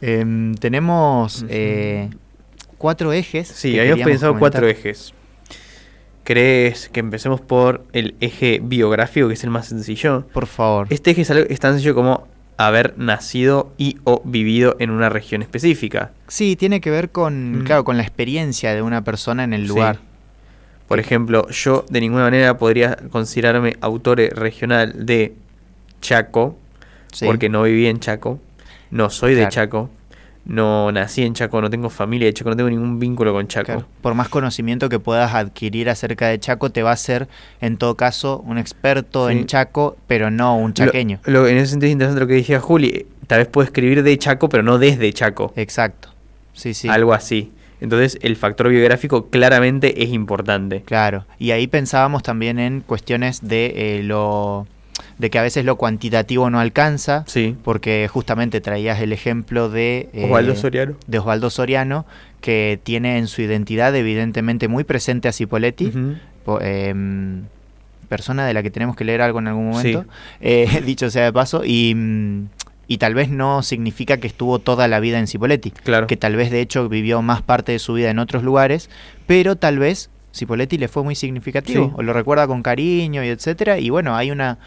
Em, 0.00 0.54
tenemos 0.54 1.44
eh, 1.48 2.08
cuatro 2.78 3.12
ejes. 3.12 3.46
sí, 3.48 3.78
habíamos 3.78 4.04
pensado 4.04 4.32
comentar. 4.32 4.62
cuatro 4.62 4.68
ejes. 4.68 5.14
¿Crees 6.24 6.88
que 6.88 7.00
empecemos 7.00 7.40
por 7.40 7.84
el 7.92 8.14
eje 8.20 8.60
biográfico, 8.62 9.26
que 9.28 9.34
es 9.34 9.44
el 9.44 9.50
más 9.50 9.66
sencillo? 9.66 10.26
Por 10.32 10.46
favor. 10.46 10.86
Este 10.90 11.10
eje 11.12 11.22
es, 11.22 11.30
algo, 11.30 11.44
es 11.48 11.58
tan 11.60 11.72
sencillo 11.74 11.94
como 11.94 12.26
haber 12.56 12.94
nacido 12.98 13.72
y 13.78 13.96
o 14.04 14.22
vivido 14.24 14.76
en 14.78 14.90
una 14.90 15.08
región 15.08 15.42
específica. 15.42 16.10
Sí, 16.28 16.54
tiene 16.56 16.80
que 16.80 16.90
ver 16.90 17.10
con, 17.10 17.60
Mm. 17.60 17.64
claro, 17.64 17.84
con 17.84 17.96
la 17.96 18.02
experiencia 18.02 18.74
de 18.74 18.82
una 18.82 19.02
persona 19.04 19.44
en 19.44 19.52
el 19.52 19.62
Sí. 19.62 19.68
lugar. 19.68 19.98
Por 20.88 21.00
ejemplo, 21.00 21.48
yo 21.48 21.84
de 21.88 22.00
ninguna 22.00 22.24
manera 22.24 22.58
podría 22.58 22.96
considerarme 23.10 23.76
autor 23.80 24.18
regional 24.18 25.06
de 25.06 25.34
Chaco, 26.00 26.56
Sí. 27.12 27.24
porque 27.26 27.48
no 27.48 27.62
viví 27.62 27.86
en 27.86 27.98
Chaco, 28.00 28.38
no 28.90 29.08
soy 29.10 29.34
de. 29.34 29.48
Chaco, 29.48 29.88
no 30.44 30.90
nací 30.92 31.22
en 31.22 31.34
Chaco, 31.34 31.60
no 31.60 31.70
tengo 31.70 31.88
familia 31.88 32.26
de 32.26 32.34
Chaco, 32.34 32.50
no 32.50 32.56
tengo 32.56 32.68
ningún 32.70 32.98
vínculo 32.98 33.32
con 33.32 33.46
Chaco. 33.48 33.66
Claro. 33.66 33.86
Por 34.00 34.14
más 34.14 34.28
conocimiento 34.28 34.88
que 34.88 34.98
puedas 34.98 35.34
adquirir 35.34 35.88
acerca 35.88 36.28
de 36.28 36.38
Chaco, 36.40 36.70
te 36.70 36.82
va 36.82 36.90
a 36.92 36.96
ser, 36.96 37.28
en 37.60 37.76
todo 37.76 37.96
caso, 37.96 38.42
un 38.46 38.58
experto 38.58 39.28
Sí. 39.28 39.34
en 39.36 39.46
Chaco, 39.46 39.96
pero 40.06 40.30
no 40.30 40.56
un 40.56 40.70
Lo- 40.70 40.74
chaqueño. 40.74 41.20
lo- 41.24 41.46
en 41.46 41.56
ese 41.58 41.68
sentido 41.68 41.88
es 41.88 41.92
interesante 41.92 42.20
lo 42.20 42.26
que 42.26 42.34
decía 42.34 42.58
Juli, 42.60 43.06
tal 43.28 43.38
vez 43.38 43.48
puedo 43.48 43.64
escribir 43.64 44.02
de 44.02 44.18
Chaco, 44.18 44.48
pero 44.48 44.62
no 44.62 44.78
desde 44.78 45.12
Chaco, 45.12 45.52
Exacto. 45.56 46.08
Sí, 46.54 46.74
sí. 46.74 46.88
algo 46.88 47.12
así. 47.14 47.52
Entonces 47.80 48.16
el 48.22 48.36
factor 48.36 48.68
biográfico 48.68 49.26
claramente 49.28 50.04
es 50.04 50.10
importante. 50.10 50.82
Claro. 50.82 51.24
Y 51.40 51.50
ahí 51.50 51.66
pensábamos 51.66 52.22
también 52.22 52.60
en 52.60 52.80
cuestiones 52.80 53.40
de 53.42 53.72
eh, 53.98 54.02
lo 54.04 54.68
de 55.22 55.30
que 55.30 55.38
a 55.38 55.42
veces 55.42 55.64
lo 55.64 55.76
cuantitativo 55.76 56.50
no 56.50 56.58
alcanza, 56.58 57.22
Sí. 57.28 57.56
porque 57.62 58.08
justamente 58.12 58.60
traías 58.60 59.00
el 59.00 59.12
ejemplo 59.12 59.68
de 59.70 60.08
eh, 60.12 60.24
Osvaldo 60.24 60.56
Soriano. 60.56 60.96
de 61.06 61.18
Osvaldo 61.20 61.48
Soriano, 61.48 62.04
que 62.40 62.80
tiene 62.82 63.18
en 63.18 63.28
su 63.28 63.40
identidad 63.40 63.94
evidentemente 63.94 64.66
muy 64.66 64.82
presente 64.82 65.28
a 65.28 65.32
Cipoletti, 65.32 65.92
po- 66.44 66.60
em, 66.60 67.44
persona 68.08 68.44
de 68.46 68.52
la 68.52 68.64
que 68.64 68.70
tenemos 68.72 68.96
que 68.96 69.04
leer 69.04 69.22
algo 69.22 69.38
en 69.38 69.46
algún 69.46 69.72
Sí. 69.80 69.92
momento, 69.92 70.12
eh, 70.40 70.66
dicho 70.84 71.08
sea 71.08 71.22
de 71.24 71.32
paso, 71.32 71.62
y, 71.64 71.94
mm, 71.94 72.48
y 72.88 72.98
tal 72.98 73.14
vez 73.14 73.30
no 73.30 73.62
significa 73.62 74.16
que 74.16 74.26
estuvo 74.26 74.58
toda 74.58 74.88
la 74.88 74.98
vida 74.98 75.20
en 75.20 75.28
Cipoletti, 75.28 75.70
Claro. 75.70 76.08
que 76.08 76.16
tal 76.16 76.34
vez 76.34 76.50
de 76.50 76.60
hecho 76.60 76.88
vivió 76.88 77.22
más 77.22 77.42
parte 77.42 77.70
de 77.70 77.78
su 77.78 77.94
vida 77.94 78.10
en 78.10 78.18
otros 78.18 78.42
lugares, 78.42 78.90
pero 79.28 79.54
tal 79.54 79.78
vez 79.78 80.10
Cipoletti 80.34 80.78
le 80.78 80.88
fue 80.88 81.04
muy 81.04 81.14
significativo, 81.14 81.84
Sí. 81.86 81.92
o 81.94 82.02
lo 82.02 82.12
recuerda 82.12 82.48
con 82.48 82.62
cariño 82.62 83.22
y 83.22 83.28
etcétera, 83.28 83.78
y 83.78 83.88
bueno, 83.88 84.16
hay 84.16 84.32
una... 84.32 84.58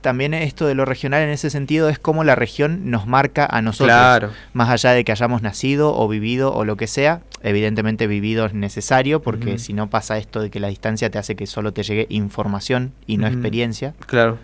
También 0.00 0.32
esto 0.32 0.66
de 0.66 0.74
lo 0.74 0.84
regional 0.84 1.22
en 1.22 1.30
ese 1.30 1.50
sentido 1.50 1.88
es 1.88 1.98
como 1.98 2.22
la 2.24 2.34
región 2.36 2.90
nos 2.90 3.06
marca 3.06 3.46
a 3.50 3.60
nosotros 3.62 3.88
Claro. 3.96 4.30
más 4.52 4.70
allá 4.70 4.92
de 4.92 5.02
que 5.04 5.10
hayamos 5.12 5.42
nacido 5.42 5.94
o 5.96 6.06
vivido 6.06 6.52
o 6.54 6.64
lo 6.64 6.76
que 6.76 6.86
sea, 6.86 7.20
evidentemente 7.42 8.06
vivido 8.06 8.46
es 8.46 8.54
necesario 8.54 9.20
porque 9.22 9.58
si 9.58 9.72
no 9.72 9.90
pasa 9.90 10.16
esto 10.18 10.40
de 10.40 10.50
que 10.50 10.60
la 10.60 10.68
distancia 10.68 11.10
te 11.10 11.18
hace 11.18 11.34
que 11.34 11.46
solo 11.48 11.72
te 11.72 11.82
llegue 11.82 12.06
información 12.10 12.92
y 13.06 13.16
no 13.16 13.26
experiencia. 13.26 13.94
Claro. 14.06 14.38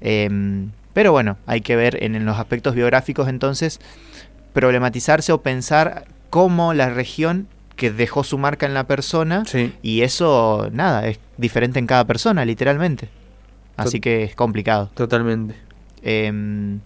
Em, 0.00 0.70
pero 0.92 1.12
bueno, 1.12 1.36
hay 1.46 1.60
que 1.60 1.76
ver 1.76 2.02
en, 2.02 2.14
en 2.16 2.24
los 2.26 2.38
aspectos 2.38 2.74
biográficos 2.74 3.28
entonces 3.28 3.80
problematizarse 4.52 5.32
o 5.32 5.42
pensar 5.42 6.04
cómo 6.30 6.74
la 6.74 6.90
región 6.90 7.46
que 7.76 7.92
dejó 7.92 8.24
su 8.24 8.38
marca 8.38 8.66
en 8.66 8.74
la 8.74 8.84
persona 8.88 9.44
Sí. 9.46 9.72
y 9.82 10.02
eso, 10.02 10.68
nada, 10.72 11.06
es 11.06 11.20
diferente 11.36 11.78
en 11.78 11.86
cada 11.86 12.04
persona, 12.04 12.44
literalmente. 12.44 13.08
Así 13.78 14.00
que 14.00 14.24
es 14.24 14.34
complicado. 14.34 14.90
Totalmente. 14.94 15.54
Em, 16.02 16.80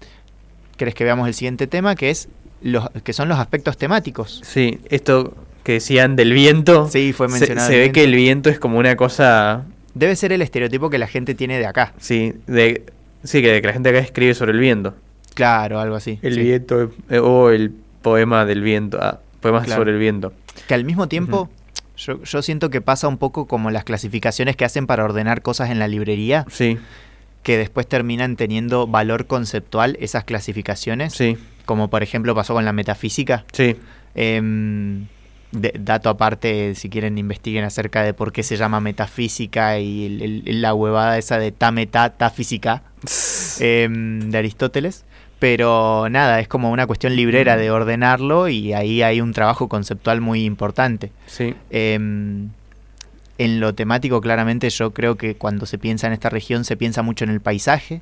¿Querés 0.76 0.94
que 0.94 1.04
veamos 1.04 1.28
el 1.28 1.34
siguiente 1.34 1.66
tema? 1.66 1.94
Que 1.94 2.10
es 2.10 2.28
los, 2.62 2.88
que 3.04 3.12
son 3.12 3.28
los 3.28 3.38
aspectos 3.38 3.76
temáticos. 3.76 4.40
Sí, 4.44 4.80
esto 4.88 5.34
que 5.64 5.72
decían 5.74 6.16
del 6.16 6.32
viento. 6.32 6.88
Sí, 6.88 7.12
fue 7.12 7.28
mencionado. 7.28 7.68
Se, 7.68 7.78
ve 7.78 7.92
que 7.92 8.04
el 8.04 8.14
viento 8.14 8.50
es 8.50 8.58
como 8.58 8.78
una 8.78 8.96
cosa. 8.96 9.64
Debe 9.94 10.16
ser 10.16 10.32
el 10.32 10.42
estereotipo 10.42 10.90
que 10.90 10.98
la 10.98 11.06
gente 11.06 11.34
tiene 11.34 11.58
de 11.58 11.66
acá. 11.66 11.92
Sí, 11.98 12.34
de, 12.46 12.84
sí 13.22 13.42
que, 13.42 13.60
que 13.60 13.66
la 13.66 13.72
gente 13.72 13.90
acá 13.90 13.98
escribe 13.98 14.34
sobre 14.34 14.52
el 14.52 14.58
viento. 14.58 14.94
Claro, 15.34 15.80
algo 15.80 15.96
así. 15.96 16.18
El 16.22 16.34
sí. 16.34 16.40
viento. 16.40 16.90
eh, 17.10 17.18
o 17.18 17.50
el 17.50 17.72
poema 18.02 18.44
del 18.44 18.62
viento. 18.62 18.98
Ah, 19.00 19.20
poemas 19.40 19.64
Claro. 19.64 19.80
sobre 19.80 19.92
el 19.92 19.98
viento. 19.98 20.32
Que 20.66 20.74
al 20.74 20.84
mismo 20.84 21.08
tiempo. 21.08 21.48
Yo, 22.06 22.22
yo 22.22 22.42
siento 22.42 22.70
que 22.70 22.80
pasa 22.80 23.08
un 23.08 23.18
poco 23.18 23.46
como 23.46 23.70
las 23.70 23.84
clasificaciones 23.84 24.56
que 24.56 24.64
hacen 24.64 24.86
para 24.86 25.04
ordenar 25.04 25.42
cosas 25.42 25.70
en 25.70 25.78
la 25.78 25.88
librería, 25.88 26.44
Sí, 26.50 26.78
que 27.42 27.56
después 27.58 27.86
terminan 27.88 28.36
teniendo 28.36 28.86
valor 28.86 29.26
conceptual 29.26 29.96
esas 30.00 30.24
clasificaciones. 30.24 31.12
sí, 31.14 31.36
Como 31.64 31.88
por 31.90 32.02
ejemplo 32.02 32.34
pasó 32.34 32.54
con 32.54 32.64
la 32.64 32.72
metafísica. 32.72 33.44
sí. 33.52 33.76
Em, 34.14 35.06
de- 35.52 35.74
dato 35.78 36.08
aparte, 36.08 36.74
si 36.74 36.88
quieren 36.88 37.18
investiguen 37.18 37.64
acerca 37.64 38.02
de 38.02 38.14
por 38.14 38.32
qué 38.32 38.42
se 38.42 38.56
llama 38.56 38.80
metafísica 38.80 39.78
y 39.78 40.06
el- 40.06 40.42
el- 40.46 40.62
la 40.62 40.72
huevada 40.74 41.18
esa 41.18 41.38
de 41.38 41.52
ta 41.52 41.70
meta, 41.72 42.10
ta 42.10 42.30
física 42.30 42.82
em, 43.60 44.30
de 44.30 44.38
Aristóteles. 44.38 45.04
Pero 45.42 46.06
nada, 46.08 46.38
es 46.38 46.46
como 46.46 46.70
una 46.70 46.86
cuestión 46.86 47.16
librera 47.16 47.56
de 47.56 47.68
ordenarlo 47.72 48.46
y 48.48 48.74
ahí 48.74 49.02
hay 49.02 49.20
un 49.20 49.32
trabajo 49.32 49.68
conceptual 49.68 50.20
muy 50.20 50.44
importante. 50.44 51.10
Sí, 51.26 51.56
Em, 51.70 52.50
en 53.38 53.58
lo 53.58 53.74
temático, 53.74 54.20
claramente, 54.20 54.70
yo 54.70 54.92
creo 54.92 55.16
que 55.16 55.34
cuando 55.34 55.66
se 55.66 55.78
piensa 55.78 56.06
en 56.06 56.12
esta 56.12 56.28
región 56.30 56.64
se 56.64 56.76
piensa 56.76 57.02
mucho 57.02 57.24
en 57.24 57.30
el 57.30 57.40
paisaje, 57.40 57.98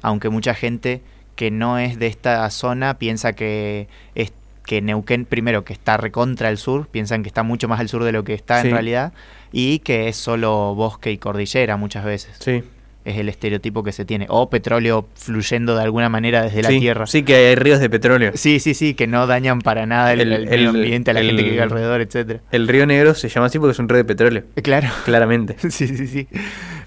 aunque 0.00 0.30
mucha 0.30 0.54
gente 0.54 1.02
que 1.36 1.50
no 1.50 1.78
es 1.78 1.98
de 1.98 2.06
esta 2.06 2.48
zona 2.48 2.94
piensa 2.94 3.34
que 3.34 3.86
es 4.14 4.32
que 4.64 4.80
Neuquén, 4.80 5.26
primero, 5.26 5.64
que 5.64 5.74
está 5.74 5.98
recontra 5.98 6.48
el 6.48 6.56
sur, 6.56 6.86
piensan 6.86 7.22
que 7.22 7.28
está 7.28 7.42
mucho 7.42 7.68
más 7.68 7.80
al 7.80 7.90
sur 7.90 8.02
de 8.02 8.12
lo 8.12 8.24
que 8.24 8.32
está 8.32 8.62
Sí. 8.62 8.68
en 8.68 8.72
realidad, 8.72 9.12
y 9.52 9.80
que 9.80 10.08
es 10.08 10.16
solo 10.16 10.74
bosque 10.74 11.12
y 11.12 11.18
cordillera 11.18 11.76
muchas 11.76 12.06
veces. 12.06 12.34
sí. 12.38 12.62
Es 13.08 13.16
el 13.16 13.28
estereotipo 13.28 13.82
que 13.82 13.92
se 13.92 14.04
tiene. 14.04 14.26
O 14.28 14.50
petróleo 14.50 15.06
fluyendo 15.14 15.74
de 15.76 15.82
alguna 15.82 16.08
manera 16.08 16.42
desde 16.42 16.62
la 16.62 16.68
tierra. 16.68 17.06
Sí, 17.06 17.22
que 17.22 17.34
hay 17.34 17.54
ríos 17.54 17.80
de 17.80 17.88
petróleo. 17.88 18.32
Sí, 18.34 18.60
sí, 18.60 18.74
sí, 18.74 18.94
que 18.94 19.06
no 19.06 19.26
dañan 19.26 19.60
para 19.60 19.86
nada 19.86 20.12
el, 20.12 20.20
El- 20.20 20.32
el 20.32 20.44
medio 20.46 20.54
el- 20.70 20.76
ambiente, 20.76 21.10
a 21.10 21.14
la 21.14 21.20
gente 21.22 21.36
que 21.36 21.42
el- 21.42 21.50
vive 21.52 21.62
alrededor, 21.62 22.00
etcétera. 22.00 22.40
El 22.52 22.68
río 22.68 22.86
Negro 22.86 23.14
se 23.14 23.28
llama 23.28 23.46
así 23.46 23.58
porque 23.58 23.72
es 23.72 23.78
un 23.78 23.88
río 23.88 23.98
de 23.98 24.04
petróleo. 24.04 24.42
Claro. 24.62 24.88
Claramente. 25.04 25.56
Sí, 25.70 25.86
sí, 25.88 26.06
sí. 26.06 26.28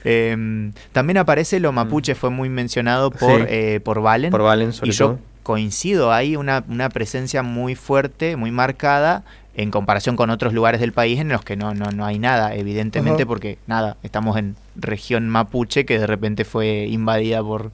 Em, 0.04 0.74
también 0.92 1.18
aparece 1.18 1.60
lo 1.60 1.72
mapuche, 1.72 2.16
fue 2.16 2.30
muy 2.30 2.50
mencionado 2.50 3.12
por, 3.12 3.42
Mm. 3.42 3.44
Sí. 3.44 3.48
eh, 3.50 3.80
por 3.84 4.02
Valen. 4.02 4.32
Por 4.32 4.42
Valen, 4.42 4.74
sobre 4.74 4.90
y 4.92 4.94
yo 4.94 5.06
todo. 5.08 5.20
coincido, 5.44 6.12
hay 6.12 6.36
una, 6.36 6.64
una 6.68 6.90
presencia 6.90 7.44
muy 7.44 7.76
fuerte, 7.76 8.36
muy 8.36 8.52
marcada 8.52 9.24
en 9.56 9.70
comparación 9.72 10.16
con 10.16 10.30
otros 10.30 10.54
lugares 10.54 10.80
del 10.82 10.94
país 10.94 11.20
en 11.20 11.30
los 11.30 11.44
que 11.44 11.56
no, 11.58 11.74
no, 11.74 11.92
no 11.92 12.06
hay 12.06 12.20
nada, 12.20 12.56
evidentemente, 12.56 13.26
porque 13.26 13.58
nada, 13.68 13.98
estamos 14.04 14.38
en 14.38 14.56
región 14.76 15.28
mapuche 15.30 15.86
que 15.86 16.00
de 16.00 16.08
repente 16.08 16.46
fue 16.46 16.88
invadida 16.90 17.44
por, 17.44 17.72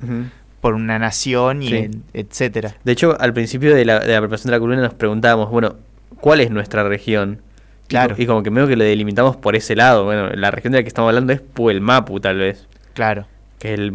por 0.60 0.74
una 0.74 0.98
nación 1.00 1.62
y 1.62 1.68
Sí. 1.70 1.76
en- 1.78 2.04
etcétera. 2.14 2.76
De 2.84 2.92
hecho, 2.92 3.16
al 3.20 3.34
principio 3.34 3.76
de 3.76 3.86
la, 3.86 4.00
de 4.00 4.12
la 4.14 4.20
preparación 4.20 4.50
de 4.52 4.58
la 4.58 4.60
columna 4.60 4.82
nos 4.82 4.94
preguntábamos, 4.96 5.50
bueno, 5.52 5.76
¿cuál 6.20 6.42
es 6.42 6.50
nuestra 6.50 6.84
región? 6.84 7.42
Claro. 7.88 8.16
Y, 8.18 8.26
como 8.26 8.44
que 8.44 8.50
medio 8.52 8.68
que 8.68 8.76
lo 8.76 8.84
delimitamos 8.84 9.38
por 9.38 9.56
ese 9.56 9.76
lado. 9.76 10.04
Bueno, 10.04 10.30
la 10.32 10.52
región 10.52 10.74
de 10.74 10.80
la 10.80 10.84
que 10.84 10.90
estamos 10.90 11.08
hablando 11.10 11.32
es 11.32 11.40
Puelmapu, 11.42 12.20
tal 12.20 12.38
vez. 12.38 12.68
Claro, 12.94 13.28
Que 13.60 13.74
es 13.76 13.80
el, 13.80 13.92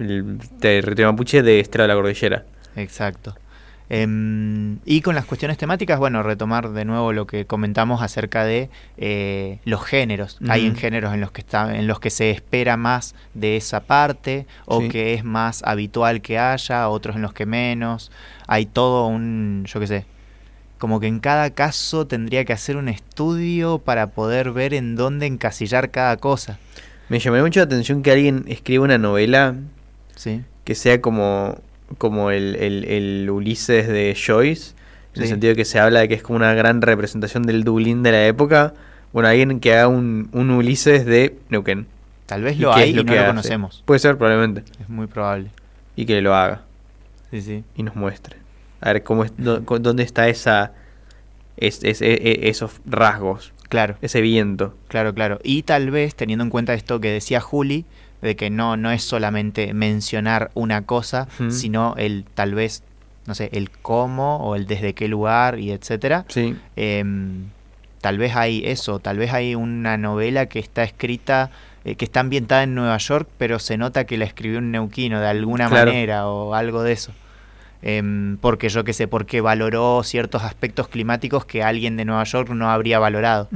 el 0.00 0.38
territorio 0.58 1.12
mapuche 1.12 1.42
de 1.42 1.60
Estrada 1.60 1.86
de 1.86 1.94
la 1.94 2.00
Cordillera. 2.00 2.44
exacto. 2.74 3.34
Em, 3.90 4.78
y 4.84 5.00
con 5.00 5.14
las 5.14 5.24
cuestiones 5.24 5.56
temáticas, 5.56 5.98
bueno, 5.98 6.22
retomar 6.22 6.70
de 6.70 6.84
nuevo 6.84 7.12
lo 7.14 7.26
que 7.26 7.46
comentamos 7.46 8.02
acerca 8.02 8.44
de 8.44 8.68
eh, 8.98 9.60
los 9.64 9.82
géneros. 9.84 10.38
Hay 10.48 10.66
en 10.66 10.76
géneros 10.76 11.14
en 11.14 11.20
los 11.22 11.32
que 11.32 11.40
está, 11.40 11.74
en 11.74 11.86
los 11.86 11.98
que 11.98 12.10
se 12.10 12.30
espera 12.30 12.76
más 12.76 13.14
de 13.34 13.56
esa 13.56 13.80
parte, 13.80 14.46
o 14.66 14.82
Sí. 14.82 14.88
que 14.90 15.14
es 15.14 15.24
más 15.24 15.62
habitual 15.64 16.20
que 16.20 16.38
haya, 16.38 16.88
otros 16.88 17.16
en 17.16 17.22
los 17.22 17.32
que 17.32 17.46
menos. 17.46 18.12
Hay 18.46 18.66
todo 18.66 19.06
un, 19.06 19.64
yo 19.66 19.80
qué 19.80 19.86
sé, 19.86 20.04
como 20.78 21.00
que 21.00 21.06
en 21.06 21.18
cada 21.20 21.50
caso 21.50 22.06
tendría 22.06 22.44
que 22.44 22.52
hacer 22.52 22.76
un 22.76 22.88
estudio 22.88 23.78
para 23.78 24.08
poder 24.08 24.52
ver 24.52 24.74
en 24.74 24.96
dónde 24.96 25.26
encasillar 25.26 25.90
cada 25.90 26.16
cosa. 26.18 26.58
Me 27.08 27.18
llamó 27.20 27.38
mucho 27.38 27.60
la 27.60 27.64
atención 27.64 28.02
que 28.02 28.10
alguien 28.12 28.44
escriba 28.48 28.84
una 28.84 28.98
novela 28.98 29.54
Sí. 30.14 30.42
que 30.64 30.74
sea 30.74 31.00
como, 31.00 31.56
como 31.96 32.30
el, 32.30 32.56
el- 32.56 32.84
el 32.84 33.30
Ulises 33.30 33.88
de 33.88 34.14
Joyce, 34.14 34.74
en 35.14 35.22
el 35.22 35.28
sentido 35.28 35.52
de 35.52 35.56
que 35.56 35.64
se 35.64 35.78
habla 35.80 36.00
de 36.00 36.08
que 36.08 36.14
es 36.14 36.22
como 36.22 36.36
una 36.36 36.52
gran 36.54 36.82
representación 36.82 37.42
del 37.44 37.64
Dublín 37.64 38.02
de 38.02 38.12
la 38.12 38.26
época. 38.26 38.74
Bueno, 39.12 39.28
alguien 39.28 39.58
que 39.58 39.72
haga 39.74 39.88
un, 39.88 40.28
un 40.32 40.50
Ulises 40.50 41.06
de 41.06 41.36
Neuquén. 41.48 41.86
Tal 42.26 42.42
vez 42.42 42.56
¿Y 42.56 42.60
lo 42.60 42.74
hay 42.74 42.90
y 42.90 42.92
no 42.92 43.04
que 43.06 43.16
lo 43.18 43.26
conocemos. 43.26 43.82
Puede 43.86 44.00
ser, 44.00 44.18
probablemente. 44.18 44.62
Es 44.80 44.88
muy 44.88 45.06
probable. 45.06 45.48
Y 45.96 46.04
que 46.04 46.20
lo 46.20 46.34
haga 46.34 46.62
Sí, 47.30 47.40
sí. 47.40 47.64
y 47.74 47.82
nos 47.82 47.96
muestre. 47.96 48.36
A 48.82 48.92
ver 48.92 49.02
cómo 49.02 49.24
es, 49.24 49.32
co- 49.64 49.78
dónde 49.78 50.02
está 50.02 50.28
esa, 50.28 50.72
es, 51.56 51.82
es- 51.82 52.02
e- 52.02 52.12
e- 52.14 52.48
esos 52.50 52.80
rasgos, 52.86 53.52
Claro. 53.70 53.96
ese 54.02 54.20
viento. 54.20 54.76
Claro, 54.88 55.14
claro. 55.14 55.38
Y 55.42 55.62
tal 55.62 55.90
vez, 55.90 56.14
teniendo 56.14 56.44
en 56.44 56.50
cuenta 56.50 56.74
esto 56.74 57.00
que 57.00 57.10
decía 57.10 57.40
Juli, 57.40 57.84
de 58.22 58.36
que 58.36 58.50
no, 58.50 58.76
no 58.76 58.90
es 58.90 59.02
solamente 59.02 59.72
mencionar 59.74 60.50
una 60.54 60.82
cosa, 60.82 61.28
sino 61.50 61.94
el 61.96 62.24
tal 62.34 62.54
vez, 62.54 62.82
no 63.26 63.34
sé, 63.34 63.48
el 63.52 63.70
cómo 63.70 64.38
o 64.38 64.54
el 64.56 64.66
desde 64.66 64.94
qué 64.94 65.06
lugar 65.08 65.58
y 65.58 65.70
etcétera. 65.72 66.24
Sí. 66.28 66.56
Em, 66.76 67.44
tal 68.00 68.18
vez 68.18 68.34
hay 68.36 68.62
eso, 68.64 68.98
tal 68.98 69.18
vez 69.18 69.32
hay 69.32 69.54
una 69.54 69.96
novela 69.96 70.46
que 70.46 70.58
está 70.58 70.82
escrita, 70.82 71.50
eh, 71.84 71.94
que 71.94 72.04
está 72.04 72.20
ambientada 72.20 72.62
en 72.64 72.74
Nueva 72.74 72.96
York, 72.98 73.28
pero 73.38 73.58
se 73.58 73.76
nota 73.76 74.04
que 74.04 74.16
la 74.18 74.24
escribió 74.24 74.58
un 74.58 74.70
neuquino 74.72 75.20
de 75.20 75.26
alguna 75.28 75.68
Claro. 75.68 75.90
manera 75.92 76.26
o 76.28 76.54
algo 76.54 76.82
de 76.82 76.92
eso. 76.92 77.12
Em, 77.80 78.36
porque 78.38 78.68
yo 78.68 78.82
qué 78.82 78.92
sé, 78.92 79.06
porque 79.06 79.40
valoró 79.40 80.02
ciertos 80.02 80.42
aspectos 80.42 80.88
climáticos 80.88 81.44
que 81.44 81.62
alguien 81.62 81.96
de 81.96 82.04
Nueva 82.04 82.24
York 82.24 82.50
no 82.50 82.68
habría 82.70 82.98
valorado. 82.98 83.48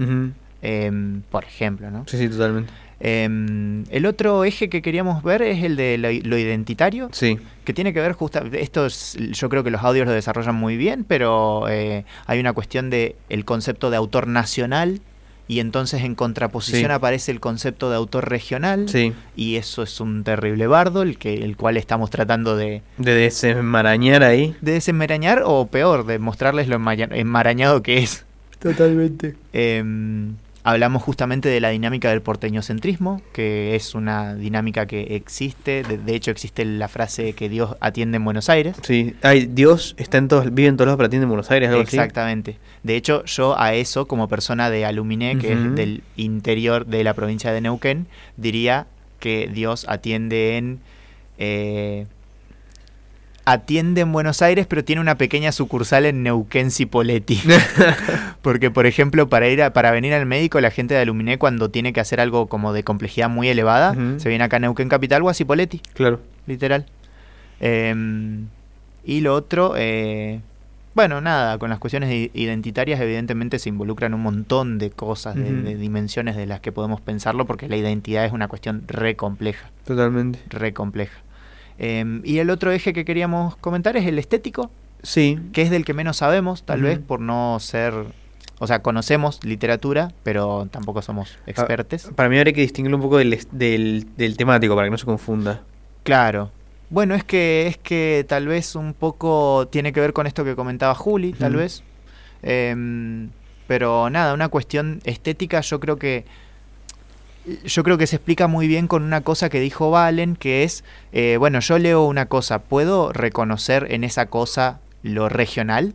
Em, 0.64 1.22
por 1.22 1.42
ejemplo, 1.44 1.90
¿no? 1.90 2.04
Sí, 2.06 2.16
sí, 2.18 2.28
totalmente. 2.28 2.72
Em, 3.04 3.82
el 3.90 4.06
otro 4.06 4.44
eje 4.44 4.68
que 4.68 4.80
queríamos 4.80 5.24
ver 5.24 5.42
es 5.42 5.64
el 5.64 5.74
de 5.74 5.98
lo, 5.98 6.08
lo 6.28 6.38
identitario, 6.38 7.08
Sí. 7.10 7.36
que 7.64 7.72
tiene 7.72 7.92
que 7.92 8.00
ver 8.00 8.12
justo, 8.12 8.40
esto 8.52 8.86
es- 8.86 9.16
yo 9.32 9.48
creo 9.48 9.64
que 9.64 9.72
los 9.72 9.82
audios 9.82 10.06
lo 10.06 10.12
desarrollan 10.12 10.54
muy 10.54 10.76
bien, 10.76 11.02
pero 11.02 11.66
eh, 11.68 12.04
hay 12.26 12.38
una 12.38 12.52
cuestión 12.52 12.90
de 12.90 13.16
el 13.28 13.44
concepto 13.44 13.90
de 13.90 13.96
autor 13.96 14.28
nacional 14.28 15.00
y 15.48 15.58
entonces 15.58 16.02
en 16.04 16.14
contraposición 16.14 16.90
Sí. 16.90 16.94
aparece 16.94 17.32
el 17.32 17.40
concepto 17.40 17.90
de 17.90 17.96
autor 17.96 18.30
regional 18.30 18.88
Sí. 18.88 19.12
y 19.34 19.56
eso 19.56 19.82
es 19.82 19.98
un 20.00 20.22
terrible 20.22 20.68
bardo, 20.68 21.02
el 21.02 21.18
que 21.18 21.34
el 21.34 21.56
cual 21.56 21.78
estamos 21.78 22.08
tratando 22.08 22.56
de, 22.56 22.82
De 22.98 23.14
desenmarañar 23.16 24.22
ahí. 24.22 24.54
de 24.60 24.74
desenmarañar 24.74 25.42
o 25.44 25.66
peor, 25.66 26.06
de 26.06 26.20
mostrarles 26.20 26.68
lo 26.68 26.76
enmarañado 26.76 27.82
que 27.82 27.98
es. 27.98 28.24
Totalmente. 28.60 29.34
Em, 29.52 30.36
hablamos 30.64 31.02
justamente 31.02 31.48
de 31.48 31.60
la 31.60 31.70
dinámica 31.70 32.10
del 32.10 32.22
porteñocentrismo, 32.22 33.20
que 33.32 33.74
es 33.74 33.94
una 33.94 34.34
dinámica 34.34 34.86
que 34.86 35.16
existe. 35.16 35.82
De, 35.82 35.98
de 35.98 36.14
hecho, 36.14 36.30
existe 36.30 36.64
la 36.64 36.88
frase 36.88 37.32
que 37.32 37.48
Dios 37.48 37.76
atiende 37.80 38.16
en 38.16 38.24
Buenos 38.24 38.48
Aires. 38.48 38.76
Sí. 38.82 39.14
Ay, 39.22 39.46
Dios 39.50 39.94
está 39.98 40.18
en 40.18 40.28
todos, 40.28 40.54
vive 40.54 40.68
en 40.68 40.76
todos 40.76 40.86
lados, 40.86 40.98
pero 40.98 41.06
atiende 41.06 41.24
en 41.24 41.30
Buenos 41.30 41.50
Aires, 41.50 41.68
algo 41.68 41.82
así. 41.82 41.96
Exactamente. 41.96 42.58
De 42.82 42.96
hecho, 42.96 43.24
yo 43.24 43.58
a 43.58 43.74
eso, 43.74 44.06
como 44.06 44.28
persona 44.28 44.70
de 44.70 44.84
Aluminé, 44.84 45.38
que 45.38 45.52
es 45.52 45.74
del 45.74 46.02
interior 46.16 46.86
de 46.86 47.04
la 47.04 47.14
provincia 47.14 47.52
de 47.52 47.60
Neuquén, 47.60 48.06
diría 48.36 48.86
que 49.18 49.48
Dios 49.52 49.86
atiende 49.88 50.56
en. 50.56 50.80
eh, 51.38 52.06
atiende 53.44 54.02
en 54.02 54.12
Buenos 54.12 54.40
Aires, 54.42 54.66
pero 54.68 54.84
tiene 54.84 55.00
una 55.00 55.16
pequeña 55.16 55.50
sucursal 55.52 56.04
en 56.06 56.22
Neuquén 56.22 56.70
Cipolletti. 56.70 57.40
Porque, 58.42 58.70
por 58.70 58.86
ejemplo, 58.86 59.28
para 59.28 59.48
ir 59.48 59.62
a- 59.62 59.72
para 59.72 59.90
venir 59.90 60.14
al 60.14 60.26
médico, 60.26 60.60
la 60.60 60.70
gente 60.70 60.94
de 60.94 61.00
Aluminé, 61.00 61.38
cuando 61.38 61.70
tiene 61.70 61.92
que 61.92 62.00
hacer 62.00 62.20
algo 62.20 62.46
como 62.46 62.72
de 62.72 62.84
complejidad 62.84 63.28
muy 63.28 63.48
elevada, 63.48 63.94
se 64.18 64.28
viene 64.28 64.44
acá 64.44 64.56
a 64.56 64.60
Neuquén 64.60 64.88
Capital 64.88 65.22
o 65.22 65.28
a 65.28 65.34
Cipolletti 65.34 65.80
Claro. 65.94 66.20
literal. 66.46 66.86
Em, 67.60 68.46
y 69.04 69.20
lo 69.20 69.34
otro, 69.34 69.74
eh, 69.76 70.40
bueno, 70.94 71.20
nada, 71.20 71.58
con 71.58 71.70
las 71.70 71.78
cuestiones 71.78 72.30
identitarias 72.34 73.00
evidentemente 73.00 73.58
se 73.58 73.68
involucran 73.68 74.14
un 74.14 74.22
montón 74.22 74.78
de 74.78 74.90
cosas, 74.90 75.34
de, 75.36 75.50
de 75.62 75.76
dimensiones 75.76 76.36
de 76.36 76.46
las 76.46 76.60
que 76.60 76.70
podemos 76.72 77.00
pensarlo, 77.00 77.46
porque 77.46 77.68
la 77.68 77.76
identidad 77.76 78.24
es 78.24 78.32
una 78.32 78.48
cuestión 78.48 78.84
re 78.88 79.16
compleja, 79.16 79.70
Totalmente. 79.86 80.40
re 80.50 80.72
compleja. 80.72 81.18
Em, 81.84 82.22
y 82.24 82.38
el 82.38 82.48
otro 82.48 82.70
eje 82.70 82.92
que 82.92 83.04
queríamos 83.04 83.56
comentar 83.56 83.96
es 83.96 84.06
el 84.06 84.18
estético, 84.18 84.70
Sí. 85.02 85.38
que 85.52 85.62
es 85.62 85.70
del 85.70 85.84
que 85.84 85.94
menos 85.94 86.18
sabemos, 86.18 86.62
tal 86.62 86.80
vez 86.82 86.98
por 87.00 87.18
no 87.20 87.58
ser... 87.60 87.92
O 88.60 88.68
sea, 88.68 88.80
conocemos 88.82 89.42
literatura, 89.44 90.12
pero 90.22 90.68
tampoco 90.70 91.02
somos 91.02 91.36
Ah, 91.38 91.42
expertos. 91.50 92.10
Para 92.14 92.28
mí 92.28 92.38
habría 92.38 92.52
que 92.52 92.60
distinguirlo 92.60 92.96
un 92.98 93.02
poco 93.02 93.18
del, 93.18 93.36
del, 93.50 94.06
del 94.16 94.36
temático 94.36 94.76
para 94.76 94.86
que 94.86 94.92
no 94.92 94.98
se 94.98 95.04
confunda. 95.06 95.62
Claro. 96.04 96.52
Bueno, 96.88 97.16
es 97.16 97.24
que 97.24 97.66
es 97.66 97.76
que 97.78 98.24
tal 98.28 98.46
vez 98.46 98.76
un 98.76 98.94
poco 98.94 99.66
tiene 99.72 99.92
que 99.92 99.98
ver 100.00 100.12
con 100.12 100.28
esto 100.28 100.44
que 100.44 100.54
comentaba 100.54 100.94
Juli, 100.94 101.32
tal 101.32 101.56
vez. 101.56 101.82
Em, 102.42 103.30
pero 103.66 104.10
nada, 104.10 104.34
una 104.34 104.48
cuestión 104.48 105.00
estética, 105.04 105.60
yo 105.62 105.80
creo 105.80 105.96
que 105.96 106.24
yo 107.64 107.82
creo 107.82 107.98
que 107.98 108.06
se 108.06 108.16
explica 108.16 108.46
muy 108.46 108.68
bien 108.68 108.86
con 108.86 109.02
una 109.02 109.20
cosa 109.20 109.48
que 109.48 109.60
dijo 109.60 109.90
Valen, 109.90 110.36
que 110.36 110.64
es, 110.64 110.84
eh, 111.12 111.36
bueno, 111.38 111.60
yo 111.60 111.78
leo 111.78 112.04
una 112.04 112.26
cosa, 112.26 112.60
¿puedo 112.60 113.12
reconocer 113.12 113.88
en 113.90 114.04
esa 114.04 114.26
cosa 114.26 114.80
lo 115.02 115.28
regional? 115.28 115.94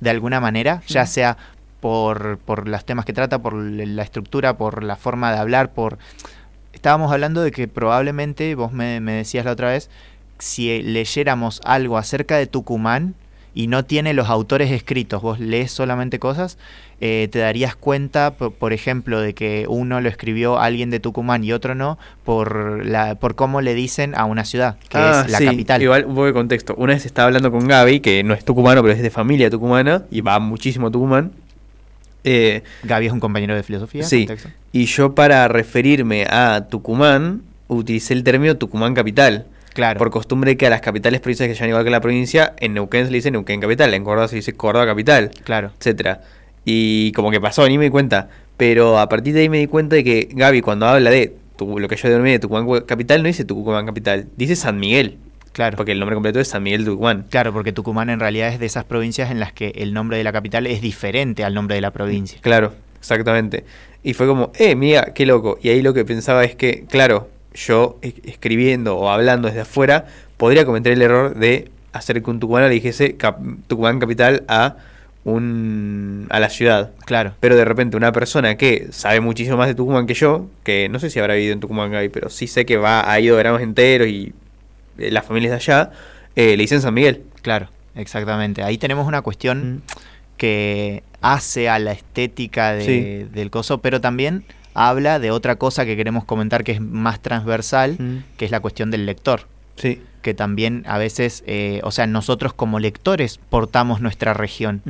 De 0.00 0.10
alguna 0.10 0.40
manera, 0.40 0.82
ya 0.88 1.06
sea 1.06 1.36
por, 1.80 2.38
por 2.38 2.68
los 2.68 2.84
temas 2.84 3.04
que 3.04 3.12
trata, 3.12 3.40
por 3.40 3.54
la 3.54 4.02
estructura, 4.02 4.56
por 4.56 4.82
la 4.82 4.96
forma 4.96 5.32
de 5.32 5.38
hablar, 5.38 5.72
por... 5.72 5.98
Estábamos 6.72 7.12
hablando 7.12 7.42
de 7.42 7.52
que 7.52 7.68
probablemente, 7.68 8.54
vos 8.56 8.72
me, 8.72 8.98
me 8.98 9.12
decías 9.12 9.44
la 9.44 9.52
otra 9.52 9.68
vez, 9.68 9.90
si 10.38 10.82
leyéramos 10.82 11.60
algo 11.64 11.98
acerca 11.98 12.36
de 12.36 12.48
Tucumán 12.48 13.14
y 13.54 13.66
no 13.66 13.84
tiene 13.84 14.14
los 14.14 14.28
autores 14.28 14.70
escritos, 14.70 15.20
vos 15.22 15.38
lees 15.38 15.70
solamente 15.70 16.18
cosas, 16.18 16.58
eh, 17.00 17.28
te 17.30 17.40
darías 17.40 17.74
cuenta, 17.76 18.34
por, 18.34 18.52
por 18.52 18.72
ejemplo, 18.72 19.20
de 19.20 19.34
que 19.34 19.66
uno 19.68 20.00
lo 20.00 20.08
escribió 20.08 20.58
alguien 20.58 20.90
de 20.90 21.00
Tucumán 21.00 21.44
y 21.44 21.52
otro 21.52 21.74
no, 21.74 21.98
por, 22.24 22.86
la, 22.86 23.16
por 23.16 23.34
cómo 23.34 23.60
le 23.60 23.74
dicen 23.74 24.14
a 24.14 24.24
una 24.24 24.44
ciudad, 24.44 24.76
que 24.88 24.98
es 24.98 25.30
la 25.30 25.38
Ah, 25.38 25.38
sí, 25.38 25.44
capital. 25.44 25.82
Igual, 25.82 26.04
un 26.04 26.14
poco 26.14 26.26
de 26.26 26.32
contexto. 26.32 26.74
Una 26.76 26.94
vez 26.94 27.04
estaba 27.04 27.26
hablando 27.26 27.50
con 27.50 27.66
Gaby, 27.66 28.00
que 28.00 28.22
no 28.22 28.34
es 28.34 28.44
tucumano, 28.44 28.82
pero 28.82 28.94
es 28.94 29.02
de 29.02 29.10
familia 29.10 29.50
tucumana, 29.50 30.04
y 30.10 30.20
va 30.20 30.38
muchísimo 30.38 30.86
a 30.86 30.90
Tucumán. 30.90 31.32
Eh, 32.24 32.62
Gaby 32.84 33.06
es 33.06 33.12
un 33.12 33.20
compañero 33.20 33.54
de 33.56 33.64
filosofía. 33.64 34.04
Sí. 34.04 34.26
contexto. 34.26 34.50
y 34.70 34.84
yo 34.86 35.14
para 35.14 35.48
referirme 35.48 36.24
a 36.30 36.68
Tucumán, 36.70 37.42
utilicé 37.66 38.14
el 38.14 38.22
término 38.22 38.56
Tucumán 38.56 38.94
capital. 38.94 39.46
Claro. 39.74 39.98
Por 39.98 40.10
costumbre 40.10 40.56
que 40.56 40.66
a 40.66 40.70
las 40.70 40.80
capitales 40.80 41.20
provincias 41.20 41.48
que 41.48 41.54
se 41.54 41.60
llaman 41.60 41.70
igual 41.70 41.84
que 41.84 41.90
la 41.90 42.00
provincia, 42.00 42.54
en 42.58 42.74
Neuquén 42.74 43.06
se 43.06 43.10
le 43.10 43.18
dice 43.18 43.30
Neuquén 43.30 43.60
capital, 43.60 43.92
en 43.94 44.04
Córdoba 44.04 44.28
se 44.28 44.36
dice 44.36 44.52
Córdoba 44.52 44.86
capital, 44.86 45.30
Claro. 45.44 45.70
etcétera. 45.78 46.20
Y 46.64 47.12
como 47.12 47.30
que 47.30 47.40
pasó, 47.40 47.66
ni 47.68 47.78
me 47.78 47.84
di 47.84 47.90
cuenta. 47.90 48.28
Pero 48.56 48.98
a 48.98 49.08
partir 49.08 49.34
de 49.34 49.40
ahí 49.40 49.48
me 49.48 49.58
di 49.58 49.66
cuenta 49.66 49.96
de 49.96 50.04
que 50.04 50.28
Gaby 50.32 50.60
cuando 50.60 50.86
habla 50.86 51.10
de 51.10 51.34
tu- 51.56 51.78
lo 51.78 51.88
que 51.88 51.96
yo 51.96 52.08
denominé 52.08 52.32
de 52.32 52.38
Tucumán 52.38 52.66
capital, 52.86 53.22
no 53.22 53.26
dice 53.28 53.44
Tucumán 53.44 53.86
capital, 53.86 54.26
dice 54.36 54.54
San 54.56 54.78
Miguel. 54.78 55.16
Claro. 55.52 55.76
Porque 55.76 55.92
el 55.92 55.98
nombre 55.98 56.14
completo 56.14 56.38
es 56.40 56.48
San 56.48 56.62
Miguel 56.62 56.84
Tucumán. 56.84 57.26
Claro, 57.30 57.52
porque 57.52 57.72
Tucumán 57.72 58.08
en 58.10 58.20
realidad 58.20 58.48
es 58.48 58.58
de 58.60 58.66
esas 58.66 58.84
provincias 58.84 59.30
en 59.30 59.40
las 59.40 59.52
que 59.52 59.72
el 59.76 59.92
nombre 59.92 60.16
de 60.16 60.24
la 60.24 60.32
capital 60.32 60.66
es 60.66 60.80
diferente 60.80 61.44
al 61.44 61.52
nombre 61.54 61.74
de 61.74 61.80
la 61.82 61.90
provincia. 61.90 62.38
Claro, 62.40 62.72
exactamente. 62.98 63.64
Y 64.02 64.14
fue 64.14 64.26
como, 64.26 64.50
eh, 64.58 64.74
mira, 64.76 65.12
qué 65.14 65.26
loco. 65.26 65.58
Y 65.62 65.68
ahí 65.68 65.82
lo 65.82 65.92
que 65.94 66.04
pensaba 66.04 66.44
es 66.44 66.54
que, 66.54 66.84
claro, 66.88 67.28
yo 67.54 67.98
escribiendo 68.02 68.96
o 68.96 69.08
hablando 69.10 69.48
desde 69.48 69.60
afuera, 69.60 70.06
podría 70.36 70.64
cometer 70.64 70.92
el 70.92 71.02
error 71.02 71.34
de 71.34 71.70
hacer 71.92 72.22
que 72.22 72.30
un 72.30 72.40
tucumano 72.40 72.68
le 72.68 72.74
dijese 72.74 73.16
cap- 73.16 73.38
Tucumán 73.68 73.98
capital 74.00 74.44
a 74.48 74.76
un 75.24 76.26
a 76.30 76.40
la 76.40 76.48
ciudad. 76.50 76.90
Claro. 77.04 77.34
Pero 77.40 77.56
de 77.56 77.64
repente 77.64 77.96
una 77.96 78.12
persona 78.12 78.56
que 78.56 78.88
sabe 78.90 79.20
muchísimo 79.20 79.56
más 79.56 79.68
de 79.68 79.74
Tucumán 79.74 80.06
que 80.06 80.14
yo, 80.14 80.46
que 80.64 80.88
no 80.88 80.98
sé 80.98 81.10
si 81.10 81.18
habrá 81.20 81.34
vivido 81.34 81.52
en 81.52 81.60
Tucumán 81.60 81.92
pero 82.12 82.28
sí 82.30 82.46
sé 82.46 82.66
que 82.66 82.76
va, 82.76 83.10
ha 83.10 83.20
ido 83.20 83.36
veranos 83.36 83.60
enteros 83.62 84.08
y 84.08 84.32
eh, 84.98 85.10
la 85.10 85.22
familia 85.22 85.46
es 85.46 85.50
de 85.66 85.72
allá, 85.72 85.90
eh, 86.36 86.56
le 86.56 86.62
dicen 86.62 86.80
San 86.80 86.94
Miguel. 86.94 87.22
Claro, 87.42 87.68
exactamente. 87.94 88.62
Ahí 88.62 88.78
tenemos 88.78 89.06
una 89.06 89.22
cuestión 89.22 89.76
Mm. 89.76 89.80
que 90.36 91.02
hace 91.20 91.68
a 91.68 91.78
la 91.78 91.92
estética 91.92 92.72
de- 92.72 92.84
Sí. 92.84 93.28
del 93.32 93.50
coso, 93.50 93.78
pero 93.78 94.00
también 94.00 94.44
habla 94.74 95.18
de 95.18 95.30
otra 95.30 95.56
cosa 95.56 95.84
que 95.84 95.96
queremos 95.96 96.24
comentar 96.24 96.64
que 96.64 96.72
es 96.72 96.80
más 96.80 97.20
transversal, 97.20 97.96
Mm. 97.98 98.16
que 98.36 98.44
es 98.44 98.50
la 98.50 98.60
cuestión 98.60 98.90
del 98.90 99.06
lector. 99.06 99.46
Sí. 99.76 100.00
Que 100.22 100.34
también 100.34 100.84
a 100.86 100.98
veces, 100.98 101.42
eh, 101.46 101.80
o 101.82 101.90
sea, 101.90 102.06
nosotros 102.06 102.52
como 102.52 102.78
lectores 102.78 103.40
portamos 103.50 104.00
nuestra 104.00 104.34
región 104.34 104.82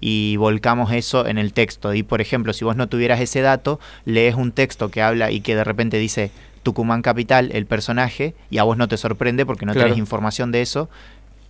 y 0.00 0.36
volcamos 0.36 0.92
eso 0.92 1.26
en 1.26 1.36
el 1.38 1.52
texto. 1.52 1.92
Y 1.92 2.02
por 2.02 2.20
ejemplo, 2.20 2.52
si 2.52 2.64
vos 2.64 2.76
no 2.76 2.88
tuvieras 2.88 3.20
ese 3.20 3.40
dato, 3.42 3.80
lees 4.06 4.34
un 4.36 4.52
texto 4.52 4.90
que 4.90 5.02
habla 5.02 5.30
y 5.30 5.40
que 5.40 5.54
de 5.56 5.64
repente 5.64 5.98
dice 5.98 6.30
Tucumán 6.62 7.02
Capital, 7.02 7.50
el 7.52 7.66
personaje, 7.66 8.34
y 8.50 8.58
a 8.58 8.62
vos 8.62 8.76
no 8.78 8.88
te 8.88 8.96
sorprende 8.96 9.44
porque 9.44 9.66
no 9.66 9.72
Claro. 9.72 9.88
tenés 9.88 9.98
información 9.98 10.52
de 10.52 10.62
eso. 10.62 10.88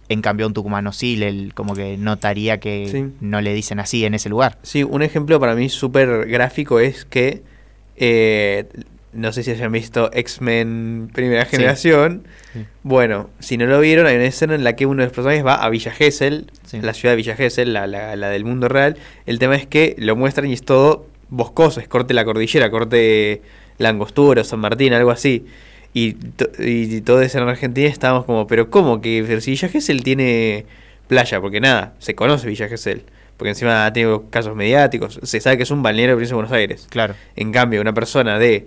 En 0.09 0.23
cambio, 0.23 0.47
un 0.47 0.55
tucumano 0.55 0.93
sí, 0.93 1.17
le- 1.17 1.51
como 1.53 1.75
que 1.75 1.97
notaría 1.99 2.59
que 2.59 2.89
Sí. 2.91 3.13
no 3.21 3.41
le 3.41 3.53
dicen 3.53 3.79
así 3.79 4.05
en 4.05 4.15
ese 4.15 4.29
lugar. 4.31 4.59
Sí, 4.63 4.83
un 4.83 5.03
ejemplo 5.03 5.39
para 5.39 5.55
mí 5.55 5.69
súper 5.69 6.27
gráfico 6.27 6.81
es 6.81 7.05
que, 7.05 7.43
eh, 7.99 8.67
no 9.13 9.33
sé 9.33 9.43
si 9.43 9.51
hayan 9.51 9.73
visto 9.73 10.11
X-Men 10.13 11.11
Primera 11.13 11.45
Sí. 11.45 11.53
Generación. 11.53 12.25
Sí. 12.53 12.65
Bueno, 12.83 13.31
si 13.39 13.57
no 13.57 13.67
lo 13.67 13.81
vieron, 13.81 14.07
hay 14.07 14.17
una 14.17 14.27
escena 14.27 14.55
en 14.55 14.65
la 14.65 14.77
que 14.77 14.87
uno 14.87 15.01
de 15.03 15.07
los 15.07 15.13
personajes 15.15 15.45
va 15.45 15.55
a 15.57 15.69
Villa 15.71 15.91
Gesell, 15.93 16.51
Sí. 16.65 16.81
la 16.81 16.93
ciudad 16.95 17.13
de 17.13 17.17
Villa 17.17 17.35
Gesell, 17.37 17.73
la, 17.73 17.87
la- 17.87 18.17
la 18.17 18.29
del 18.29 18.45
mundo 18.45 18.69
real. 18.69 18.97
El 19.27 19.39
tema 19.39 19.57
es 19.57 19.67
que 19.67 19.97
lo 19.99 20.15
muestran 20.17 20.49
y 20.49 20.53
es 20.53 20.63
todo 20.63 21.07
boscoso, 21.31 21.81
es 21.81 21.89
corte 21.89 22.15
la 22.15 22.25
cordillera, 22.25 22.71
corte 22.71 23.43
Langostura, 23.79 24.45
San 24.45 24.61
Martín, 24.61 24.93
algo 24.93 25.11
así. 25.11 25.47
Y, 25.95 26.13
to- 26.15 26.51
y 26.59 27.01
todo 27.01 27.23
eso 27.23 27.39
en 27.39 27.49
Argentina 27.49 27.89
estábamos 27.89 28.25
como, 28.27 28.47
pero 28.47 28.71
¿cómo 28.71 29.01
que 29.01 29.23
Villa 29.23 29.69
Gesell 29.69 30.03
tiene 30.03 30.67
playa? 31.07 31.41
Porque 31.41 31.61
nada, 31.61 31.95
se 31.99 32.15
conoce 32.15 32.47
Villa 32.47 32.69
Gesell. 32.69 33.03
Porque 33.39 33.49
encima 33.51 33.87
ha 33.87 33.93
tenido 33.95 34.25
casos 34.29 34.55
mediáticos, 34.55 35.19
se 35.23 35.41
sabe 35.41 35.57
que 35.57 35.63
es 35.63 35.71
un 35.71 35.83
balneario 35.83 36.11
de 36.11 36.17
provincia 36.17 36.35
de 36.35 36.43
Buenos 36.43 36.53
Aires. 36.53 36.87
Claro. 36.91 37.15
En 37.37 37.51
cambio, 37.53 37.81
una 37.81 37.95
persona 37.95 38.39
de, 38.39 38.67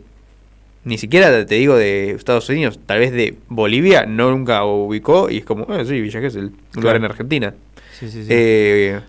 ni 0.85 0.97
siquiera 0.97 1.45
te 1.45 1.55
digo 1.55 1.75
de 1.75 2.11
Estados 2.11 2.49
Unidos, 2.49 2.79
tal 2.85 2.97
vez 2.99 3.11
de 3.11 3.35
Bolivia, 3.49 4.05
no 4.07 4.31
nunca 4.31 4.63
ubicó 4.65 5.29
y 5.29 5.37
es 5.37 5.45
como, 5.45 5.67
ah, 5.69 5.83
sí, 5.85 6.01
Villa 6.01 6.19
Gesell, 6.21 6.45
un 6.45 6.51
lugar 6.51 6.81
Claro. 6.81 6.97
en 6.97 7.05
Argentina. 7.05 7.53
Sí, 7.99 8.09
sí, 8.09 8.23
sí. 8.23 8.27
Eh, 8.31 8.99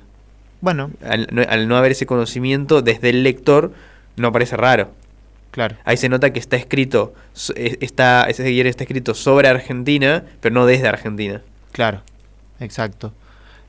bueno, 0.61 0.91
al, 1.03 1.29
no, 1.33 1.43
al 1.49 1.67
no 1.69 1.77
haber 1.77 1.93
ese 1.93 2.05
conocimiento 2.07 2.83
desde 2.83 3.09
el 3.11 3.23
lector, 3.23 3.73
no 4.17 4.31
parece 4.33 4.57
raro. 4.57 4.91
claro. 5.51 5.77
Ahí 5.85 5.97
se 5.97 6.09
nota 6.09 6.33
que 6.33 6.39
está 6.39 6.57
escrito, 6.57 7.15
eh, 7.55 7.79
está, 7.81 8.25
ese 8.29 8.45
guion 8.45 8.67
está 8.67 8.85
escrito 8.85 9.15
sobre 9.15 9.49
Argentina, 9.49 10.25
pero 10.41 10.55
no 10.55 10.67
desde 10.67 10.89
Argentina. 10.89 11.41
Claro, 11.73 12.03
exacto. 12.61 13.13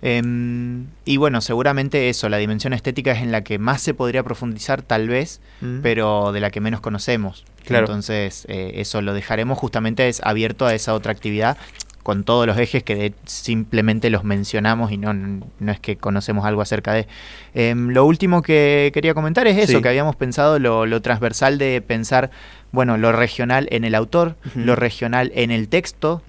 Em, 0.05 0.87
y 1.05 1.15
bueno, 1.15 1.39
seguramente 1.39 2.09
eso, 2.09 2.27
la 2.27 2.35
dimensión 2.37 2.73
estética 2.73 3.13
es 3.13 3.21
en 3.21 3.31
la 3.31 3.41
que 3.43 3.57
más 3.57 3.81
se 3.81 3.93
podría 3.93 4.21
profundizar 4.21 4.81
tal 4.81 5.07
vez, 5.07 5.39
Mm. 5.61 5.79
pero 5.81 6.33
de 6.33 6.41
la 6.41 6.51
que 6.51 6.59
menos 6.59 6.81
conocemos. 6.81 7.45
Claro. 7.65 7.85
Entonces, 7.85 8.45
eh, 8.49 8.73
eso 8.75 9.01
lo 9.01 9.13
dejaremos 9.13 9.57
justamente 9.57 10.09
es 10.09 10.21
abierto 10.21 10.65
a 10.65 10.75
esa 10.75 10.93
otra 10.93 11.13
actividad 11.13 11.57
con 12.03 12.25
todos 12.25 12.45
los 12.45 12.57
ejes 12.57 12.83
que 12.83 12.95
de- 12.95 13.13
simplemente 13.23 14.09
los 14.09 14.25
mencionamos 14.25 14.91
y 14.91 14.97
no, 14.97 15.13
no 15.13 15.71
es 15.71 15.79
que 15.79 15.95
conocemos 15.95 16.43
algo 16.45 16.61
acerca 16.61 16.91
de. 16.91 17.07
Em, 17.53 17.87
lo 17.91 18.03
último 18.05 18.41
que 18.41 18.91
quería 18.93 19.13
comentar 19.13 19.47
es 19.47 19.57
eso, 19.57 19.77
Sí. 19.77 19.81
que 19.81 19.87
habíamos 19.87 20.17
pensado 20.17 20.59
lo, 20.59 20.85
lo 20.85 21.01
transversal 21.01 21.57
de 21.57 21.81
pensar, 21.81 22.29
bueno, 22.73 22.97
lo 22.97 23.13
regional 23.13 23.69
en 23.71 23.85
el 23.85 23.95
autor, 23.95 24.35
lo 24.55 24.75
regional 24.75 25.31
en 25.33 25.49
el 25.51 25.69
texto, 25.69 26.21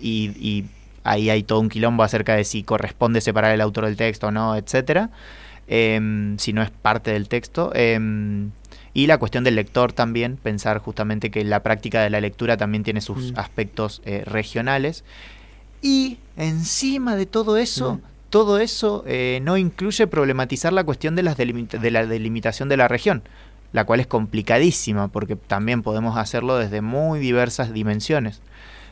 y 0.00 0.64
ahí 1.10 1.30
hay 1.30 1.42
todo 1.42 1.60
un 1.60 1.68
quilombo 1.68 2.02
acerca 2.02 2.34
de 2.36 2.44
si 2.44 2.62
corresponde 2.62 3.20
separar 3.20 3.52
el 3.52 3.60
autor 3.60 3.86
del 3.86 3.96
texto 3.96 4.28
o 4.28 4.30
no, 4.30 4.56
etcétera, 4.56 5.10
em, 5.66 6.36
si 6.38 6.52
no 6.52 6.62
es 6.62 6.70
parte 6.70 7.10
del 7.12 7.28
texto. 7.28 7.72
em, 7.74 8.50
y 8.94 9.06
la 9.06 9.18
cuestión 9.18 9.44
del 9.44 9.54
lector 9.54 9.92
también, 9.92 10.36
pensar 10.36 10.78
justamente 10.78 11.30
que 11.30 11.44
la 11.44 11.62
práctica 11.62 12.02
de 12.02 12.10
la 12.10 12.20
lectura 12.20 12.56
también 12.56 12.82
tiene 12.82 13.00
sus 13.00 13.32
Mm. 13.32 13.38
aspectos 13.38 14.02
eh, 14.04 14.22
regionales. 14.26 15.04
Y 15.82 16.18
encima 16.36 17.14
de 17.14 17.26
todo 17.26 17.56
eso, 17.58 17.94
Mm. 17.94 18.00
todo 18.30 18.58
eso 18.58 19.04
eh, 19.06 19.38
no 19.42 19.56
incluye 19.56 20.06
problematizar 20.06 20.72
la 20.72 20.82
cuestión 20.84 21.14
de, 21.14 21.22
las 21.22 21.36
de 21.36 21.90
la 21.90 22.06
delimitación 22.06 22.68
de 22.68 22.76
la 22.76 22.88
región, 22.88 23.22
la 23.72 23.84
cual 23.84 24.00
es 24.00 24.06
complicadísima 24.06 25.08
porque 25.08 25.36
también 25.36 25.82
podemos 25.82 26.16
hacerlo 26.16 26.56
desde 26.58 26.80
muy 26.80 27.20
diversas 27.20 27.72
dimensiones. 27.72 28.40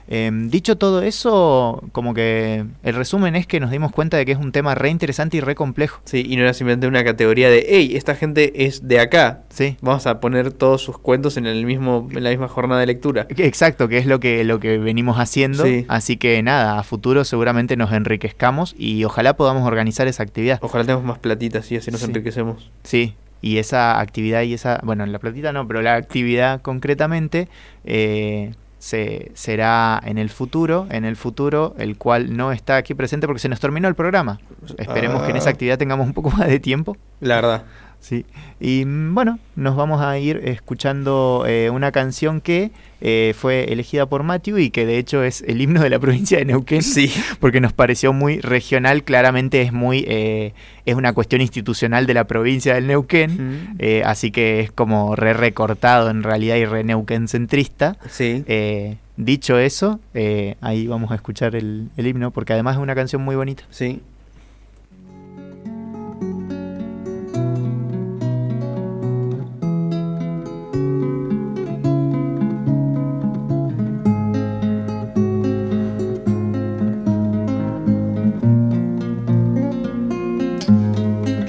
Em, 0.08 0.48
dicho 0.50 0.76
todo 0.76 1.02
eso, 1.02 1.82
como 1.92 2.14
que 2.14 2.64
el 2.84 2.94
resumen 2.94 3.34
es 3.34 3.46
que 3.46 3.58
nos 3.60 3.70
dimos 3.70 3.90
cuenta 3.92 4.16
de 4.16 4.24
que 4.24 4.32
es 4.32 4.38
un 4.38 4.52
tema 4.52 4.74
re 4.74 4.90
interesante 4.90 5.36
y 5.36 5.40
re 5.40 5.54
complejo. 5.54 6.00
Sí, 6.04 6.24
y 6.28 6.36
no 6.36 6.42
era 6.42 6.54
simplemente 6.54 6.86
una 6.86 7.02
categoría 7.04 7.50
de, 7.50 7.66
hey, 7.68 7.92
esta 7.96 8.14
gente 8.14 8.66
es 8.66 8.86
de 8.86 9.00
acá. 9.00 9.40
Sí. 9.48 9.76
Vamos 9.80 10.06
a 10.06 10.20
poner 10.20 10.52
todos 10.52 10.80
sus 10.82 10.98
cuentos 10.98 11.36
en 11.36 11.46
el 11.46 11.66
mismo, 11.66 12.08
en 12.12 12.22
la 12.22 12.30
misma 12.30 12.48
jornada 12.48 12.80
de 12.80 12.86
lectura. 12.86 13.26
Exacto, 13.36 13.88
que 13.88 13.98
es 13.98 14.06
lo 14.06 14.20
que, 14.20 14.44
lo 14.44 14.60
que 14.60 14.78
venimos 14.78 15.18
haciendo. 15.18 15.64
Sí. 15.64 15.84
Así 15.88 16.16
que 16.16 16.42
nada, 16.42 16.78
a 16.78 16.82
futuro 16.82 17.24
seguramente 17.24 17.76
nos 17.76 17.92
enriquezcamos 17.92 18.74
y 18.78 19.02
ojalá 19.04 19.36
podamos 19.36 19.66
organizar 19.66 20.06
esa 20.06 20.22
actividad. 20.22 20.58
Ojalá 20.62 20.84
tengamos 20.84 21.04
más 21.04 21.18
platitas 21.18 21.70
y 21.72 21.76
así 21.76 21.90
nos 21.90 22.00
Sí. 22.00 22.06
enriquecemos. 22.06 22.70
Sí, 22.84 23.14
y 23.42 23.58
esa 23.58 23.98
actividad 24.00 24.42
y 24.42 24.54
esa, 24.54 24.80
bueno, 24.84 25.04
la 25.06 25.18
platita 25.18 25.52
no, 25.52 25.66
pero 25.66 25.82
la 25.82 25.94
actividad 25.96 26.62
concretamente 26.62 27.48
eh, 27.84 28.52
se, 28.78 29.30
será 29.34 30.00
en 30.04 30.18
el 30.18 30.28
futuro, 30.30 30.86
en 30.90 31.04
el 31.04 31.16
futuro, 31.16 31.74
el 31.78 31.96
cual 31.96 32.36
no 32.36 32.52
está 32.52 32.76
aquí 32.76 32.94
presente 32.94 33.26
porque 33.26 33.40
se 33.40 33.48
nos 33.48 33.60
terminó 33.60 33.88
el 33.88 33.94
programa. 33.94 34.38
Esperemos 34.78 35.22
que 35.22 35.30
en 35.30 35.36
esa 35.36 35.48
Ah. 35.48 35.52
actividad 35.52 35.78
tengamos 35.78 36.06
un 36.06 36.12
poco 36.12 36.30
más 36.30 36.48
de 36.48 36.60
tiempo. 36.60 36.96
La 37.20 37.36
verdad. 37.36 37.64
Sí. 38.06 38.24
Y 38.60 38.84
mm, 38.84 39.14
bueno, 39.14 39.40
nos 39.56 39.74
vamos 39.74 40.00
a 40.00 40.16
ir 40.16 40.40
escuchando 40.44 41.44
eh, 41.48 41.70
una 41.70 41.90
canción 41.90 42.40
que 42.40 42.70
eh, 43.00 43.34
fue 43.36 43.72
elegida 43.72 44.06
por 44.06 44.22
Matthew 44.22 44.58
y 44.58 44.70
que 44.70 44.86
de 44.86 44.98
hecho 44.98 45.24
es 45.24 45.42
el 45.42 45.60
himno 45.60 45.82
de 45.82 45.90
la 45.90 45.98
provincia 46.00 46.38
de 46.38 46.44
Neuquén. 46.44 46.84
Sí. 46.84 47.12
Porque 47.40 47.60
nos 47.60 47.72
pareció 47.72 48.12
muy 48.12 48.38
regional, 48.38 49.02
claramente 49.02 49.60
es 49.62 49.72
muy 49.72 50.04
eh, 50.06 50.52
es 50.84 50.94
una 50.94 51.12
cuestión 51.14 51.40
institucional 51.40 52.06
de 52.06 52.14
la 52.14 52.28
provincia 52.28 52.74
del 52.76 52.86
Neuquén. 52.86 53.32
Mm. 53.32 53.76
eh, 53.80 54.02
así 54.06 54.30
que 54.30 54.60
es 54.60 54.70
como 54.70 55.16
re 55.16 55.34
recortado 55.34 56.08
en 56.08 56.22
realidad 56.22 56.54
y 56.54 56.64
re 56.64 56.84
Neuquén 56.84 57.26
centrista. 57.26 57.98
Sí. 58.08 58.44
Eh, 58.46 58.98
dicho 59.16 59.58
eso, 59.58 59.98
eh, 60.14 60.54
ahí 60.60 60.86
vamos 60.86 61.10
a 61.10 61.16
escuchar 61.16 61.56
el, 61.56 61.88
el 61.96 62.06
himno 62.06 62.30
porque 62.30 62.52
además 62.52 62.76
es 62.76 62.82
una 62.82 62.94
canción 62.94 63.20
muy 63.22 63.34
bonita. 63.34 63.64
Sí. 63.70 64.00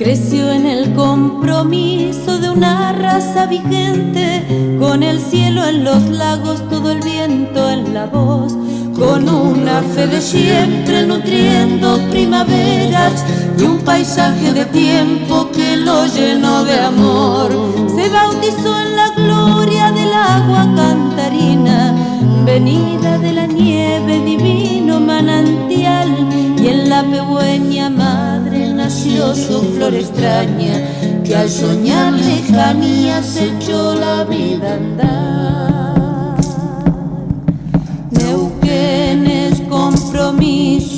Creció 0.07 0.53
en 0.53 0.65
el 0.65 0.93
compromiso 0.93 2.39
de 2.39 2.49
una 2.49 2.93
raza 2.93 3.45
vigente, 3.45 4.77
con 4.79 5.03
el 5.03 5.19
cielo 5.19 5.65
en 5.65 5.83
los 5.83 6.01
lagos, 6.03 6.63
todo 6.69 6.91
el 6.91 7.01
viento 7.01 7.69
en 7.69 7.93
la 7.93 8.05
voz, 8.05 8.53
con 8.97 9.27
una 9.27 9.81
fe 9.81 10.07
de 10.07 10.21
siempre 10.21 11.05
nutriendo 11.05 11.99
primaveras 12.09 13.25
y 13.59 13.63
un 13.63 13.79
paisaje 13.79 14.53
de 14.53 14.63
tiempo 14.67 15.49
que 15.51 15.75
lo 15.75 16.05
llenó 16.05 16.63
de 16.63 16.79
amor. 16.79 17.51
Se 17.93 18.07
bautizó 18.07 18.79
en 18.79 18.95
la 18.95 19.09
gloria 19.09 19.91
del 19.91 20.13
agua 20.13 20.73
cantarina, 20.73 21.93
venida 22.45 23.17
de 23.17 23.33
la 23.33 23.45
nieve, 23.45 24.21
divino 24.23 25.01
manantial, 25.01 26.07
y 26.63 26.67
en 26.69 26.87
la 26.87 27.03
pehueña 27.03 27.89
madre 27.89 28.26
nació 28.87 29.35
su 29.35 29.61
flor 29.73 29.93
extraña, 29.93 30.75
que 31.25 31.35
al 31.35 31.49
soñar 31.49 32.13
lejanía 32.13 33.21
se 33.21 33.51
echó 33.51 33.95
la 33.95 34.23
vida 34.23 34.69
a 34.69 34.75
andar. 34.75 36.37
Neuquén 38.11 39.27
es 39.27 39.59
compromiso, 39.69 40.96